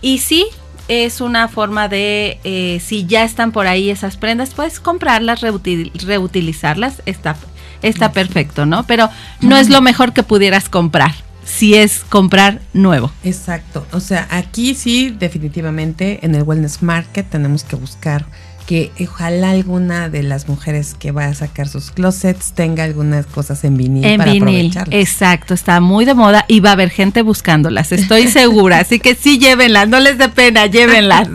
[0.01, 0.45] y sí,
[0.87, 7.01] es una forma de, eh, si ya están por ahí esas prendas, puedes comprarlas, reutilizarlas,
[7.05, 7.35] está,
[7.81, 8.85] está perfecto, ¿no?
[8.87, 9.09] Pero
[9.39, 11.13] no es lo mejor que pudieras comprar,
[11.45, 13.11] si es comprar nuevo.
[13.23, 18.25] Exacto, o sea, aquí sí, definitivamente en el Wellness Market tenemos que buscar
[18.69, 23.63] que ojalá alguna de las mujeres que va a sacar sus closets tenga algunas cosas
[23.63, 24.95] en vinil en para vinil, aprovecharlas.
[24.95, 29.15] exacto, está muy de moda y va a haber gente buscándolas, estoy segura, así que
[29.15, 31.29] sí llévenlas, no les dé pena, llévenlas.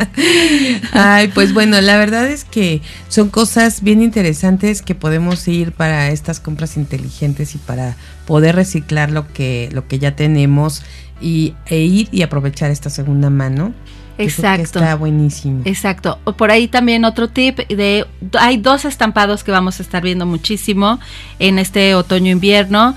[0.93, 6.11] Ay, pues bueno, la verdad es que son cosas bien interesantes que podemos ir para
[6.11, 7.97] estas compras inteligentes y para
[8.27, 10.85] poder reciclar lo que lo que ya tenemos
[11.21, 13.75] y e ir y aprovechar esta segunda mano.
[14.17, 14.63] Que Exacto.
[14.63, 15.63] está buenísimo.
[15.65, 16.19] Exacto.
[16.25, 18.07] O Por ahí también otro tip de
[18.39, 21.01] hay dos estampados que vamos a estar viendo muchísimo
[21.39, 22.95] en este otoño-invierno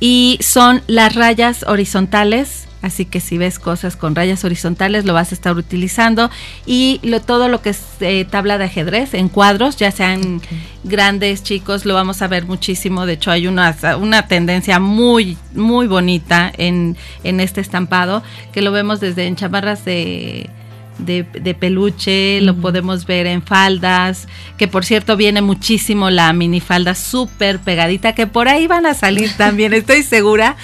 [0.00, 2.68] y son las rayas horizontales.
[2.82, 6.30] Así que si ves cosas con rayas horizontales lo vas a estar utilizando
[6.66, 10.42] y lo, todo lo que es eh, tabla de ajedrez en cuadros, ya sean
[10.82, 13.06] grandes, chicos, lo vamos a ver muchísimo.
[13.06, 18.22] De hecho hay una, una tendencia muy, muy bonita en, en este estampado
[18.52, 20.50] que lo vemos desde en chamarras de,
[20.98, 26.94] de, de peluche, lo podemos ver en faldas, que por cierto viene muchísimo la minifalda
[26.94, 30.56] súper pegadita, que por ahí van a salir también, estoy segura,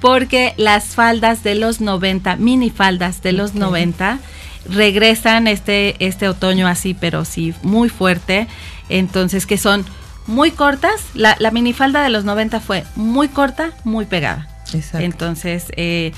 [0.00, 4.18] porque las faldas de los 90, minifaldas de los 90,
[4.68, 8.46] regresan este, este otoño así, pero sí, muy fuerte,
[8.88, 9.84] entonces que son
[10.26, 14.46] muy cortas, la, la minifalda de los 90 fue muy corta, muy pegada.
[14.74, 14.98] Exacto.
[15.04, 16.12] Entonces, eh,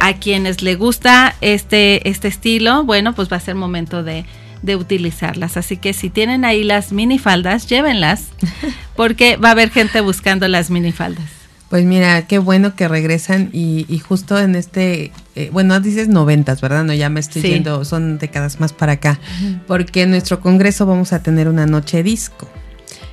[0.00, 4.24] a quienes le gusta este, este estilo, bueno, pues va a ser momento de,
[4.62, 5.56] de utilizarlas.
[5.56, 8.24] Así que si tienen ahí las minifaldas, llévenlas,
[8.96, 11.24] porque va a haber gente buscando las minifaldas.
[11.68, 16.60] Pues mira, qué bueno que regresan y, y justo en este, eh, bueno, dices noventas,
[16.60, 16.84] ¿verdad?
[16.84, 17.48] No, ya me estoy Sí.
[17.48, 19.18] yendo, son décadas más para acá,
[19.66, 22.48] porque en nuestro congreso vamos a tener una noche disco.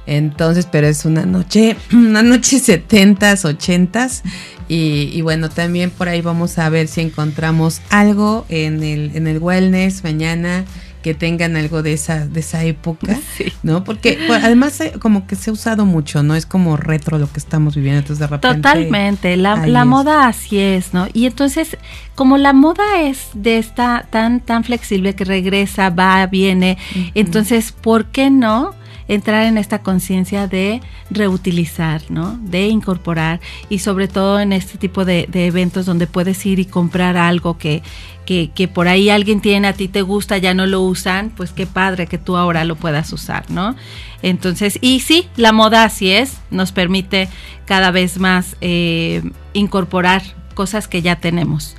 [0.06, 4.24] Entonces, pero es una noche, una noche setentas, ochentas
[4.68, 9.28] y, y bueno, también por ahí vamos a ver si encontramos algo en el, en
[9.28, 10.66] el wellness mañana
[11.04, 13.52] que tengan algo de esa, de esa época, Sí.
[13.62, 13.84] ¿no?
[13.84, 16.34] Porque pues, además eh, como que se ha usado mucho, ¿no?
[16.34, 18.56] Es como retro lo que estamos viviendo, entonces de repente...
[18.56, 21.08] Totalmente, la, la moda así es, ¿no?
[21.14, 21.78] Y entonces,
[22.16, 26.78] como la moda es de esta tan tan flexible que regresa, va, viene,
[27.14, 28.74] entonces, ¿por qué no
[29.08, 32.38] entrar en esta conciencia de reutilizar, ¿no?
[32.42, 33.40] De incorporar
[33.70, 37.82] y sobre todo en este tipo de, eventos donde puedes ir y comprar algo que,
[38.26, 41.52] que, que por ahí alguien tiene, a ti te gusta, ya no lo usan, pues
[41.52, 43.76] qué padre que tú ahora lo puedas usar, ¿no?
[44.22, 47.28] Entonces, y sí, la moda así es, nos permite
[47.66, 49.22] cada vez más eh,
[49.54, 50.22] incorporar
[50.54, 51.76] cosas que ya tenemos.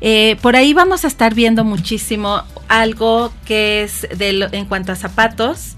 [0.00, 4.92] Eh, por ahí vamos a estar viendo muchísimo algo que es de lo- en cuanto
[4.92, 5.74] a zapatos,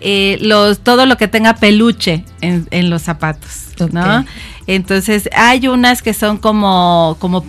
[0.00, 4.24] eh, los, todo lo que tenga peluche en, en los zapatos, ¿no?
[4.66, 7.44] Entonces hay unas que son como, como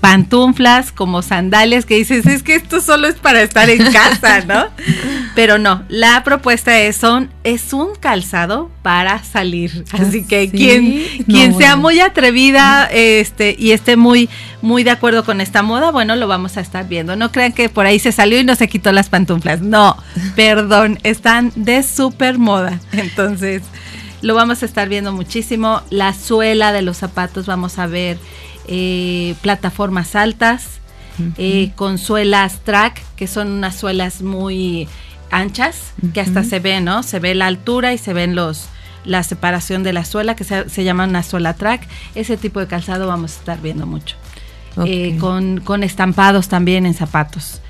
[0.00, 4.66] pantuflas, como sandalias que dices, es que esto solo es para estar en casa, ¿no?
[5.34, 9.84] Pero no, la propuesta es, son, es un calzado para salir.
[9.92, 10.56] Así que ¿Sí?
[10.56, 11.82] quien, No, quien sea bueno.
[11.82, 14.28] muy atrevida este, y esté muy,
[14.62, 17.14] muy de acuerdo con esta moda, bueno, lo vamos a estar viendo.
[17.14, 19.60] No crean que por ahí se salió y no se quitó las pantuflas.
[19.60, 19.96] No,
[20.34, 22.80] perdón, están de súper moda.
[22.92, 23.62] Entonces,
[24.22, 25.82] lo vamos a estar viendo muchísimo.
[25.90, 28.18] La suela de los zapatos, vamos a ver
[28.66, 30.80] eh, plataformas altas,
[31.36, 34.88] eh, con suelas track, que son unas suelas muy
[35.30, 37.02] anchas, que hasta se ve, ¿no?
[37.02, 38.68] Se ve la altura y se ven los
[39.04, 41.86] la separación de la suela, que se, se llama una suela track.
[42.14, 44.16] Ese tipo de calzado vamos a estar viendo mucho.
[44.86, 47.60] Eh, con, con estampados también en zapatos.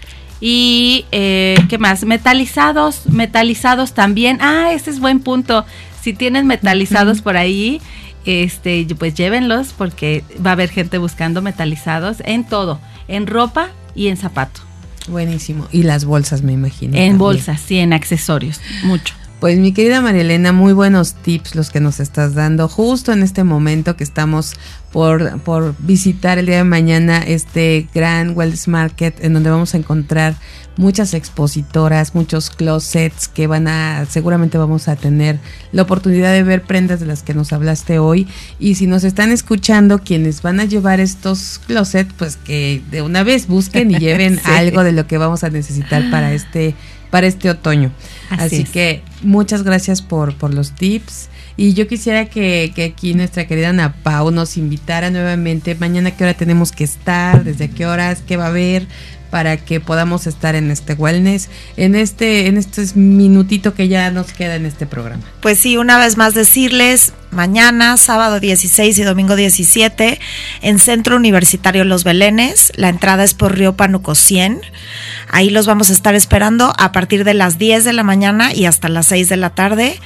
[0.41, 2.05] Y, eh, ¿qué más?
[2.05, 4.39] Metalizados, metalizados también.
[4.41, 5.65] Ah, ese es buen punto.
[6.01, 7.81] Si tienen metalizados por ahí,
[8.25, 14.09] este, pues llévenlos porque va a haber gente buscando metalizados en todo, en ropa y
[14.09, 14.61] en zapato.
[15.09, 15.67] Buenísimo.
[15.73, 16.95] Y las bolsas, me imagino.
[16.95, 17.19] En también.
[17.19, 19.15] bolsas, sí, en accesorios, mucho.
[19.41, 23.43] Pues mi querida Marielena, muy buenos tips los que nos estás dando justo en este
[23.43, 24.53] momento que estamos
[24.93, 29.79] por, por visitar el día de mañana este gran Wells Market en donde vamos a
[29.79, 30.35] encontrar
[30.77, 35.39] muchas expositoras, muchos closets que van a, seguramente vamos a tener
[35.73, 38.27] la oportunidad de ver prendas de las que nos hablaste hoy.
[38.59, 43.23] Y si nos están escuchando quienes van a llevar estos closets, pues que de una
[43.23, 44.51] vez busquen y lleven Sí.
[44.51, 46.75] algo de lo que vamos a necesitar para este,
[47.11, 47.93] para este otoño.
[48.31, 48.71] Así Así, es.
[48.71, 51.29] que muchas gracias por, por los tips.
[51.57, 55.75] Y yo quisiera que, que aquí nuestra querida Ana Pau nos invitara nuevamente.
[55.75, 57.45] Mañana, ¿qué hora tenemos que estar?
[57.45, 58.23] ¿Desde qué horas?
[58.27, 58.87] ¿Qué va a haber?
[59.31, 64.33] Para que podamos estar en este wellness, en este, en este minutito que ya nos
[64.33, 65.23] queda en este programa.
[65.41, 70.21] Pues sí, una vez más decirles, mañana, sábado 16 y domingo 17,
[70.63, 74.61] en Centro Universitario Los Belenes, la entrada es por Río Panuco 100.
[75.31, 78.67] Ahí los vamos a estar esperando a partir de las 10 de la mañana y
[78.67, 80.01] hasta las 6 de la tarde,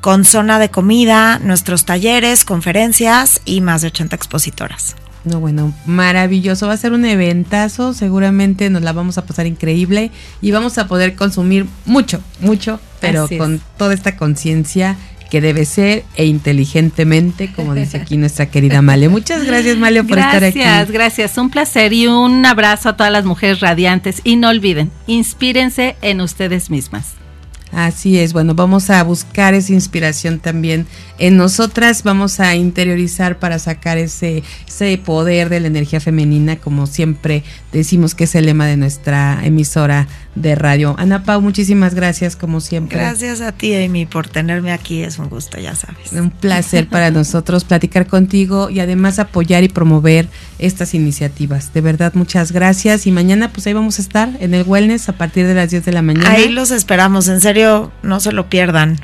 [0.00, 4.96] con zona de comida, nuestros talleres, conferencias y más de 80 expositoras.
[5.24, 6.66] No, bueno, maravilloso.
[6.66, 7.92] Va a ser un eventazo.
[7.92, 10.10] Seguramente nos la vamos a pasar increíble
[10.40, 14.96] y vamos a poder consumir mucho, mucho, pero con toda esta conciencia
[15.30, 19.08] que debe ser e inteligentemente, como dice aquí nuestra querida Male.
[19.08, 20.58] Muchas gracias, Male, por estar aquí.
[20.58, 21.38] Gracias, gracias.
[21.38, 24.20] Un placer y un abrazo a todas las mujeres radiantes.
[24.24, 27.19] Y no olviden, inspírense en ustedes mismas.
[27.72, 30.86] Así es, bueno, vamos a buscar esa inspiración también
[31.18, 36.86] en nosotras, vamos a interiorizar para sacar ese, ese poder de la energía femenina, como
[36.86, 40.94] siempre decimos que es el lema de nuestra emisora de radio.
[40.98, 42.98] Ana Pau, muchísimas gracias, como siempre.
[42.98, 46.12] Gracias a ti, Amy, por tenerme aquí, es un gusto, ya sabes.
[46.12, 50.28] Un placer para nosotros platicar contigo y además apoyar y promover
[50.58, 51.72] estas iniciativas.
[51.74, 55.12] De verdad, muchas gracias y mañana pues ahí vamos a estar en el Wellness a
[55.12, 56.30] partir de las 10 de la mañana.
[56.30, 57.59] Ahí los esperamos, en serio
[58.02, 58.98] no se lo pierdan.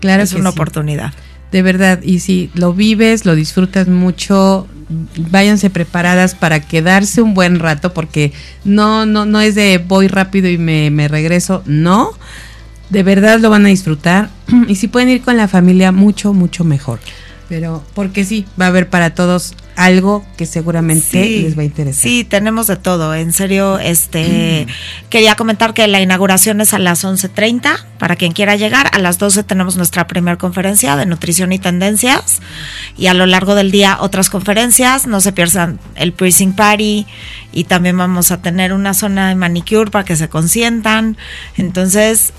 [0.00, 1.12] Claro, es una oportunidad.
[1.52, 4.68] De verdad, y si lo vives, lo disfrutas mucho,
[5.16, 8.32] váyanse preparadas para quedarse un buen rato, porque
[8.64, 12.12] no, no, no es de voy rápido y me, me regreso, no.
[12.88, 14.30] De verdad lo van a disfrutar.
[14.68, 17.00] Y si pueden ir con la familia, mucho, mucho mejor.
[17.50, 22.00] Pero, porque sí, va a haber para todos algo que seguramente les va a interesar.
[22.00, 23.12] Sí, tenemos de todo.
[23.12, 24.68] En serio, este
[25.10, 28.88] quería comentar que la inauguración es a las 11:30 para quien quiera llegar.
[28.92, 32.40] A las 12 tenemos nuestra primera conferencia de nutrición y tendencias
[32.96, 35.08] y a lo largo del día otras conferencias.
[35.08, 37.08] No se pierdan el Precinct Party
[37.52, 41.16] y también vamos a tener una zona de manicure para que se consientan.
[41.56, 42.32] Entonces,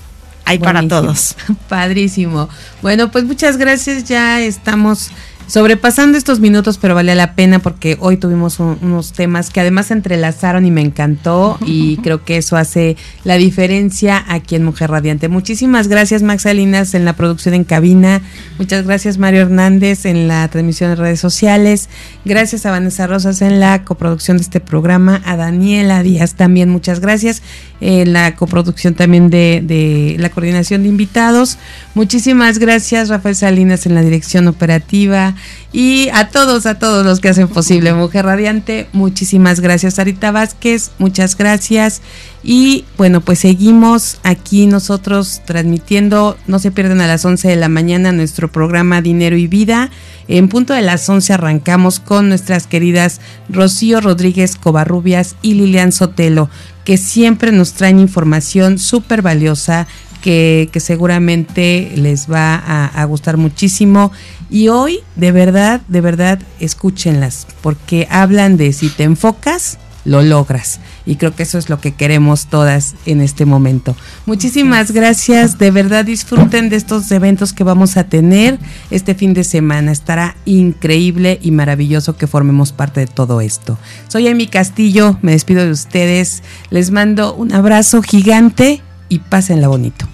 [0.44, 1.36] hay para todos.
[1.68, 2.48] Padrísimo.
[2.82, 4.04] Bueno, pues muchas gracias.
[4.04, 5.10] Ya estamos
[5.46, 9.92] sobrepasando estos minutos, pero vale la pena porque hoy tuvimos unos temas que además se
[9.92, 15.28] entrelazaron y me encantó y creo que eso hace la diferencia aquí en Mujer Radiante.
[15.28, 18.22] Muchísimas gracias Max Salinas en la producción en cabina,
[18.58, 21.90] muchas gracias Mario Hernández en la transmisión de redes sociales,
[22.24, 27.00] gracias a Vanessa Rosas en la coproducción de este programa, a Daniela Díaz también muchas
[27.00, 27.42] gracias
[27.82, 31.58] en la coproducción también de, de la coordinación de invitados.
[31.94, 35.34] Muchísimas gracias Rafael Salinas en la dirección operativa
[35.72, 39.94] y a todos, a todos los que hacen posible Mujer Radiante, muchísimas gracias.
[39.94, 42.02] Sarita Vázquez, muchas gracias.
[42.44, 47.68] Y bueno, pues seguimos aquí nosotros transmitiendo, no se pierdan a las 11 de la
[47.68, 49.90] mañana nuestro programa Dinero y Vida.
[50.34, 56.48] En punto de las 11 arrancamos con nuestras queridas Rocío Rodríguez Covarrubias y Lilian Sotelo,
[56.86, 59.86] que siempre nos traen información súper valiosa
[60.22, 64.10] que, seguramente les va a, gustar muchísimo.
[64.48, 69.76] Y hoy, de verdad, de verdad, escúchenlas, porque hablan de si te enfocas,
[70.06, 70.80] lo logras.
[71.04, 73.96] Y creo que eso es lo que queremos todas en este momento.
[74.26, 75.58] Muchísimas gracias.
[75.58, 78.58] De verdad disfruten de estos eventos que vamos a tener
[78.90, 79.92] este fin de semana.
[79.92, 83.78] Estará increíble y maravilloso que formemos parte de todo esto.
[84.08, 85.18] Soy Amy Castillo.
[85.22, 86.42] Me despido de ustedes.
[86.70, 90.06] Les mando un abrazo gigante y pásenla bonito.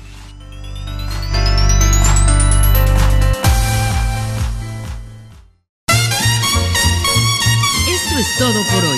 [7.89, 8.98] Esto es todo por hoy.